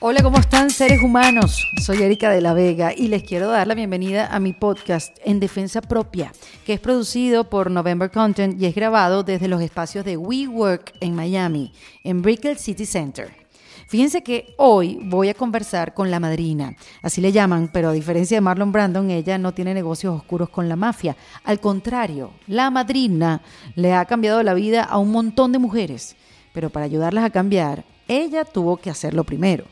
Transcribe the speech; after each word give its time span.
Hola, 0.00 0.22
¿cómo 0.22 0.38
están 0.38 0.70
seres 0.70 1.02
humanos? 1.02 1.66
Soy 1.82 2.00
Erika 2.00 2.30
de 2.30 2.40
la 2.40 2.54
Vega 2.54 2.92
y 2.96 3.08
les 3.08 3.24
quiero 3.24 3.48
dar 3.48 3.66
la 3.66 3.74
bienvenida 3.74 4.28
a 4.32 4.38
mi 4.38 4.52
podcast 4.52 5.18
En 5.24 5.40
Defensa 5.40 5.82
Propia, 5.82 6.30
que 6.64 6.74
es 6.74 6.78
producido 6.78 7.50
por 7.50 7.72
November 7.72 8.08
Content 8.08 8.62
y 8.62 8.66
es 8.66 8.76
grabado 8.76 9.24
desde 9.24 9.48
los 9.48 9.60
espacios 9.60 10.04
de 10.04 10.16
WeWork 10.16 10.94
en 11.00 11.16
Miami, 11.16 11.72
en 12.04 12.22
Brickell 12.22 12.58
City 12.58 12.86
Center. 12.86 13.34
Fíjense 13.88 14.22
que 14.22 14.54
hoy 14.56 15.00
voy 15.02 15.30
a 15.30 15.34
conversar 15.34 15.94
con 15.94 16.12
la 16.12 16.20
madrina, 16.20 16.76
así 17.02 17.20
le 17.20 17.32
llaman, 17.32 17.68
pero 17.72 17.88
a 17.88 17.92
diferencia 17.92 18.36
de 18.36 18.42
Marlon 18.42 18.70
Brandon, 18.70 19.10
ella 19.10 19.36
no 19.36 19.52
tiene 19.52 19.74
negocios 19.74 20.14
oscuros 20.14 20.48
con 20.48 20.68
la 20.68 20.76
mafia. 20.76 21.16
Al 21.42 21.58
contrario, 21.58 22.30
la 22.46 22.70
madrina 22.70 23.42
le 23.74 23.94
ha 23.94 24.04
cambiado 24.04 24.44
la 24.44 24.54
vida 24.54 24.84
a 24.84 24.96
un 24.98 25.10
montón 25.10 25.50
de 25.50 25.58
mujeres, 25.58 26.14
pero 26.52 26.70
para 26.70 26.86
ayudarlas 26.86 27.24
a 27.24 27.30
cambiar, 27.30 27.84
ella 28.06 28.44
tuvo 28.44 28.76
que 28.76 28.90
hacerlo 28.90 29.24
primero. 29.24 29.64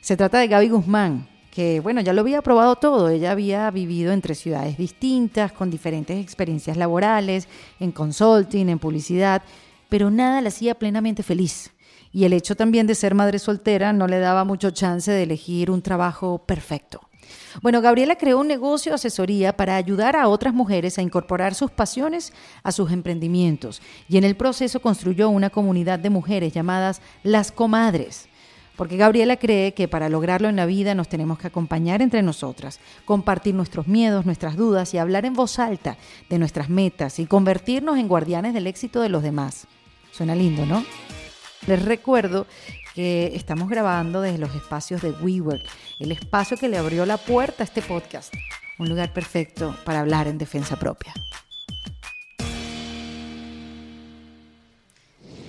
Se 0.00 0.16
trata 0.16 0.38
de 0.38 0.48
Gaby 0.48 0.68
Guzmán, 0.68 1.28
que 1.50 1.80
bueno, 1.80 2.00
ya 2.00 2.12
lo 2.12 2.20
había 2.20 2.42
probado 2.42 2.76
todo. 2.76 3.08
Ella 3.08 3.32
había 3.32 3.70
vivido 3.70 4.12
entre 4.12 4.34
ciudades 4.34 4.76
distintas, 4.76 5.52
con 5.52 5.70
diferentes 5.70 6.22
experiencias 6.22 6.76
laborales, 6.76 7.48
en 7.80 7.92
consulting, 7.92 8.68
en 8.68 8.78
publicidad, 8.78 9.42
pero 9.88 10.10
nada 10.10 10.40
la 10.42 10.48
hacía 10.48 10.74
plenamente 10.74 11.22
feliz. 11.22 11.72
Y 12.12 12.24
el 12.24 12.32
hecho 12.32 12.56
también 12.56 12.86
de 12.86 12.94
ser 12.94 13.14
madre 13.14 13.38
soltera 13.38 13.92
no 13.92 14.06
le 14.06 14.18
daba 14.18 14.44
mucho 14.44 14.70
chance 14.70 15.10
de 15.10 15.22
elegir 15.22 15.70
un 15.70 15.82
trabajo 15.82 16.38
perfecto. 16.38 17.00
Bueno, 17.62 17.80
Gabriela 17.80 18.16
creó 18.16 18.38
un 18.38 18.48
negocio 18.48 18.92
de 18.92 18.96
asesoría 18.96 19.56
para 19.56 19.76
ayudar 19.76 20.16
a 20.16 20.28
otras 20.28 20.54
mujeres 20.54 20.98
a 20.98 21.02
incorporar 21.02 21.54
sus 21.54 21.70
pasiones 21.70 22.32
a 22.62 22.72
sus 22.72 22.92
emprendimientos 22.92 23.80
y 24.08 24.18
en 24.18 24.24
el 24.24 24.36
proceso 24.36 24.80
construyó 24.80 25.28
una 25.30 25.50
comunidad 25.50 25.98
de 25.98 26.10
mujeres 26.10 26.52
llamadas 26.52 27.00
las 27.22 27.50
comadres. 27.50 28.28
Porque 28.76 28.96
Gabriela 28.96 29.36
cree 29.36 29.74
que 29.74 29.88
para 29.88 30.08
lograrlo 30.08 30.48
en 30.48 30.56
la 30.56 30.66
vida 30.66 30.94
nos 30.94 31.08
tenemos 31.08 31.38
que 31.38 31.46
acompañar 31.46 32.02
entre 32.02 32.22
nosotras, 32.22 32.78
compartir 33.04 33.54
nuestros 33.54 33.86
miedos, 33.86 34.26
nuestras 34.26 34.56
dudas 34.56 34.92
y 34.94 34.98
hablar 34.98 35.24
en 35.24 35.32
voz 35.32 35.58
alta 35.58 35.96
de 36.28 36.38
nuestras 36.38 36.68
metas 36.68 37.18
y 37.18 37.26
convertirnos 37.26 37.98
en 37.98 38.08
guardianes 38.08 38.54
del 38.54 38.66
éxito 38.66 39.00
de 39.00 39.08
los 39.08 39.22
demás. 39.22 39.66
Suena 40.12 40.34
lindo, 40.34 40.66
¿no? 40.66 40.84
Les 41.66 41.82
recuerdo 41.84 42.46
que 42.94 43.32
estamos 43.34 43.68
grabando 43.68 44.20
desde 44.20 44.38
los 44.38 44.54
espacios 44.54 45.02
de 45.02 45.10
WeWork, 45.10 45.62
el 45.98 46.12
espacio 46.12 46.56
que 46.56 46.68
le 46.68 46.78
abrió 46.78 47.04
la 47.06 47.18
puerta 47.18 47.62
a 47.62 47.64
este 47.64 47.82
podcast, 47.82 48.32
un 48.78 48.88
lugar 48.88 49.12
perfecto 49.12 49.74
para 49.84 50.00
hablar 50.00 50.28
en 50.28 50.38
defensa 50.38 50.76
propia. 50.76 51.12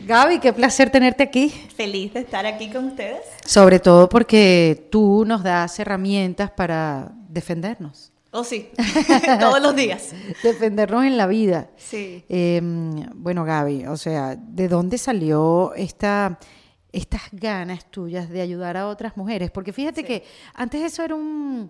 Gaby, 0.08 0.40
qué 0.40 0.54
placer 0.54 0.90
tenerte 0.90 1.22
aquí. 1.22 1.50
Feliz 1.50 2.14
de 2.14 2.22
estar 2.22 2.46
aquí 2.46 2.70
con 2.70 2.86
ustedes. 2.86 3.20
Sobre 3.46 3.82
todo 3.82 4.08
porque 4.08 4.88
tú 4.90 5.26
nos 5.28 5.44
das 5.44 5.78
herramientas 5.80 6.50
para 6.50 7.12
defendernos. 7.28 8.14
Oh, 8.32 8.46
sí, 8.46 8.70
todos 9.42 9.62
los 9.62 9.76
días. 9.76 10.14
defendernos 10.44 11.04
en 11.04 11.18
la 11.18 11.28
vida. 11.28 11.70
Sí. 11.76 12.24
Eh, 12.30 12.62
bueno, 13.16 13.44
Gaby, 13.44 13.88
o 13.88 13.98
sea, 13.98 14.38
¿de 14.38 14.70
dónde 14.70 14.98
salió 14.98 15.74
esta, 15.74 16.40
estas 16.94 17.24
ganas 17.34 17.92
tuyas 17.92 18.30
de 18.30 18.40
ayudar 18.40 18.78
a 18.78 18.88
otras 18.88 19.18
mujeres? 19.18 19.52
Porque 19.52 19.74
fíjate 19.74 20.06
que 20.06 20.24
antes 20.54 20.84
eso 20.84 21.04
era 21.04 21.16
un, 21.16 21.68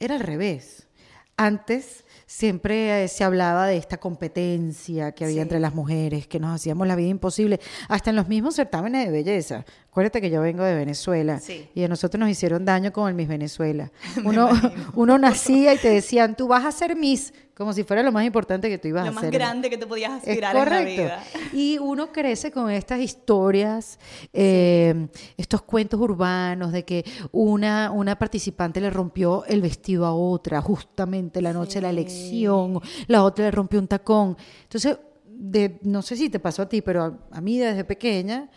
era 0.00 0.16
al 0.16 0.20
revés. 0.22 0.88
Antes 1.36 2.04
siempre 2.28 3.04
eh, 3.04 3.08
se 3.08 3.24
hablaba 3.24 3.66
de 3.66 3.78
esta 3.78 3.96
competencia 3.96 5.12
que 5.12 5.24
había 5.24 5.36
Sí. 5.36 5.40
entre 5.40 5.60
las 5.60 5.74
mujeres, 5.74 6.26
que 6.26 6.38
nos 6.38 6.54
hacíamos 6.54 6.86
la 6.86 6.94
vida 6.94 7.08
imposible, 7.08 7.58
hasta 7.88 8.10
en 8.10 8.16
los 8.16 8.28
mismos 8.28 8.54
certámenes 8.54 9.06
de 9.06 9.12
belleza. 9.12 9.64
Acuérdate 9.98 10.20
que 10.20 10.30
yo 10.30 10.40
vengo 10.42 10.62
de 10.62 10.76
Venezuela 10.76 11.40
Sí. 11.40 11.66
y 11.74 11.82
a 11.82 11.88
nosotros 11.88 12.20
nos 12.20 12.28
hicieron 12.30 12.64
daño 12.64 12.92
con 12.92 13.08
el 13.08 13.16
Miss 13.16 13.26
Venezuela. 13.26 13.90
Uno, 14.24 14.48
uno 14.94 15.18
nacía 15.18 15.74
y 15.74 15.78
te 15.78 15.90
decían, 15.90 16.36
tú 16.36 16.46
vas 16.46 16.64
a 16.64 16.70
ser 16.70 16.94
Miss, 16.94 17.34
como 17.56 17.72
si 17.72 17.82
fuera 17.82 18.04
lo 18.04 18.12
más 18.12 18.24
importante 18.24 18.68
que 18.68 18.78
tú 18.78 18.86
ibas 18.86 19.02
Lo 19.02 19.08
a 19.10 19.12
más 19.12 19.24
hacer. 19.24 19.34
grande 19.34 19.68
que 19.68 19.76
te 19.76 19.88
podías 19.88 20.12
Es 20.22 20.28
aspirar 20.28 20.54
en 20.54 20.58
la 20.62 20.64
correcto. 20.64 21.02
vida. 21.02 21.24
Y 21.52 21.78
uno 21.78 22.12
crece 22.12 22.52
con 22.52 22.70
estas 22.70 23.00
historias, 23.00 23.98
eh, 24.32 25.08
estos 25.36 25.62
cuentos 25.62 26.00
urbanos 26.00 26.70
de 26.70 26.84
que 26.84 27.04
una, 27.32 27.90
una 27.90 28.16
participante 28.16 28.80
le 28.80 28.90
rompió 28.90 29.44
el 29.46 29.60
vestido 29.62 30.06
a 30.06 30.14
otra, 30.14 30.62
justamente 30.62 31.42
la 31.42 31.52
noche 31.52 31.78
de 31.78 31.82
la 31.82 31.90
elección, 31.90 32.80
la 33.08 33.24
otra 33.24 33.46
le 33.46 33.50
rompió 33.50 33.80
un 33.80 33.88
tacón. 33.88 34.36
Entonces, 34.62 34.96
de, 35.26 35.80
no 35.82 36.02
sé 36.02 36.16
si 36.16 36.30
te 36.30 36.38
pasó 36.38 36.62
a 36.62 36.68
ti, 36.68 36.82
pero 36.82 37.02
a, 37.02 37.18
a 37.32 37.40
mí 37.40 37.58
desde 37.58 37.82
pequeña 37.82 38.48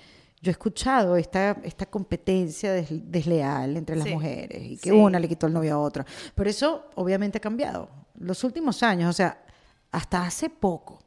yo 0.42 0.50
he 0.50 0.54
escuchado 0.54 1.16
esta, 1.18 1.58
esta 1.64 1.86
competencia 1.86 2.74
des- 2.74 2.88
desleal 3.12 3.78
entre 3.78 3.96
las 3.96 4.08
Sí. 4.08 4.14
mujeres 4.14 4.62
y 4.64 4.78
que 4.78 4.90
Sí. 4.90 4.92
una 4.92 5.20
le 5.20 5.28
quitó 5.28 5.48
el 5.48 5.54
novio 5.54 5.76
a 5.76 5.80
otra. 5.80 6.06
Pero 6.36 6.50
eso 6.50 6.90
obviamente 6.96 7.38
ha 7.38 7.42
cambiado. 7.42 7.90
Los 8.18 8.44
últimos 8.44 8.82
años, 8.84 9.10
o 9.10 9.14
sea, 9.14 9.44
hasta 9.92 10.26
hace 10.26 10.50
poco. 10.50 11.00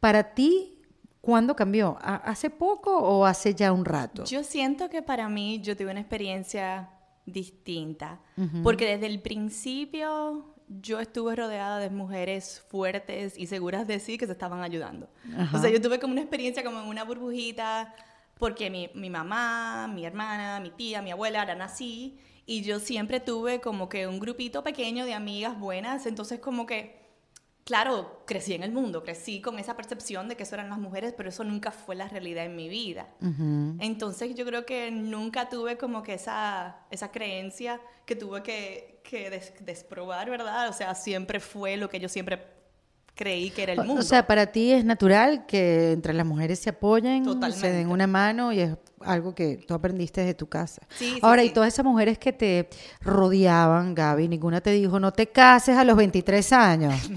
Para 0.00 0.34
ti, 0.34 0.80
¿cuándo 1.20 1.54
cambió? 1.54 1.98
¿Ha- 2.00 2.16
¿Hace 2.16 2.50
poco 2.50 2.96
o 2.96 3.24
hace 3.26 3.54
ya 3.54 3.72
un 3.72 3.84
rato? 3.84 4.24
Yo 4.24 4.42
siento 4.42 4.88
que 4.88 5.02
para 5.02 5.28
mí 5.28 5.60
yo 5.60 5.76
tuve 5.76 5.90
una 5.90 6.00
experiencia 6.00 6.90
distinta, 7.26 8.20
porque 8.62 8.86
desde 8.86 9.06
el 9.06 9.20
principio 9.20 10.54
yo 10.68 11.00
estuve 11.00 11.34
rodeada 11.36 11.78
de 11.78 11.90
mujeres 11.90 12.62
fuertes 12.68 13.38
y 13.38 13.46
seguras 13.46 13.86
de 13.86 14.00
sí 14.00 14.16
que 14.18 14.26
se 14.26 14.32
estaban 14.32 14.62
ayudando. 14.62 15.08
O 15.54 15.58
sea, 15.58 15.68
yo 15.70 15.80
tuve 15.80 15.98
como 15.98 16.12
una 16.12 16.22
experiencia 16.22 16.64
como 16.64 16.80
en 16.80 16.86
una 16.88 17.04
burbujita, 17.04 17.94
porque 18.38 18.70
mi, 18.70 18.90
mi 18.94 19.10
mamá, 19.10 19.88
mi 19.92 20.04
hermana, 20.06 20.60
mi 20.60 20.70
tía, 20.70 21.02
mi 21.02 21.10
abuela 21.10 21.42
eran 21.42 21.62
así, 21.62 22.18
y 22.46 22.62
yo 22.62 22.78
siempre 22.80 23.20
tuve 23.20 23.60
como 23.60 23.88
que 23.88 24.06
un 24.06 24.18
grupito 24.20 24.62
pequeño 24.62 25.04
de 25.04 25.14
amigas 25.14 25.58
buenas, 25.58 26.06
entonces 26.06 26.40
como 26.40 26.66
que 26.66 26.96
claro, 27.64 28.22
crecí 28.26 28.54
en 28.54 28.62
el 28.62 28.72
mundo, 28.72 29.02
crecí 29.02 29.42
con 29.42 29.58
esa 29.58 29.76
percepción 29.76 30.26
de 30.26 30.36
que 30.38 30.44
eso 30.44 30.54
eran 30.54 30.70
las 30.70 30.78
mujeres, 30.78 31.12
pero 31.14 31.28
eso 31.28 31.44
nunca 31.44 31.70
fue 31.70 31.94
la 31.96 32.08
realidad 32.08 32.46
en 32.46 32.56
mi 32.56 32.70
vida. 32.70 33.08
Entonces 33.78 34.34
yo 34.34 34.46
creo 34.46 34.64
que 34.64 34.90
nunca 34.90 35.50
tuve 35.50 35.76
como 35.76 36.02
que 36.02 36.14
esa, 36.14 36.78
esa 36.90 37.10
creencia 37.12 37.78
que 38.06 38.16
tuve 38.16 38.42
que, 38.42 39.02
que 39.04 39.28
des- 39.28 39.52
desprobar, 39.66 40.30
¿verdad? 40.30 40.70
O 40.70 40.72
sea, 40.72 40.94
siempre 40.94 41.40
fue 41.40 41.76
lo 41.76 41.90
que 41.90 42.00
yo 42.00 42.08
siempre 42.08 42.38
creí 43.18 43.50
que 43.50 43.64
era 43.64 43.72
el 43.72 43.84
mundo. 43.84 44.00
O 44.00 44.02
sea, 44.02 44.26
para 44.26 44.46
ti 44.46 44.70
es 44.70 44.84
natural 44.84 45.44
que 45.46 45.92
entre 45.92 46.14
las 46.14 46.24
mujeres 46.24 46.60
se 46.60 46.70
apoyen, 46.70 47.24
se 47.24 47.30
den 47.30 47.40
Totalmente. 47.40 47.86
una 47.86 48.06
mano 48.06 48.52
y 48.52 48.60
es 48.60 48.76
algo 49.04 49.34
que 49.34 49.56
tú 49.66 49.74
aprendiste 49.74 50.20
desde 50.22 50.34
tu 50.34 50.48
casa. 50.48 50.82
Sí, 50.96 51.10
sí, 51.14 51.18
Ahora, 51.22 51.42
y 51.44 51.50
todas 51.50 51.72
esas 51.72 51.84
mujeres 51.84 52.18
que 52.18 52.32
te 52.32 52.68
rodeaban, 53.00 53.94
Gaby, 53.94 54.28
ninguna 54.28 54.60
te 54.60 54.70
dijo, 54.70 54.98
no 55.00 55.12
te 55.12 55.26
cases 55.28 55.76
a 55.76 55.84
los 55.84 55.96
23 55.96 56.52
años. 56.52 56.94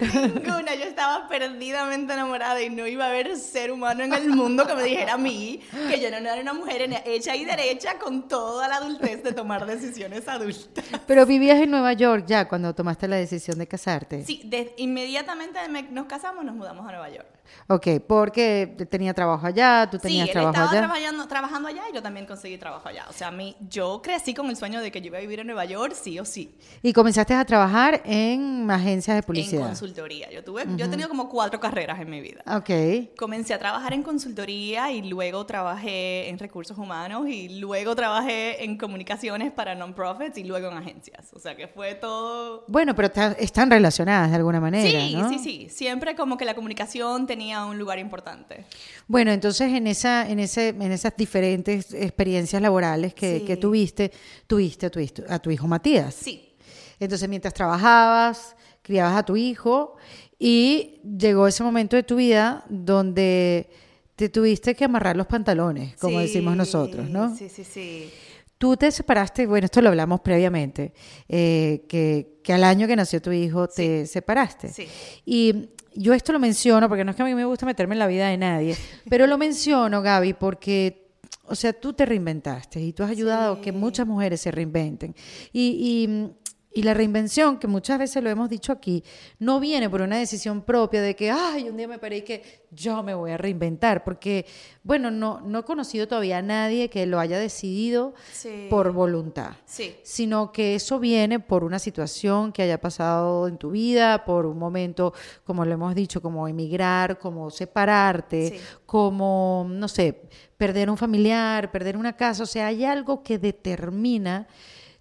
Ninguna, 0.00 0.74
yo 0.74 0.84
estaba 0.84 1.28
perdidamente 1.28 2.12
enamorada 2.12 2.60
y 2.62 2.70
no 2.70 2.86
iba 2.86 3.04
a 3.06 3.08
haber 3.08 3.36
ser 3.36 3.70
humano 3.72 4.04
en 4.04 4.12
el 4.12 4.28
mundo 4.28 4.66
que 4.66 4.74
me 4.74 4.82
dijera 4.82 5.14
a 5.14 5.18
mí 5.18 5.60
que 5.88 6.00
yo 6.00 6.10
no 6.10 6.16
era 6.16 6.40
una 6.40 6.54
mujer 6.54 6.88
hecha 7.04 7.34
y 7.36 7.44
derecha 7.44 7.98
con 7.98 8.28
toda 8.28 8.68
la 8.68 8.76
adultez 8.76 9.22
de 9.22 9.32
tomar 9.32 9.66
decisiones 9.66 10.26
adultas. 10.28 10.84
Pero 11.06 11.26
vivías 11.26 11.58
en 11.60 11.70
Nueva 11.70 11.92
York 11.92 12.24
ya 12.26 12.48
cuando 12.48 12.74
tomaste 12.74 13.08
la 13.08 13.16
decisión 13.16 13.58
de 13.58 13.66
casarte. 13.66 14.24
Sí, 14.24 14.42
de- 14.44 14.74
inmediatamente 14.78 15.58
me- 15.68 15.82
nos 15.84 16.06
casamos, 16.06 16.44
nos 16.44 16.54
mudamos 16.54 16.86
a 16.86 16.90
Nueva 16.90 17.08
York. 17.10 17.26
Ok, 17.68 17.86
porque 18.06 18.76
tenía 18.90 19.14
trabajo 19.14 19.45
allá, 19.46 19.88
tú 19.90 19.98
tenías 19.98 20.24
sí, 20.26 20.30
él 20.30 20.32
trabajo 20.32 20.50
estaba 20.54 20.70
allá. 20.70 20.78
Trabajando, 20.80 21.28
trabajando 21.28 21.68
allá 21.68 21.82
y 21.90 21.94
yo 21.94 22.02
también 22.02 22.26
conseguí 22.26 22.58
trabajo 22.58 22.88
allá. 22.88 23.06
O 23.08 23.12
sea, 23.12 23.28
a 23.28 23.30
mí, 23.30 23.56
yo 23.68 24.00
crecí 24.02 24.34
con 24.34 24.48
el 24.50 24.56
sueño 24.56 24.80
de 24.80 24.90
que 24.90 25.00
yo 25.00 25.06
iba 25.06 25.18
a 25.18 25.20
vivir 25.20 25.40
en 25.40 25.46
Nueva 25.46 25.64
York, 25.64 25.94
sí 25.94 26.18
o 26.18 26.24
sí. 26.24 26.54
Y 26.82 26.92
comenzaste 26.92 27.34
a 27.34 27.44
trabajar 27.44 28.02
en 28.04 28.70
agencias 28.70 29.16
de 29.16 29.22
publicidad. 29.22 29.62
En 29.62 29.68
consultoría. 29.68 30.30
Yo, 30.30 30.44
tuve, 30.44 30.64
yo 30.76 30.86
he 30.86 30.88
tenido 30.88 31.08
como 31.08 31.28
cuatro 31.28 31.58
carreras 31.60 32.00
en 32.00 32.10
mi 32.10 32.20
vida. 32.20 32.42
Ok. 32.46 33.16
Comencé 33.16 33.54
a 33.54 33.58
trabajar 33.58 33.92
en 33.92 34.02
consultoría 34.02 34.90
y 34.92 35.02
luego 35.02 35.46
trabajé 35.46 36.28
en 36.28 36.38
recursos 36.38 36.76
humanos 36.78 37.28
y 37.28 37.60
luego 37.60 37.94
trabajé 37.94 38.64
en 38.64 38.76
comunicaciones 38.76 39.52
para 39.52 39.74
non-profits 39.74 40.38
y 40.38 40.44
luego 40.44 40.68
en 40.68 40.78
agencias. 40.78 41.30
O 41.32 41.38
sea 41.38 41.56
que 41.56 41.68
fue 41.68 41.94
todo... 41.94 42.64
Bueno, 42.68 42.94
pero 42.94 43.10
están 43.38 43.70
relacionadas 43.70 44.30
de 44.30 44.36
alguna 44.36 44.60
manera, 44.60 44.86
Sí, 45.00 45.14
¿no? 45.16 45.28
sí, 45.28 45.38
sí. 45.38 45.68
Siempre 45.70 46.14
como 46.16 46.36
que 46.36 46.44
la 46.44 46.54
comunicación 46.54 47.26
tenía 47.26 47.64
un 47.64 47.78
lugar 47.78 47.98
importante. 47.98 48.64
Bueno, 49.06 49.32
entonces 49.36 49.72
en 49.72 49.86
esa, 49.86 50.28
en 50.28 50.40
ese, 50.40 50.68
en 50.68 50.90
esas 50.92 51.16
diferentes 51.16 51.94
experiencias 51.94 52.60
laborales 52.60 53.14
que, 53.14 53.38
Sí. 53.38 53.44
que 53.44 53.56
tuviste, 53.56 54.10
tuviste 54.48 54.86
a 54.86 54.90
tu, 54.90 54.98
hijo- 54.98 55.22
a 55.28 55.38
tu 55.38 55.50
hijo 55.50 55.66
Matías. 55.68 56.14
Sí. 56.14 56.54
Entonces, 56.98 57.28
mientras 57.28 57.54
trabajabas, 57.54 58.56
criabas 58.82 59.16
a 59.16 59.22
tu 59.24 59.36
hijo 59.36 59.96
y 60.38 61.00
llegó 61.18 61.46
ese 61.46 61.62
momento 61.62 61.94
de 61.96 62.02
tu 62.02 62.16
vida 62.16 62.64
donde 62.68 63.68
te 64.16 64.28
tuviste 64.28 64.74
que 64.74 64.84
amarrar 64.84 65.16
los 65.16 65.26
pantalones, 65.26 65.94
como 65.98 66.18
Sí, 66.20 66.26
decimos 66.26 66.56
nosotros, 66.56 67.08
¿no? 67.10 67.36
Sí, 67.36 67.48
sí, 67.48 67.64
sí. 67.64 68.10
Tú 68.58 68.74
te 68.76 68.90
separaste, 68.90 69.46
bueno, 69.46 69.66
esto 69.66 69.82
lo 69.82 69.90
hablamos 69.90 70.20
previamente, 70.20 70.94
eh, 71.28 71.84
que, 71.88 72.38
que 72.42 72.52
al 72.54 72.64
año 72.64 72.86
que 72.86 72.96
nació 72.96 73.20
tu 73.20 73.30
hijo 73.30 73.68
te 73.68 74.06
separaste. 74.06 74.68
Sí. 74.70 74.86
Y 75.26 75.68
yo 75.96 76.14
esto 76.14 76.32
lo 76.32 76.38
menciono 76.38 76.88
porque 76.88 77.04
no 77.04 77.10
es 77.10 77.16
que 77.16 77.22
a 77.22 77.26
mí 77.26 77.34
me 77.34 77.44
gusta 77.44 77.66
meterme 77.66 77.94
en 77.94 77.98
la 77.98 78.06
vida 78.06 78.28
de 78.28 78.36
nadie, 78.36 78.76
pero 79.10 79.26
lo 79.26 79.38
menciono, 79.38 80.02
Gaby, 80.02 80.34
porque, 80.34 81.08
o 81.44 81.54
sea, 81.54 81.72
tú 81.72 81.92
te 81.92 82.06
reinventaste 82.06 82.80
y 82.80 82.92
tú 82.92 83.02
has 83.02 83.10
ayudado 83.10 83.54
a 83.54 83.60
que 83.60 83.72
muchas 83.72 84.06
mujeres 84.06 84.40
se 84.40 84.50
reinventen. 84.50 85.14
Y, 85.52 86.30
y, 86.76 86.82
la 86.82 86.94
reinvención, 86.94 87.58
que 87.58 87.66
muchas 87.66 87.98
veces 87.98 88.22
lo 88.22 88.30
hemos 88.30 88.50
dicho 88.50 88.72
aquí, 88.72 89.02
no 89.38 89.60
viene 89.60 89.88
por 89.88 90.02
una 90.02 90.18
decisión 90.18 90.62
propia 90.62 91.00
de 91.02 91.16
que, 91.16 91.30
ay, 91.30 91.68
un 91.68 91.76
día 91.76 91.88
me 91.88 91.98
paré 91.98 92.18
y 92.18 92.22
que 92.22 92.66
yo 92.70 93.02
me 93.02 93.14
voy 93.14 93.30
a 93.30 93.36
reinventar, 93.38 94.04
porque, 94.04 94.44
bueno, 94.82 95.10
no, 95.10 95.40
no 95.40 95.60
he 95.60 95.62
conocido 95.64 96.06
todavía 96.06 96.38
a 96.38 96.42
nadie 96.42 96.90
que 96.90 97.06
lo 97.06 97.18
haya 97.18 97.38
decidido 97.38 98.14
Sí. 98.32 98.66
por 98.68 98.92
voluntad 98.92 99.52
Sí. 99.64 99.96
sino 100.02 100.52
que 100.52 100.74
eso 100.74 100.98
viene 100.98 101.40
por 101.40 101.64
una 101.64 101.78
situación 101.78 102.52
que 102.52 102.62
haya 102.62 102.80
pasado 102.80 103.48
en 103.48 103.56
tu 103.56 103.70
vida, 103.70 104.24
por 104.24 104.44
un 104.46 104.58
momento, 104.58 105.14
como 105.44 105.64
lo 105.64 105.72
hemos 105.72 105.94
dicho, 105.94 106.20
como 106.20 106.46
emigrar, 106.48 107.18
como 107.18 107.50
separarte, 107.50 108.50
Sí. 108.50 108.60
como, 108.84 109.66
no 109.68 109.88
sé, 109.88 110.22
perder 110.58 110.90
un 110.90 110.96
familiar, 110.96 111.70
perder 111.70 111.96
una 111.96 112.16
casa, 112.16 112.42
o 112.42 112.46
sea, 112.46 112.66
hay 112.68 112.84
algo 112.84 113.22
que 113.22 113.38
determina 113.38 114.46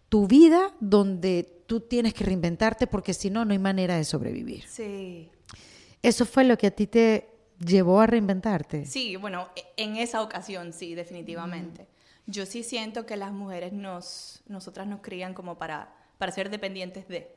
tu 0.10 0.28
vida 0.28 0.74
donde 0.80 1.64
tú 1.68 1.80
tienes 1.80 2.14
que 2.14 2.24
reinventarte 2.24 2.88
porque 2.88 3.14
si 3.14 3.30
no, 3.30 3.44
no 3.46 3.52
hay 3.54 3.60
manera 3.60 3.98
de 3.98 4.04
sobrevivir. 4.04 4.64
Sí. 4.68 5.30
Eso 6.02 6.26
fue 6.26 6.44
lo 6.44 6.58
que 6.58 6.68
a 6.68 6.72
ti 6.72 6.88
te 6.88 7.30
llevó 7.66 8.02
a 8.02 8.08
reinventarte. 8.08 8.86
Sí, 8.86 9.16
bueno, 9.16 9.50
e- 9.56 9.64
en 9.78 9.96
esa 9.98 10.22
ocasión 10.22 10.74
sí, 10.74 10.94
definitivamente. 10.96 11.88
Yo 12.28 12.46
sí 12.46 12.64
siento 12.64 13.06
que 13.06 13.18
las 13.18 13.32
mujeres 13.32 13.74
nos, 13.74 14.44
nosotras 14.48 14.88
nos 14.88 15.02
crían 15.02 15.34
como 15.34 15.58
para, 15.58 15.94
para 16.18 16.32
ser 16.32 16.50
dependientes 16.50 17.08
de. 17.08 17.32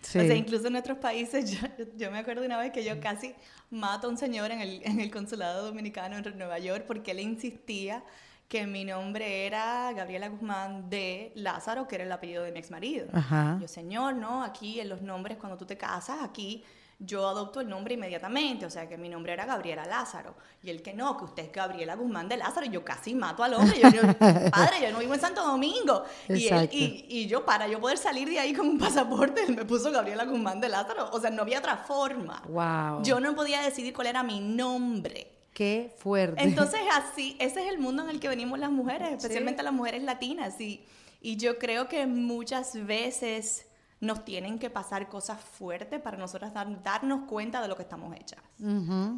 Sí. 0.00 0.18
O 0.18 0.22
sea, 0.22 0.34
incluso 0.36 0.66
en 0.68 0.72
nuestros 0.74 0.98
países, 0.98 1.50
yo, 1.60 1.66
yo 1.96 2.10
me 2.10 2.18
acuerdo 2.18 2.44
una 2.44 2.58
vez 2.58 2.72
que 2.72 2.84
yo 2.84 3.00
casi 3.00 3.34
mato 3.70 4.06
a 4.06 4.10
un 4.10 4.16
señor 4.16 4.50
en 4.52 4.60
el, 4.60 4.80
en 4.84 5.00
el 5.00 5.10
consulado 5.10 5.64
dominicano 5.66 6.16
en 6.18 6.38
Nueva 6.38 6.58
York 6.58 6.84
porque 6.86 7.10
él 7.10 7.20
insistía 7.20 8.04
que 8.48 8.66
mi 8.66 8.84
nombre 8.84 9.46
era 9.46 9.92
Gabriela 9.92 10.28
Guzmán 10.28 10.88
de 10.88 11.32
Lázaro, 11.34 11.86
que 11.86 11.96
era 11.96 12.04
el 12.04 12.12
apellido 12.12 12.42
de 12.44 12.50
mi 12.52 12.58
ex 12.60 12.70
marido. 12.70 13.06
Ajá. 13.12 13.58
Yo, 13.60 13.68
señor, 13.68 14.14
no, 14.14 14.42
aquí 14.42 14.80
en 14.80 14.88
los 14.88 15.02
nombres, 15.02 15.36
cuando 15.36 15.58
tú 15.58 15.66
te 15.66 15.76
casas, 15.76 16.18
aquí 16.22 16.64
yo 17.00 17.28
adopto 17.28 17.60
el 17.60 17.68
nombre 17.68 17.94
inmediatamente, 17.94 18.66
o 18.66 18.70
sea 18.70 18.88
que 18.88 18.98
mi 18.98 19.08
nombre 19.08 19.32
era 19.34 19.44
Gabriela 19.44 19.84
Lázaro. 19.84 20.34
Y 20.62 20.70
él 20.70 20.82
que 20.82 20.94
no, 20.94 21.16
que 21.16 21.26
usted 21.26 21.44
es 21.44 21.52
Gabriela 21.52 21.94
Guzmán 21.94 22.26
de 22.28 22.38
Lázaro, 22.38 22.64
y 22.66 22.70
yo 22.70 22.82
casi 22.84 23.14
mato 23.14 23.44
al 23.44 23.52
hombre. 23.54 23.78
Yo, 23.80 23.90
yo, 23.90 24.02
padre, 24.50 24.80
yo 24.82 24.90
no 24.92 24.98
vivo 24.98 25.14
en 25.14 25.20
Santo 25.20 25.44
Domingo. 25.44 26.02
Y, 26.28 26.48
él- 26.48 26.68
y, 26.72 27.06
y 27.08 27.26
yo, 27.28 27.44
para 27.44 27.68
yo 27.68 27.78
poder 27.80 27.98
salir 27.98 28.28
de 28.30 28.40
ahí 28.40 28.52
con 28.54 28.66
un 28.66 28.78
pasaporte, 28.78 29.42
él 29.44 29.54
me 29.54 29.64
puso 29.66 29.92
Gabriela 29.92 30.24
Guzmán 30.24 30.58
de 30.60 30.70
Lázaro. 30.70 31.10
O 31.12 31.20
sea, 31.20 31.30
no 31.30 31.42
había 31.42 31.58
otra 31.60 31.76
forma. 31.76 32.42
Wow. 32.48 33.02
Yo 33.04 33.20
no 33.20 33.34
podía 33.36 33.60
decidir 33.60 33.92
cuál 33.94 34.08
era 34.08 34.22
mi 34.24 34.40
nombre. 34.40 35.34
Qué 35.58 35.92
fuerte. 35.98 36.40
Entonces, 36.40 36.78
así, 36.92 37.36
ese 37.40 37.64
es 37.66 37.68
el 37.72 37.80
mundo 37.80 38.04
en 38.04 38.10
el 38.10 38.20
que 38.20 38.28
venimos 38.28 38.60
las 38.60 38.70
mujeres, 38.70 39.10
especialmente 39.10 39.64
las 39.64 39.72
mujeres 39.72 40.04
latinas. 40.04 40.60
Y, 40.60 40.84
y 41.20 41.36
yo 41.36 41.58
creo 41.58 41.88
que 41.88 42.06
muchas 42.06 42.74
veces 42.86 43.66
nos 43.98 44.24
tienen 44.24 44.60
que 44.60 44.70
pasar 44.70 45.08
cosas 45.08 45.40
fuertes 45.40 46.00
para 46.00 46.16
nosotras 46.16 46.54
dar- 46.54 46.80
darnos 46.84 47.28
cuenta 47.28 47.60
de 47.60 47.66
lo 47.66 47.74
que 47.74 47.82
estamos 47.82 48.14
hechas 48.14 48.38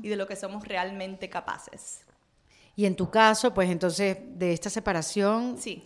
y 0.02 0.08
de 0.08 0.16
lo 0.16 0.26
que 0.26 0.34
somos 0.34 0.66
realmente 0.66 1.28
capaces. 1.28 2.00
Y 2.74 2.86
en 2.86 2.96
tu 2.96 3.10
caso, 3.10 3.52
pues 3.52 3.68
entonces, 3.68 4.16
de 4.22 4.54
esta 4.54 4.70
separación, 4.70 5.58
Sí, 5.58 5.82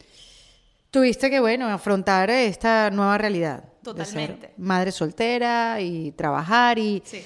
Tuviste 0.92 1.28
que, 1.28 1.40
bueno, 1.40 1.66
afrontar 1.68 2.30
esta 2.30 2.88
nueva 2.92 3.18
realidad. 3.18 3.64
de 3.64 3.66
ser 3.66 3.82
Totalmente. 3.82 4.54
madre 4.58 4.92
soltera 4.92 5.80
y 5.80 6.12
trabajar 6.12 6.78
y... 6.78 7.02
sí. 7.04 7.24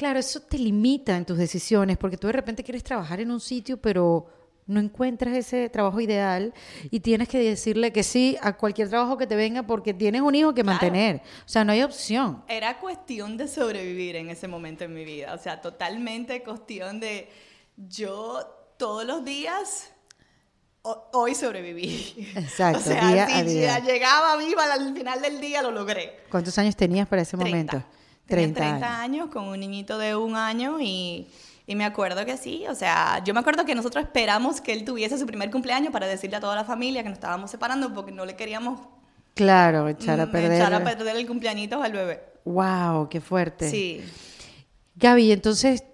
Claro, 0.00 0.18
eso 0.18 0.40
te 0.40 0.56
limita 0.58 1.14
en 1.14 1.26
tus 1.26 1.36
decisiones 1.36 1.98
porque 1.98 2.16
tú 2.16 2.26
de 2.28 2.32
repente 2.32 2.64
quieres 2.64 2.82
trabajar 2.82 3.20
en 3.20 3.30
un 3.30 3.38
sitio, 3.38 3.76
pero 3.76 4.26
no 4.66 4.80
encuentras 4.80 5.36
ese 5.36 5.68
trabajo 5.68 6.00
ideal 6.00 6.54
y 6.90 7.00
tienes 7.00 7.28
que 7.28 7.38
decirle 7.38 7.92
que 7.92 8.02
sí 8.02 8.38
a 8.40 8.56
cualquier 8.56 8.88
trabajo 8.88 9.18
que 9.18 9.26
te 9.26 9.36
venga 9.36 9.62
porque 9.64 9.92
tienes 9.92 10.22
un 10.22 10.34
hijo 10.34 10.54
que 10.54 10.62
Claro. 10.62 10.76
mantener. 10.78 11.16
O 11.44 11.48
sea, 11.48 11.64
no 11.64 11.72
hay 11.72 11.82
opción. 11.82 12.42
Era 12.48 12.78
cuestión 12.78 13.36
de 13.36 13.46
sobrevivir 13.46 14.16
en 14.16 14.30
ese 14.30 14.48
momento 14.48 14.84
en 14.84 14.94
mi 14.94 15.04
vida. 15.04 15.34
O 15.34 15.38
sea, 15.38 15.60
totalmente 15.60 16.42
cuestión 16.42 16.98
de 16.98 17.28
yo 17.76 18.40
todos 18.78 19.04
los 19.04 19.22
días. 19.22 19.90
ho- 20.82 21.10
Hoy 21.12 21.34
sobreviví. 21.34 22.26
Exacto, 22.36 22.78
O 22.80 22.82
sea, 22.82 23.06
día 23.10 23.26
si 23.26 23.32
a 23.34 23.42
día. 23.44 23.78
ya 23.78 23.84
llegaba 23.84 24.36
viva 24.38 24.72
al 24.72 24.94
final 24.96 25.20
del 25.20 25.40
día, 25.42 25.60
lo 25.60 25.70
logré. 25.72 26.20
¿Cuántos 26.30 26.56
años 26.56 26.74
tenías 26.74 27.06
para 27.06 27.20
ese 27.20 27.36
30. 27.36 27.50
momento? 27.76 27.99
Tenía 28.30 28.54
30 28.54 28.60
30 28.60 28.86
años. 28.86 29.00
años 29.24 29.30
con 29.30 29.44
un 29.48 29.60
niñito 29.60 29.98
de 29.98 30.16
un 30.16 30.36
año 30.36 30.78
y, 30.80 31.26
y 31.66 31.74
me 31.76 31.84
acuerdo 31.84 32.24
que 32.24 32.36
sí, 32.36 32.64
o 32.68 32.74
sea, 32.74 33.22
yo 33.24 33.34
me 33.34 33.40
acuerdo 33.40 33.64
que 33.66 33.74
nosotros 33.74 34.04
esperamos 34.04 34.60
que 34.60 34.72
él 34.72 34.84
tuviese 34.84 35.18
su 35.18 35.26
primer 35.26 35.50
cumpleaños 35.50 35.92
para 35.92 36.06
decirle 36.06 36.36
a 36.36 36.40
toda 36.40 36.56
la 36.56 36.64
familia 36.64 37.02
que 37.02 37.08
nos 37.10 37.18
estábamos 37.18 37.50
separando 37.50 37.92
porque 37.92 38.12
no 38.12 38.24
le 38.24 38.34
queríamos 38.36 38.80
Claro, 39.34 39.88
echar 39.88 40.18
a 40.20 40.26
mm, 40.26 40.30
perder. 40.32 40.52
echar 40.60 40.74
a 40.74 40.82
perder 40.84 41.16
el 41.16 41.26
cumpleañito 41.26 41.82
al 41.82 41.92
bebé. 41.92 42.20
Wow, 42.44 43.08
qué 43.08 43.20
fuerte. 43.20 43.70
Sí. 43.70 44.00
Gaby, 44.96 45.32
entonces, 45.32 45.84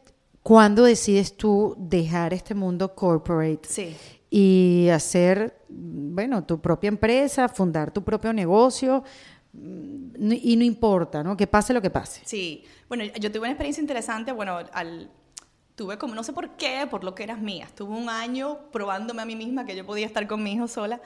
¿cuándo 0.43 0.85
decides 0.85 1.37
tú 1.37 1.75
dejar 1.79 2.33
este 2.33 2.55
mundo 2.55 2.95
corporate 2.95 3.69
Sí. 3.69 3.97
y 4.31 4.89
hacer, 4.89 5.59
bueno, 5.69 6.45
tu 6.45 6.61
propia 6.61 6.89
empresa, 6.89 7.49
fundar 7.49 7.91
tu 7.93 8.03
propio 8.03 8.33
negocio? 8.33 9.05
Y 10.19 10.57
no 10.57 10.65
importa, 10.65 11.23
¿no? 11.23 11.37
Que 11.37 11.47
pase 11.47 11.75
lo 11.75 11.83
que 11.83 11.91
pase. 11.91 12.23
Sí, 12.25 12.65
bueno, 12.89 13.05
yo 13.05 13.31
tuve 13.31 13.41
una 13.41 13.51
experiencia 13.51 13.81
interesante, 13.81 14.33
bueno, 14.33 14.59
al, 14.73 15.11
tuve 15.75 15.99
como, 15.99 16.15
no 16.15 16.23
sé 16.23 16.33
por 16.33 16.57
qué, 16.57 16.87
por 16.91 17.05
lo 17.05 17.15
que 17.15 17.23
eras 17.23 17.39
mía, 17.39 17.65
estuve 17.65 17.95
un 17.95 18.09
año 18.09 18.59
probándome 18.73 19.23
a 19.23 19.25
mí 19.25 19.37
misma 19.37 19.67
que 19.67 19.77
yo 19.77 19.85
podía 19.85 20.07
estar 20.07 20.27
con 20.27 20.43
mi 20.43 20.53
hijo 20.53 20.69
sola 20.69 21.01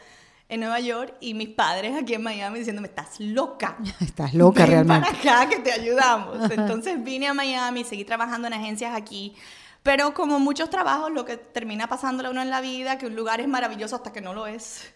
en 0.48 0.60
Nueva 0.60 0.80
York 0.80 1.14
y 1.20 1.34
mis 1.34 1.48
padres 1.48 1.96
aquí 2.00 2.14
en 2.14 2.22
Miami 2.22 2.58
diciéndome, 2.58 2.88
estás 2.88 3.20
loca. 3.20 3.76
Estás 4.00 4.34
loca 4.34 4.62
Ven 4.62 4.70
realmente. 4.70 5.08
para 5.10 5.42
acá 5.42 5.48
que 5.48 5.60
te 5.60 5.72
ayudamos. 5.72 6.50
Entonces 6.50 7.02
vine 7.02 7.28
a 7.28 7.34
Miami, 7.34 7.84
seguí 7.84 8.04
trabajando 8.04 8.48
en 8.48 8.54
agencias 8.54 8.94
aquí, 8.94 9.34
pero 9.82 10.12
como 10.12 10.38
muchos 10.40 10.68
trabajos, 10.68 11.12
lo 11.12 11.24
que 11.24 11.36
termina 11.36 11.88
pasándole 11.88 12.28
a 12.28 12.30
uno 12.32 12.42
en 12.42 12.50
la 12.50 12.60
vida, 12.60 12.98
que 12.98 13.06
un 13.06 13.16
lugar 13.16 13.40
es 13.40 13.48
maravilloso 13.48 13.96
hasta 13.96 14.12
que 14.12 14.20
no 14.20 14.34
lo 14.34 14.46
es. 14.46 14.92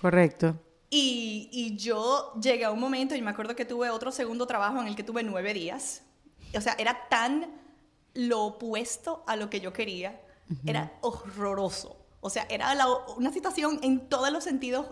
Correcto. 0.00 0.58
Y, 0.90 1.48
y 1.52 1.76
yo 1.76 2.34
llegué 2.40 2.64
a 2.64 2.70
un 2.70 2.78
momento, 2.80 3.14
y 3.14 3.22
me 3.22 3.30
acuerdo 3.30 3.56
que 3.56 3.64
tuve 3.64 3.90
otro 3.90 4.12
segundo 4.12 4.46
trabajo 4.46 4.80
en 4.80 4.86
el 4.86 4.94
que 4.96 5.02
tuve 5.02 5.22
nueve 5.22 5.52
días. 5.54 6.02
O 6.56 6.60
sea, 6.60 6.74
era 6.78 7.08
tan 7.08 7.50
lo 8.14 8.42
opuesto 8.44 9.24
a 9.26 9.34
lo 9.36 9.50
que 9.50 9.60
yo 9.60 9.72
quería. 9.72 10.20
Era 10.66 10.92
horroroso. 11.00 11.96
O 12.20 12.30
sea, 12.30 12.46
era 12.48 12.74
la- 12.74 12.86
una 13.16 13.32
situación 13.32 13.80
en 13.82 14.08
todos 14.08 14.30
los 14.30 14.44
sentidos 14.44 14.86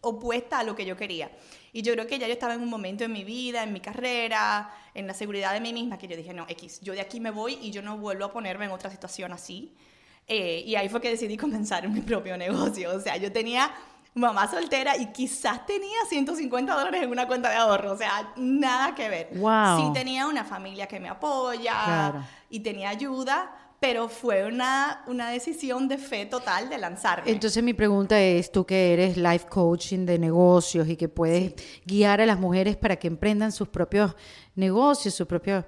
opuesta 0.00 0.58
a 0.60 0.64
lo 0.64 0.74
que 0.76 0.84
yo 0.86 0.96
quería. 0.96 1.30
Y 1.72 1.82
yo 1.82 1.92
creo 1.94 2.06
que 2.06 2.18
ya 2.18 2.26
yo 2.26 2.32
estaba 2.32 2.54
en 2.54 2.60
un 2.62 2.68
momento 2.70 3.04
en 3.04 3.12
mi 3.12 3.24
vida, 3.24 3.62
en 3.62 3.72
mi 3.72 3.80
carrera, 3.80 4.70
en 4.94 5.06
la 5.06 5.14
seguridad 5.14 5.52
de 5.52 5.60
mí 5.60 5.72
misma, 5.72 5.98
que 5.98 6.06
yo 6.08 6.16
dije, 6.16 6.32
no, 6.34 6.46
X, 6.48 6.80
yo 6.82 6.92
de 6.92 7.00
aquí 7.00 7.20
me 7.20 7.30
voy 7.30 7.58
y 7.60 7.70
yo 7.70 7.82
no 7.82 7.98
vuelvo 7.98 8.24
a 8.26 8.32
ponerme 8.32 8.66
en 8.66 8.70
otra 8.70 8.90
situación 8.90 9.32
así. 9.32 9.74
Eh, 10.26 10.62
y 10.66 10.76
ahí 10.76 10.88
fue 10.88 11.00
que 11.00 11.10
decidí 11.10 11.36
comenzar 11.38 11.88
mi 11.88 12.00
propio 12.00 12.36
negocio. 12.36 12.94
O 12.96 13.00
sea, 13.00 13.16
yo 13.16 13.32
tenía 13.32 13.74
mamá 14.14 14.48
soltera 14.48 14.96
y 14.96 15.06
quizás 15.12 15.66
tenía 15.66 15.96
150 16.08 16.72
dólares 16.74 17.02
en 17.02 17.10
una 17.10 17.26
cuenta 17.26 17.50
de 17.50 17.56
ahorro. 17.56 17.92
O 17.92 17.96
sea, 17.96 18.32
nada 18.36 18.94
que 18.94 19.08
ver. 19.08 19.28
Wow. 19.34 19.78
Sí 19.78 19.92
tenía 19.92 20.26
una 20.28 20.44
familia 20.44 20.86
que 20.86 21.00
me 21.00 21.08
apoya 21.08 21.72
Claro. 21.84 22.24
y 22.48 22.60
tenía 22.60 22.90
ayuda, 22.90 23.52
pero 23.80 24.08
fue 24.08 24.46
una, 24.46 25.02
una 25.08 25.28
decisión 25.30 25.88
de 25.88 25.98
fe 25.98 26.26
total 26.26 26.70
de 26.70 26.78
lanzarme. 26.78 27.30
Entonces 27.30 27.62
mi 27.62 27.74
pregunta 27.74 28.18
es, 28.20 28.50
tú 28.50 28.64
que 28.64 28.92
eres 28.94 29.16
life 29.16 29.46
coaching 29.48 30.06
de 30.06 30.18
negocios 30.18 30.88
y 30.88 30.96
que 30.96 31.08
puedes 31.08 31.54
guiar 31.84 32.20
a 32.20 32.26
las 32.26 32.38
mujeres 32.38 32.76
para 32.76 32.96
que 32.96 33.08
emprendan 33.08 33.52
sus 33.52 33.68
propios 33.68 34.14
negocios, 34.54 35.14
sus 35.14 35.26
propios... 35.26 35.64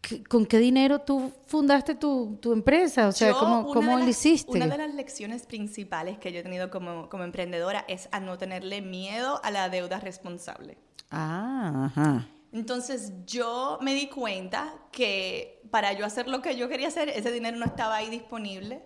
¿qué- 0.00 0.22
¿Con 0.24 0.46
qué 0.46 0.58
dinero 0.58 1.00
tú 1.00 1.32
fundaste 1.46 1.94
tu, 1.94 2.36
tu 2.40 2.52
empresa? 2.52 3.08
O 3.08 3.12
sea, 3.12 3.30
Yo, 3.30 3.38
¿cómo, 3.38 3.66
cómo 3.72 3.92
lo 3.92 3.98
las- 3.98 4.08
hiciste? 4.08 4.52
Una 4.56 4.66
de 4.66 4.78
las 4.78 4.94
lecciones 4.94 5.46
principales 5.46 6.18
que 6.18 6.32
yo 6.32 6.40
he 6.40 6.42
tenido 6.42 6.70
como, 6.70 7.08
como 7.08 7.24
emprendedora 7.24 7.84
es 7.88 8.08
a 8.12 8.20
no 8.20 8.38
tenerle 8.38 8.80
miedo 8.82 9.40
a 9.44 9.50
la 9.50 9.68
deuda 9.68 10.00
responsable. 10.00 10.78
Ah, 11.10 11.86
ajá. 11.94 12.28
Entonces 12.52 13.12
yo 13.26 13.78
me 13.82 13.94
di 13.94 14.08
cuenta 14.08 14.72
que 14.90 15.60
para 15.70 15.92
yo 15.92 16.06
hacer 16.06 16.28
lo 16.28 16.40
que 16.40 16.56
yo 16.56 16.68
quería 16.68 16.88
hacer, 16.88 17.08
ese 17.10 17.30
dinero 17.30 17.56
no 17.58 17.66
estaba 17.66 17.96
ahí 17.96 18.08
disponible, 18.08 18.82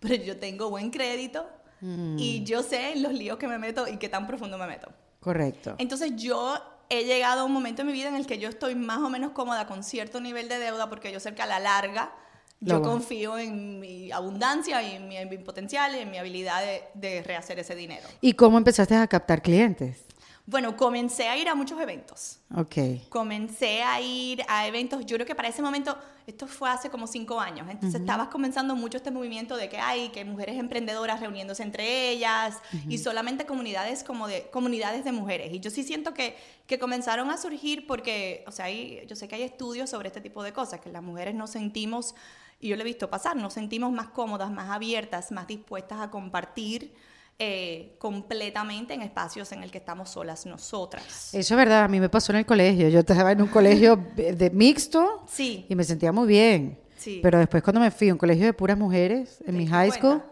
pero 0.00 0.14
yo 0.22 0.38
tengo 0.38 0.70
buen 0.70 0.90
crédito 0.90 1.46
Mm. 1.84 2.16
y 2.18 2.44
yo 2.44 2.62
sé 2.62 2.94
los 2.96 3.12
líos 3.12 3.38
que 3.38 3.48
me 3.48 3.58
meto 3.58 3.88
y 3.88 3.96
qué 3.98 4.08
tan 4.08 4.26
profundo 4.26 4.56
me 4.56 4.66
meto. 4.68 4.88
Correcto. 5.20 5.74
Entonces 5.78 6.12
yo 6.16 6.56
he 6.92 7.04
llegado 7.04 7.40
a 7.40 7.44
un 7.44 7.52
momento 7.52 7.82
en 7.82 7.88
mi 7.88 7.94
vida 7.94 8.08
en 8.08 8.16
el 8.16 8.26
que 8.26 8.38
yo 8.38 8.48
estoy 8.48 8.74
más 8.74 8.98
o 8.98 9.08
menos 9.08 9.32
cómoda 9.32 9.66
con 9.66 9.82
cierto 9.82 10.20
nivel 10.20 10.48
de 10.48 10.58
deuda 10.58 10.88
porque 10.90 11.10
yo 11.10 11.20
sé 11.20 11.34
que 11.34 11.42
a 11.42 11.46
la 11.46 11.58
larga 11.58 12.12
yo 12.60 12.80
confío 12.80 13.38
en 13.38 13.80
mi 13.80 14.12
abundancia 14.12 14.82
y 14.82 14.94
en 14.94 15.08
mi, 15.08 15.16
en 15.16 15.28
mi 15.28 15.38
potencial 15.38 15.96
y 15.96 15.98
en 15.98 16.10
mi 16.10 16.18
habilidad 16.18 16.62
de, 16.62 16.84
de 16.94 17.22
rehacer 17.22 17.58
ese 17.58 17.74
dinero. 17.74 18.06
¿Y 18.20 18.34
cómo 18.34 18.56
empezaste 18.56 18.94
a 18.94 19.06
captar 19.08 19.42
clientes? 19.42 20.04
Bueno, 20.52 20.76
comencé 20.76 21.28
a 21.28 21.36
ir 21.36 21.48
a 21.48 21.54
muchos 21.56 21.80
eventos. 21.80 22.38
Ok. 22.54 22.76
Comencé 23.08 23.82
a 23.82 24.00
ir 24.00 24.44
a 24.48 24.66
eventos, 24.68 25.04
yo 25.06 25.16
creo 25.16 25.26
que 25.26 25.34
para 25.34 25.48
ese 25.48 25.62
momento, 25.62 25.98
esto 26.26 26.46
fue 26.46 26.68
hace 26.70 26.90
como 26.90 27.06
cinco 27.06 27.40
años, 27.40 27.66
entonces 27.68 28.00
estabas 28.02 28.28
comenzando 28.28 28.76
mucho 28.76 28.98
este 28.98 29.10
movimiento 29.10 29.56
de 29.56 29.68
que 29.68 29.78
hay, 29.78 30.10
que 30.10 30.24
mujeres 30.24 30.56
emprendedoras 30.58 31.18
reuniéndose 31.20 31.62
entre 31.64 32.10
ellas 32.10 32.58
y 32.88 32.98
solamente 32.98 33.46
comunidades 33.46 34.04
como 34.04 34.28
de, 34.28 34.48
comunidades 34.50 35.04
de 35.04 35.10
mujeres. 35.12 35.52
Y 35.52 35.58
yo 35.60 35.70
sí 35.70 35.82
siento 35.82 36.12
que, 36.14 36.36
que 36.66 36.78
comenzaron 36.78 37.30
a 37.30 37.38
surgir 37.38 37.86
porque, 37.86 38.44
o 38.46 38.52
sea, 38.52 38.66
hay- 38.66 39.04
yo 39.08 39.16
sé 39.16 39.26
que 39.26 39.34
hay 39.36 39.42
estudios 39.42 39.90
sobre 39.90 40.08
este 40.08 40.20
tipo 40.20 40.42
de 40.44 40.52
cosas, 40.52 40.80
que 40.80 40.92
las 40.92 41.02
mujeres 41.02 41.34
nos 41.34 41.50
sentimos, 41.50 42.14
y 42.60 42.68
yo 42.68 42.76
lo 42.76 42.82
he 42.82 42.84
visto 42.84 43.10
pasar, 43.10 43.34
nos 43.36 43.54
sentimos 43.54 43.90
más 43.90 44.08
cómodas, 44.08 44.50
más 44.52 44.70
abiertas, 44.70 45.32
más 45.32 45.46
dispuestas 45.48 45.98
a 46.00 46.10
compartir 46.10 46.94
eh, 47.44 47.96
completamente 47.98 48.94
en 48.94 49.02
espacios 49.02 49.50
en 49.50 49.64
el 49.64 49.72
que 49.72 49.78
estamos 49.78 50.10
solas 50.10 50.46
nosotras. 50.46 51.34
Eso 51.34 51.54
es 51.54 51.58
verdad, 51.58 51.82
a 51.82 51.88
mí 51.88 51.98
me 51.98 52.08
pasó 52.08 52.30
en 52.30 52.38
el 52.38 52.46
colegio. 52.46 52.88
Yo 52.88 53.00
estaba 53.00 53.32
en 53.32 53.42
un 53.42 53.48
colegio 53.48 53.96
de 54.14 54.48
mixto 54.50 55.24
Sí. 55.26 55.66
y 55.68 55.74
me 55.74 55.82
sentía 55.82 56.12
muy 56.12 56.28
bien. 56.28 56.78
Sí. 56.96 57.18
Pero 57.20 57.40
después 57.40 57.64
cuando 57.64 57.80
me 57.80 57.90
fui 57.90 58.10
a 58.10 58.12
un 58.12 58.18
colegio 58.18 58.44
de 58.46 58.52
puras 58.52 58.78
mujeres, 58.78 59.40
en 59.40 59.46
¿Te 59.46 59.52
mi 59.54 59.66
high 59.66 59.90
school, 59.90 60.22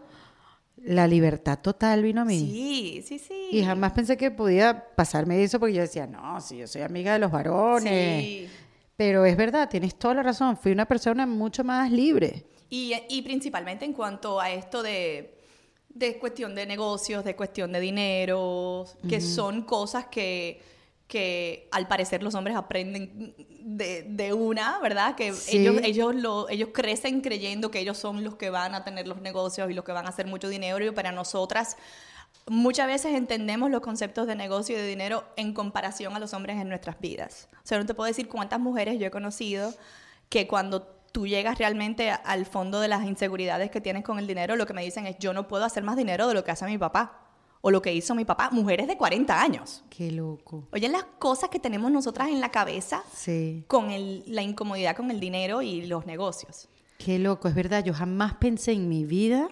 la 0.77 1.05
libertad 1.05 1.59
total 1.59 2.01
vino 2.01 2.21
a 2.21 2.25
mí. 2.25 2.39
Sí, 2.39 3.03
sí, 3.05 3.19
sí. 3.19 3.49
Y 3.51 3.61
jamás 3.61 3.91
pensé 3.91 4.15
que 4.15 4.31
podía 4.31 4.85
pasarme 4.95 5.43
eso 5.43 5.59
porque 5.59 5.73
yo 5.73 5.81
decía, 5.81 6.07
no, 6.07 6.39
si 6.39 6.59
yo 6.59 6.67
soy 6.67 6.81
amiga 6.83 7.11
de 7.11 7.19
los 7.19 7.29
varones. 7.29 8.23
Sí. 8.23 8.47
Pero 8.95 9.25
es 9.25 9.35
verdad, 9.35 9.67
tienes 9.69 9.95
toda 9.95 10.13
la 10.13 10.23
razón. 10.23 10.55
Fui 10.55 10.71
una 10.71 10.85
persona 10.85 11.25
mucho 11.27 11.65
más 11.65 11.91
libre. 11.91 12.45
Y, 12.69 12.93
y 13.09 13.21
principalmente 13.21 13.83
en 13.83 13.91
cuanto 13.91 14.39
a 14.39 14.49
esto 14.49 14.81
de, 14.81 15.40
de 15.93 16.17
cuestión 16.19 16.55
de 16.55 16.65
negocios, 16.65 17.23
de 17.23 17.35
cuestión 17.35 17.71
de 17.71 17.79
dinero, 17.79 18.85
que 19.07 19.19
son 19.21 19.63
cosas 19.63 20.05
que, 20.07 20.61
que 21.07 21.67
al 21.71 21.87
parecer 21.87 22.23
los 22.23 22.33
hombres 22.35 22.55
aprenden 22.55 23.35
de, 23.59 24.03
de 24.03 24.33
una, 24.33 24.79
¿verdad? 24.79 25.15
Que 25.15 25.33
Sí. 25.33 25.57
ellos, 25.57 25.75
ellos, 25.83 26.15
lo, 26.15 26.49
ellos 26.49 26.69
crecen 26.73 27.21
creyendo 27.21 27.69
que 27.71 27.79
ellos 27.79 27.97
son 27.97 28.23
los 28.23 28.35
que 28.35 28.49
van 28.49 28.73
a 28.73 28.83
tener 28.83 29.07
los 29.07 29.21
negocios 29.21 29.69
y 29.69 29.73
los 29.73 29.83
que 29.83 29.91
van 29.91 30.05
a 30.05 30.09
hacer 30.09 30.27
mucho 30.27 30.47
dinero 30.49 30.83
y 30.85 30.91
para 30.91 31.11
nosotras 31.11 31.77
muchas 32.47 32.87
veces 32.87 33.13
entendemos 33.13 33.69
los 33.69 33.81
conceptos 33.81 34.25
de 34.25 34.35
negocio 34.35 34.75
y 34.75 34.79
de 34.81 34.87
dinero 34.87 35.25
en 35.35 35.53
comparación 35.53 36.15
a 36.15 36.19
los 36.19 36.33
hombres 36.33 36.57
en 36.59 36.69
nuestras 36.69 36.99
vidas. 36.99 37.49
O 37.57 37.67
sea, 37.67 37.77
no 37.77 37.85
te 37.85 37.93
puedo 37.93 38.07
decir 38.07 38.27
cuántas 38.29 38.59
mujeres 38.59 38.97
yo 38.99 39.07
he 39.07 39.11
conocido 39.11 39.73
que 40.29 40.47
cuando 40.47 41.00
tú 41.11 41.27
llegas 41.27 41.57
realmente 41.57 42.09
al 42.11 42.45
fondo 42.45 42.79
de 42.79 42.87
las 42.87 43.05
inseguridades 43.05 43.69
que 43.71 43.81
tienes 43.81 44.03
con 44.03 44.17
el 44.19 44.27
dinero, 44.27 44.55
lo 44.55 44.65
que 44.65 44.73
me 44.73 44.83
dicen 44.83 45.07
es, 45.07 45.17
yo 45.19 45.33
no 45.33 45.47
puedo 45.47 45.65
hacer 45.65 45.83
más 45.83 45.97
dinero 45.97 46.27
de 46.27 46.33
lo 46.33 46.43
que 46.43 46.51
hace 46.51 46.65
mi 46.65 46.77
papá 46.77 47.17
o 47.61 47.69
lo 47.69 47.81
que 47.81 47.93
hizo 47.93 48.15
mi 48.15 48.25
papá. 48.25 48.49
Mujeres 48.51 48.87
de 48.87 48.97
40 48.97 49.39
años. 49.41 49.83
Qué 49.89 50.11
loco. 50.11 50.67
Oye, 50.71 50.89
las 50.89 51.03
cosas 51.19 51.49
que 51.49 51.59
tenemos 51.59 51.91
nosotras 51.91 52.29
en 52.29 52.39
la 52.41 52.49
cabeza 52.49 53.03
Sí. 53.13 53.63
con 53.67 53.91
el- 53.91 54.23
la 54.27 54.41
incomodidad 54.41 54.95
con 54.95 55.11
el 55.11 55.19
dinero 55.19 55.61
y 55.61 55.85
los 55.85 56.05
negocios. 56.05 56.67
Qué 56.97 57.19
loco, 57.19 57.47
es 57.47 57.55
verdad. 57.55 57.83
Yo 57.83 57.93
jamás 57.93 58.33
pensé 58.35 58.71
en 58.71 58.87
mi 58.89 59.05
vida 59.05 59.49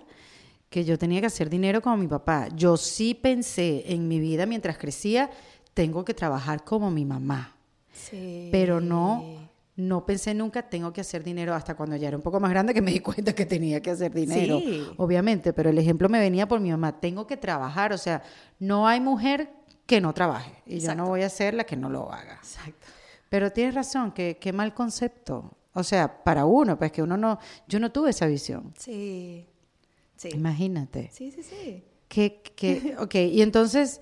que 0.70 0.86
yo 0.86 0.98
tenía 0.98 1.20
que 1.20 1.28
hacer 1.28 1.50
dinero 1.50 1.82
como 1.82 1.98
mi 1.98 2.08
papá. 2.08 2.48
Yo 2.56 2.78
sí 2.78 3.14
pensé 3.16 3.84
en 3.92 4.08
mi 4.08 4.20
vida 4.20 4.46
mientras 4.46 4.78
crecía, 4.78 5.30
tengo 5.74 6.06
que 6.06 6.14
trabajar 6.14 6.64
como 6.64 6.90
mi 6.92 7.06
mamá. 7.06 7.56
Sí. 7.92 8.50
Pero 8.52 8.80
no, 8.80 9.49
no 9.80 10.06
pensé 10.06 10.34
nunca, 10.34 10.62
tengo 10.62 10.92
que 10.92 11.02
hacer 11.02 11.24
dinero 11.24 11.56
hasta 11.56 11.76
cuando 11.76 11.96
ya 11.96 12.10
era 12.10 12.18
un 12.18 12.24
poco 12.24 12.40
más 12.40 12.52
grande 12.52 12.74
que 12.74 12.82
me 12.82 12.92
di 12.92 13.00
cuenta 13.00 13.34
que 13.34 13.46
tenía 13.46 13.82
que 13.82 13.92
hacer 13.92 14.14
dinero. 14.14 14.60
Sí. 14.60 14.86
Obviamente, 14.98 15.54
pero 15.54 15.70
el 15.70 15.78
ejemplo 15.78 16.10
me 16.10 16.20
venía 16.20 16.48
por 16.48 16.60
mi 16.60 16.70
mamá, 16.70 17.00
tengo 17.00 17.26
que 17.26 17.38
trabajar. 17.38 17.94
O 17.94 17.98
sea, 17.98 18.22
no 18.60 18.88
hay 18.88 19.00
mujer 19.00 19.50
que 19.86 20.02
no 20.02 20.14
trabaje. 20.14 20.52
Y 20.66 20.80
yo 20.80 20.94
no 20.96 21.08
voy 21.08 21.22
a 21.22 21.30
ser 21.30 21.54
la 21.54 21.64
que 21.64 21.78
no 21.78 21.90
lo 21.90 22.12
haga. 22.12 22.36
Exacto. 22.36 22.88
Pero 23.30 23.52
tienes 23.52 23.74
razón, 23.74 24.12
que 24.12 24.38
qué 24.40 24.52
mal 24.52 24.74
concepto. 24.74 25.56
O 25.74 25.84
sea, 25.84 26.24
para 26.24 26.46
uno, 26.46 26.78
pues 26.78 26.92
que 26.92 27.02
uno 27.02 27.16
no, 27.16 27.40
yo 27.68 27.80
no 27.80 27.92
tuve 27.92 28.10
esa 28.10 28.26
visión. 28.26 28.74
Sí. 28.78 29.48
Sí. 30.18 30.30
Imagínate. 30.34 31.10
Sí, 31.14 31.32
sí, 31.32 31.42
sí. 31.42 31.84
Que, 32.10 32.42
que, 32.42 32.98
ok, 33.00 33.16
y 33.16 33.42
entonces, 33.42 34.02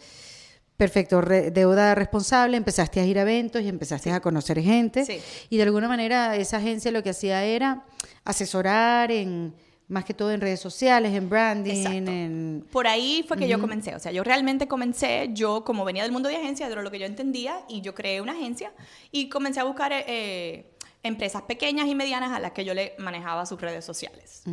perfecto, 0.77 1.21
re- 1.21 1.51
deuda 1.51 1.95
responsable, 1.95 2.55
empezaste 2.55 2.99
a 2.99 3.05
ir 3.05 3.17
a 3.17 3.23
eventos 3.23 3.61
y 3.63 3.67
empezaste 3.67 4.11
a 4.11 4.19
conocer 4.21 4.61
gente. 4.61 5.03
Sí. 5.05 5.19
Y 5.49 5.57
de 5.57 5.63
alguna 5.63 5.87
manera 5.87 6.35
esa 6.35 6.57
agencia 6.57 6.91
lo 6.91 7.01
que 7.03 7.09
hacía 7.09 7.43
era 7.43 7.83
asesorar 8.23 9.11
en, 9.11 9.53
más 9.87 10.05
que 10.05 10.13
todo 10.13 10.31
en 10.31 10.41
redes 10.41 10.59
sociales, 10.59 11.13
en 11.13 11.29
branding, 11.29 11.73
Exacto. 11.73 12.11
en... 12.11 12.65
Por 12.71 12.87
ahí 12.87 13.25
fue 13.27 13.37
que 13.37 13.47
yo 13.47 13.59
comencé. 13.59 13.95
O 13.95 13.99
sea, 13.99 14.11
yo 14.11 14.23
realmente 14.23 14.67
comencé, 14.67 15.29
yo 15.33 15.63
como 15.63 15.83
venía 15.85 16.03
del 16.03 16.11
mundo 16.11 16.29
de 16.29 16.35
agencias, 16.35 16.69
era 16.71 16.81
lo 16.81 16.91
que 16.91 16.99
yo 16.99 17.05
entendía, 17.05 17.61
y 17.67 17.81
yo 17.81 17.95
creé 17.95 18.21
una 18.21 18.33
agencia 18.33 18.71
y 19.11 19.29
comencé 19.29 19.59
a 19.61 19.63
buscar 19.63 19.91
eh, 19.93 20.73
empresas 21.07 21.41
pequeñas 21.43 21.87
y 21.87 21.95
medianas 21.95 22.31
a 22.31 22.39
las 22.39 22.51
que 22.51 22.63
yo 22.63 22.73
le 22.73 22.93
manejaba 22.97 23.45
sus 23.45 23.59
redes 23.59 23.83
sociales. 23.85 24.43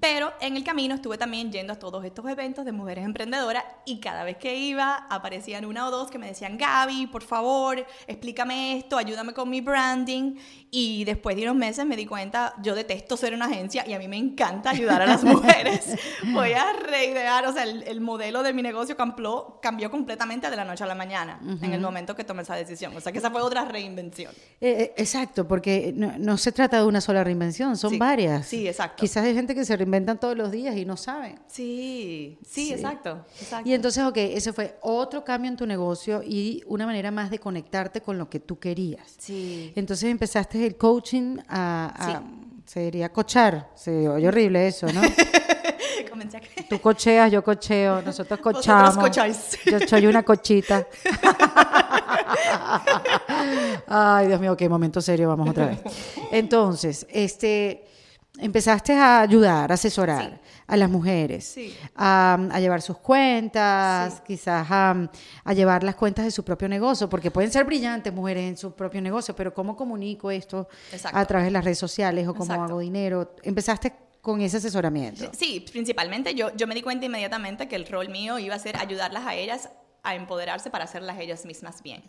Pero 0.00 0.32
en 0.40 0.56
el 0.56 0.64
camino 0.64 0.94
estuve 0.94 1.18
también 1.18 1.52
yendo 1.52 1.72
a 1.72 1.78
todos 1.78 2.04
estos 2.04 2.26
eventos 2.28 2.64
de 2.64 2.72
mujeres 2.72 3.04
emprendedoras 3.04 3.64
y 3.84 4.00
cada 4.00 4.24
vez 4.24 4.36
que 4.36 4.56
iba 4.56 5.06
aparecían 5.10 5.64
una 5.64 5.86
o 5.86 5.90
dos 5.90 6.10
que 6.10 6.18
me 6.18 6.26
decían, 6.26 6.56
Gaby, 6.58 7.08
por 7.08 7.22
favor, 7.22 7.84
explícame 8.06 8.78
esto, 8.78 8.96
ayúdame 8.96 9.32
con 9.32 9.50
mi 9.50 9.60
branding. 9.60 10.36
Y 10.76 11.04
después 11.04 11.36
de 11.36 11.44
unos 11.44 11.54
meses 11.54 11.86
me 11.86 11.94
di 11.94 12.04
cuenta, 12.04 12.52
yo 12.60 12.74
detesto 12.74 13.16
ser 13.16 13.32
una 13.32 13.44
agencia 13.46 13.86
y 13.86 13.92
a 13.92 13.98
mí 14.00 14.08
me 14.08 14.16
encanta 14.16 14.70
ayudar 14.70 15.02
a 15.02 15.06
las 15.06 15.22
mujeres. 15.34 15.86
Voy 16.32 16.50
a 16.52 16.72
reidear, 16.72 17.46
o 17.46 17.52
sea, 17.52 17.62
el, 17.62 17.84
el 17.84 18.00
modelo 18.00 18.42
de 18.42 18.52
mi 18.52 18.60
negocio 18.60 18.96
cambió, 18.96 19.60
cambió 19.62 19.88
completamente 19.88 20.50
de 20.50 20.56
la 20.56 20.64
noche 20.64 20.82
a 20.82 20.88
la 20.88 20.96
mañana 20.96 21.38
en 21.62 21.72
el 21.72 21.80
momento 21.80 22.16
que 22.16 22.24
tomé 22.24 22.42
esa 22.42 22.56
decisión. 22.56 22.92
O 22.96 23.00
sea, 23.00 23.12
que 23.12 23.18
esa 23.18 23.30
fue 23.30 23.40
otra 23.40 23.64
reinvención. 23.66 24.32
Eh, 24.60 24.70
eh, 24.80 24.94
exacto, 24.96 25.46
porque 25.46 25.92
no, 25.94 26.18
no 26.18 26.36
se 26.38 26.50
trata 26.50 26.78
de 26.80 26.86
una 26.86 27.00
sola 27.00 27.22
reinvención, 27.22 27.76
son 27.76 27.90
Sí, 27.92 27.98
varias. 27.98 28.44
sí, 28.48 28.66
exacto. 28.66 28.96
Quizás 29.00 29.24
hay 29.24 29.34
gente 29.34 29.54
que 29.54 29.64
se 29.64 29.76
reinventan 29.76 30.18
todos 30.18 30.36
los 30.36 30.50
días 30.50 30.76
y 30.76 30.84
no 30.84 30.96
saben. 30.96 31.38
Sí, 31.46 32.36
sí, 32.44 32.66
Sí. 32.66 32.72
exacto, 32.72 33.24
exacto. 33.40 33.68
Y 33.68 33.74
entonces, 33.74 34.02
ok, 34.02 34.16
ese 34.16 34.52
fue 34.52 34.76
otro 34.82 35.22
cambio 35.24 35.50
en 35.52 35.56
tu 35.56 35.66
negocio 35.66 36.20
y 36.26 36.64
una 36.66 36.84
manera 36.84 37.12
más 37.12 37.30
de 37.30 37.38
conectarte 37.38 38.00
con 38.00 38.18
lo 38.18 38.28
que 38.28 38.40
tú 38.40 38.58
querías. 38.58 39.14
Sí. 39.18 39.72
Entonces 39.76 40.10
empezaste 40.10 40.63
el 40.66 40.76
coaching 40.76 41.38
a, 41.48 41.92
a- 41.96 42.22
se 42.66 42.80
diría 42.80 43.10
cochar, 43.10 43.70
se 43.74 44.08
oye 44.08 44.26
horrible 44.28 44.66
eso, 44.66 44.86
¿no? 44.92 45.00
Tú 46.68 46.80
cocheas, 46.80 47.30
yo 47.30 47.42
cocheo, 47.44 48.00
nosotros 48.02 48.40
cochamos. 48.40 48.94
Yo 49.66 49.78
soy 49.86 50.06
una 50.06 50.22
cochita. 50.22 50.86
Ay, 53.86 54.28
Dios 54.28 54.40
mío, 54.40 54.56
qué 54.56 54.68
momento 54.68 55.00
serio, 55.00 55.28
vamos 55.28 55.50
otra 55.50 55.66
vez. 55.66 55.80
Entonces, 56.30 57.06
este, 57.10 57.84
empezaste 58.38 58.94
a 58.94 59.20
ayudar, 59.20 59.70
a 59.70 59.74
asesorar 59.74 60.40
a 60.66 60.76
las 60.76 60.88
mujeres, 60.90 61.44
Sí. 61.44 61.74
a, 61.94 62.38
a 62.50 62.60
llevar 62.60 62.80
sus 62.82 62.98
cuentas, 62.98 64.20
quizás 64.26 64.66
a, 64.70 65.10
a 65.44 65.52
llevar 65.52 65.82
las 65.84 65.94
cuentas 65.94 66.24
de 66.24 66.30
su 66.30 66.44
propio 66.44 66.68
negocio, 66.68 67.08
porque 67.08 67.30
pueden 67.30 67.50
ser 67.50 67.64
brillantes 67.64 68.12
mujeres 68.12 68.44
en 68.48 68.56
su 68.56 68.72
propio 68.72 69.00
negocio, 69.00 69.34
pero 69.36 69.52
¿cómo 69.52 69.76
comunico 69.76 70.30
esto 70.30 70.68
Exacto. 70.92 71.18
a 71.18 71.24
través 71.26 71.46
de 71.46 71.50
las 71.50 71.64
redes 71.64 71.78
sociales 71.78 72.26
o 72.26 72.32
cómo 72.34 72.44
Exacto. 72.52 72.64
hago 72.64 72.78
dinero? 72.80 73.34
Empezaste 73.42 73.92
con 74.20 74.40
ese 74.40 74.56
asesoramiento. 74.56 75.30
Sí, 75.36 75.64
principalmente 75.70 76.34
yo, 76.34 76.54
yo 76.56 76.66
me 76.66 76.74
di 76.74 76.80
cuenta 76.80 77.04
inmediatamente 77.04 77.68
que 77.68 77.76
el 77.76 77.86
rol 77.86 78.08
mío 78.08 78.38
iba 78.38 78.54
a 78.54 78.58
ser 78.58 78.76
ayudarlas 78.78 79.26
a 79.26 79.34
ellas 79.34 79.68
a 80.04 80.14
empoderarse 80.14 80.70
para 80.70 80.84
hacerlas 80.84 81.18
ellas 81.18 81.44
mismas 81.46 81.82
bien, 81.82 82.02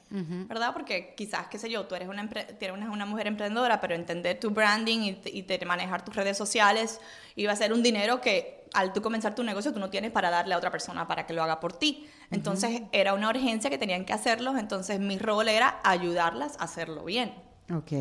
¿verdad? 0.48 0.74
Porque 0.74 1.14
quizás, 1.16 1.48
qué 1.48 1.58
sé 1.58 1.70
yo, 1.70 1.86
tú 1.86 1.96
eres 1.96 2.10
una, 2.10 2.30
tienes 2.30 2.78
una, 2.78 2.92
una 2.92 3.06
mujer 3.06 3.26
emprendedora, 3.28 3.80
pero 3.82 3.96
entender 3.96 4.40
tu 4.40 4.52
branding 4.52 5.00
y, 5.00 5.22
y 5.26 5.44
te- 5.44 5.66
manejar 5.66 6.04
tus 6.06 6.14
redes 6.16 6.38
sociales 6.38 7.00
iba 7.36 7.52
a 7.52 7.56
ser 7.56 7.72
un 7.74 7.82
dinero 7.82 8.22
que 8.22 8.66
al 8.74 8.92
tú 8.94 9.02
comenzar 9.02 9.34
tu 9.34 9.44
negocio 9.44 9.72
tú 9.74 9.80
no 9.80 9.90
tienes 9.90 10.12
para 10.12 10.30
darle 10.30 10.54
a 10.54 10.58
otra 10.58 10.70
persona 10.70 11.08
para 11.08 11.26
que 11.26 11.34
lo 11.34 11.42
haga 11.42 11.60
por 11.62 11.72
ti. 11.74 12.06
Entonces 12.32 12.82
era 12.92 13.14
una 13.14 13.30
urgencia 13.30 13.70
que 13.70 13.78
tenían 13.78 14.04
que 14.04 14.12
hacerlo, 14.14 14.58
entonces 14.58 15.00
mi 15.00 15.18
rol 15.18 15.48
era 15.48 15.80
ayudarlas 15.84 16.58
a 16.60 16.66
hacerlo 16.66 17.06
bien. 17.06 17.34
Ok. 17.74 17.92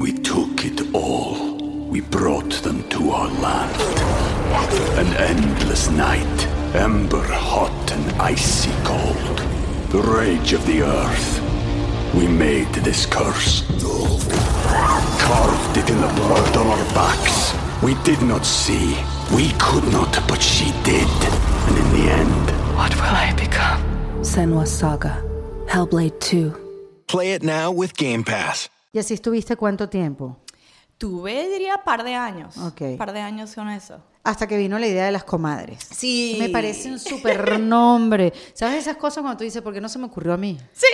We 0.00 0.12
took 0.12 0.64
it 0.64 0.80
all. 0.94 1.58
We 1.90 2.00
brought 2.00 2.52
them 2.62 2.82
to 2.90 3.10
our 3.12 3.30
land. 3.40 3.74
An 4.98 5.06
endless 5.16 5.90
night, 5.90 6.48
ember 6.74 7.24
hot 7.26 7.92
and 7.92 8.20
icy 8.20 8.70
cold. 8.84 9.38
The 9.90 10.00
rage 10.02 10.52
of 10.52 10.64
the 10.66 10.82
earth. 10.82 11.40
We 12.14 12.26
made 12.28 12.72
this 12.84 13.06
curse. 13.06 13.62
Carved 15.18 15.76
it 15.76 15.88
in 15.90 16.00
the 16.00 16.08
blood 16.14 16.56
on 16.56 16.66
our 16.66 16.84
backs. 16.94 17.54
We 17.82 17.94
did 18.04 18.20
not 18.22 18.44
see. 18.44 18.96
We 19.34 19.50
could 19.58 19.84
not, 19.92 20.12
but 20.26 20.42
she 20.42 20.72
did. 20.82 21.08
And 21.68 21.76
in 21.78 21.88
the 21.96 22.10
end, 22.12 22.48
What 22.76 22.94
will 22.94 23.14
I 23.14 23.32
become? 23.34 23.80
Senwa 24.22 24.66
Saga. 24.66 25.22
Hellblade 25.66 26.18
2. 26.20 26.52
Play 27.06 27.32
it 27.32 27.42
now 27.42 27.70
with 27.72 27.94
Game 27.96 28.24
Pass. 28.24 28.68
¿Y 28.92 28.98
así 28.98 29.14
estuviste 29.14 29.56
cuánto 29.56 29.88
tiempo? 29.88 30.36
Tuve, 30.98 31.48
diría, 31.48 31.82
par 31.84 32.02
de 32.04 32.14
años. 32.14 32.56
Ok. 32.58 32.96
Par 32.96 33.12
de 33.12 33.20
años 33.20 33.54
con 33.54 33.68
eso. 33.68 34.00
Hasta 34.28 34.46
que 34.46 34.58
vino 34.58 34.78
la 34.78 34.86
idea 34.86 35.06
de 35.06 35.12
las 35.12 35.24
comadres. 35.24 35.78
Sí. 35.90 36.36
Me 36.38 36.50
parece 36.50 36.90
un 36.90 36.98
súper 36.98 37.58
nombre. 37.58 38.30
¿Sabes 38.52 38.80
esas 38.80 38.98
cosas 38.98 39.22
cuando 39.22 39.38
tú 39.38 39.44
dices, 39.44 39.62
¿por 39.62 39.72
qué 39.72 39.80
no 39.80 39.88
se 39.88 39.98
me 39.98 40.04
ocurrió 40.04 40.34
a 40.34 40.36
mí? 40.36 40.58
Sí. 40.74 40.86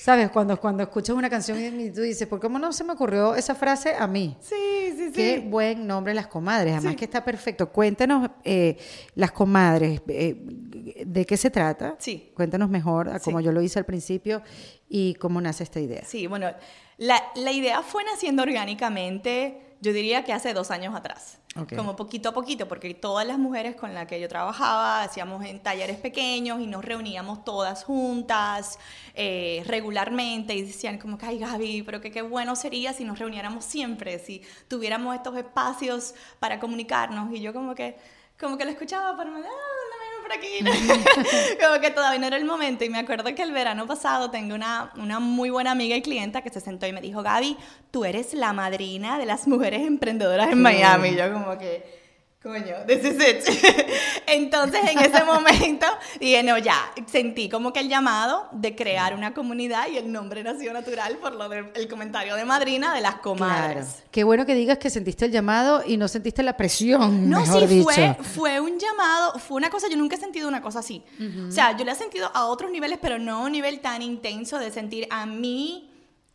¿Sabes? 0.00 0.30
Cuando, 0.30 0.58
cuando 0.60 0.84
escuchas 0.84 1.16
una 1.16 1.28
canción 1.28 1.58
y 1.80 1.90
tú 1.90 2.02
dices, 2.02 2.28
¿por 2.28 2.38
qué 2.38 2.48
no 2.48 2.72
se 2.72 2.84
me 2.84 2.92
ocurrió 2.92 3.34
esa 3.34 3.56
frase 3.56 3.96
a 3.98 4.06
mí? 4.06 4.36
Sí, 4.40 4.54
sí, 4.96 5.06
sí. 5.06 5.12
Qué 5.12 5.40
buen 5.44 5.88
nombre 5.88 6.14
las 6.14 6.28
comadres, 6.28 6.72
además 6.74 6.94
que 6.94 7.04
está 7.06 7.24
perfecto. 7.24 7.68
Cuéntanos, 7.70 8.30
eh, 8.44 8.76
las 9.16 9.32
comadres, 9.32 10.00
eh, 10.06 10.36
¿de 11.04 11.26
qué 11.26 11.36
se 11.36 11.50
trata? 11.50 11.96
Sí. 11.98 12.30
Cuéntanos 12.32 12.70
mejor, 12.70 13.08
a 13.08 13.18
como 13.18 13.40
Sí. 13.40 13.44
yo 13.44 13.50
lo 13.52 13.60
hice 13.60 13.80
al 13.80 13.86
principio, 13.86 14.40
y 14.88 15.14
cómo 15.14 15.40
nace 15.40 15.64
esta 15.64 15.80
idea. 15.80 16.04
Sí, 16.06 16.28
bueno, 16.28 16.46
la, 16.96 17.20
la 17.34 17.50
idea 17.50 17.82
fue 17.82 18.04
naciendo 18.04 18.44
orgánicamente, 18.44 19.67
yo 19.80 19.92
diría 19.92 20.24
que 20.24 20.32
hace 20.32 20.54
dos 20.54 20.70
años 20.70 20.94
atrás. 20.94 21.38
Como 21.74 21.96
poquito 21.96 22.28
a 22.28 22.32
poquito, 22.32 22.68
porque 22.68 22.94
todas 22.94 23.26
las 23.26 23.36
mujeres 23.36 23.74
con 23.74 23.92
las 23.92 24.06
que 24.06 24.20
yo 24.20 24.28
trabajaba 24.28 25.02
hacíamos 25.02 25.44
en 25.44 25.60
talleres 25.60 25.96
pequeños 25.96 26.60
y 26.60 26.68
nos 26.68 26.84
reuníamos 26.84 27.44
todas 27.44 27.82
juntas 27.82 28.78
eh, 29.14 29.64
regularmente 29.66 30.54
y 30.54 30.62
decían 30.62 30.98
como 30.98 31.18
que, 31.18 31.26
ay 31.26 31.38
Gaby, 31.40 31.82
pero 31.82 32.00
que 32.00 32.12
qué 32.12 32.22
bueno 32.22 32.54
sería 32.54 32.92
si 32.92 33.04
nos 33.04 33.18
reuniéramos 33.18 33.64
siempre, 33.64 34.20
si 34.20 34.42
tuviéramos 34.68 35.16
estos 35.16 35.36
espacios 35.36 36.14
para 36.38 36.60
comunicarnos. 36.60 37.32
Y 37.32 37.40
yo 37.40 37.52
como 37.52 37.74
que, 37.74 37.96
como 38.38 38.56
que 38.56 38.64
lo 38.64 38.70
escuchaba, 38.70 39.16
pero 39.16 39.32
me, 39.32 39.40
ah, 39.40 39.77
por 40.28 40.36
aquí. 40.36 40.58
Como 41.64 41.80
que 41.80 41.90
todavía 41.90 42.20
no 42.20 42.26
era 42.26 42.36
el 42.36 42.44
momento. 42.44 42.84
Y 42.84 42.88
me 42.88 42.98
acuerdo 42.98 43.34
que 43.34 43.42
el 43.42 43.52
verano 43.52 43.86
pasado 43.86 44.30
tengo 44.30 44.54
una, 44.54 44.92
una 44.96 45.20
muy 45.20 45.50
buena 45.50 45.72
amiga 45.72 45.96
y 45.96 46.02
clienta 46.02 46.42
que 46.42 46.50
se 46.50 46.60
sentó 46.60 46.86
y 46.86 46.92
me 46.92 47.00
dijo, 47.00 47.22
Gaby, 47.22 47.56
tú 47.90 48.04
eres 48.04 48.34
la 48.34 48.52
madrina 48.52 49.18
de 49.18 49.26
las 49.26 49.46
mujeres 49.48 49.82
emprendedoras 49.82 50.50
en 50.50 50.62
Miami. 50.62 51.10
Y 51.10 51.16
yo 51.16 51.32
como 51.32 51.56
que... 51.58 52.07
Coño, 52.40 52.76
this 52.86 52.98
is 53.04 53.16
it. 53.20 53.44
Entonces, 54.28 54.80
en 54.88 54.98
ese 55.00 55.24
momento, 55.24 55.86
dije, 56.20 56.42
no, 56.44 56.56
ya, 56.56 56.76
sentí 57.10 57.48
como 57.48 57.72
que 57.72 57.80
el 57.80 57.88
llamado 57.88 58.46
de 58.52 58.76
crear 58.76 59.12
una 59.14 59.34
comunidad 59.34 59.88
y 59.92 59.96
el 59.96 60.12
nombre 60.12 60.44
nació 60.44 60.72
natural 60.72 61.16
por 61.16 61.34
lo 61.34 61.48
del 61.48 61.88
comentario 61.88 62.36
de 62.36 62.44
madrina 62.44 62.94
de 62.94 63.00
las 63.00 63.14
Claro. 63.14 63.22
comadres. 63.22 64.04
Qué 64.12 64.22
bueno 64.22 64.46
que 64.46 64.54
digas 64.54 64.78
que 64.78 64.88
sentiste 64.88 65.24
el 65.24 65.32
llamado 65.32 65.82
y 65.84 65.96
no 65.96 66.06
sentiste 66.06 66.44
la 66.44 66.56
presión, 66.56 67.28
No, 67.28 67.40
mejor 67.40 67.62
sí, 67.62 67.74
dicho. 67.74 67.84
fue, 67.90 68.14
fue 68.22 68.60
un 68.60 68.78
llamado, 68.78 69.38
fue 69.40 69.56
una 69.56 69.68
cosa, 69.70 69.88
yo 69.88 69.96
nunca 69.96 70.14
he 70.14 70.20
sentido 70.20 70.46
una 70.46 70.62
cosa 70.62 70.78
así. 70.78 71.02
O 71.48 71.50
sea, 71.50 71.76
yo 71.76 71.84
la 71.84 71.92
he 71.92 71.96
sentido 71.96 72.30
a 72.34 72.44
otros 72.46 72.70
niveles, 72.70 72.98
pero 73.02 73.18
no 73.18 73.38
a 73.38 73.40
un 73.46 73.52
nivel 73.52 73.80
tan 73.80 74.00
intenso 74.00 74.58
de 74.60 74.70
sentir 74.70 75.08
a 75.10 75.26
mí, 75.26 75.87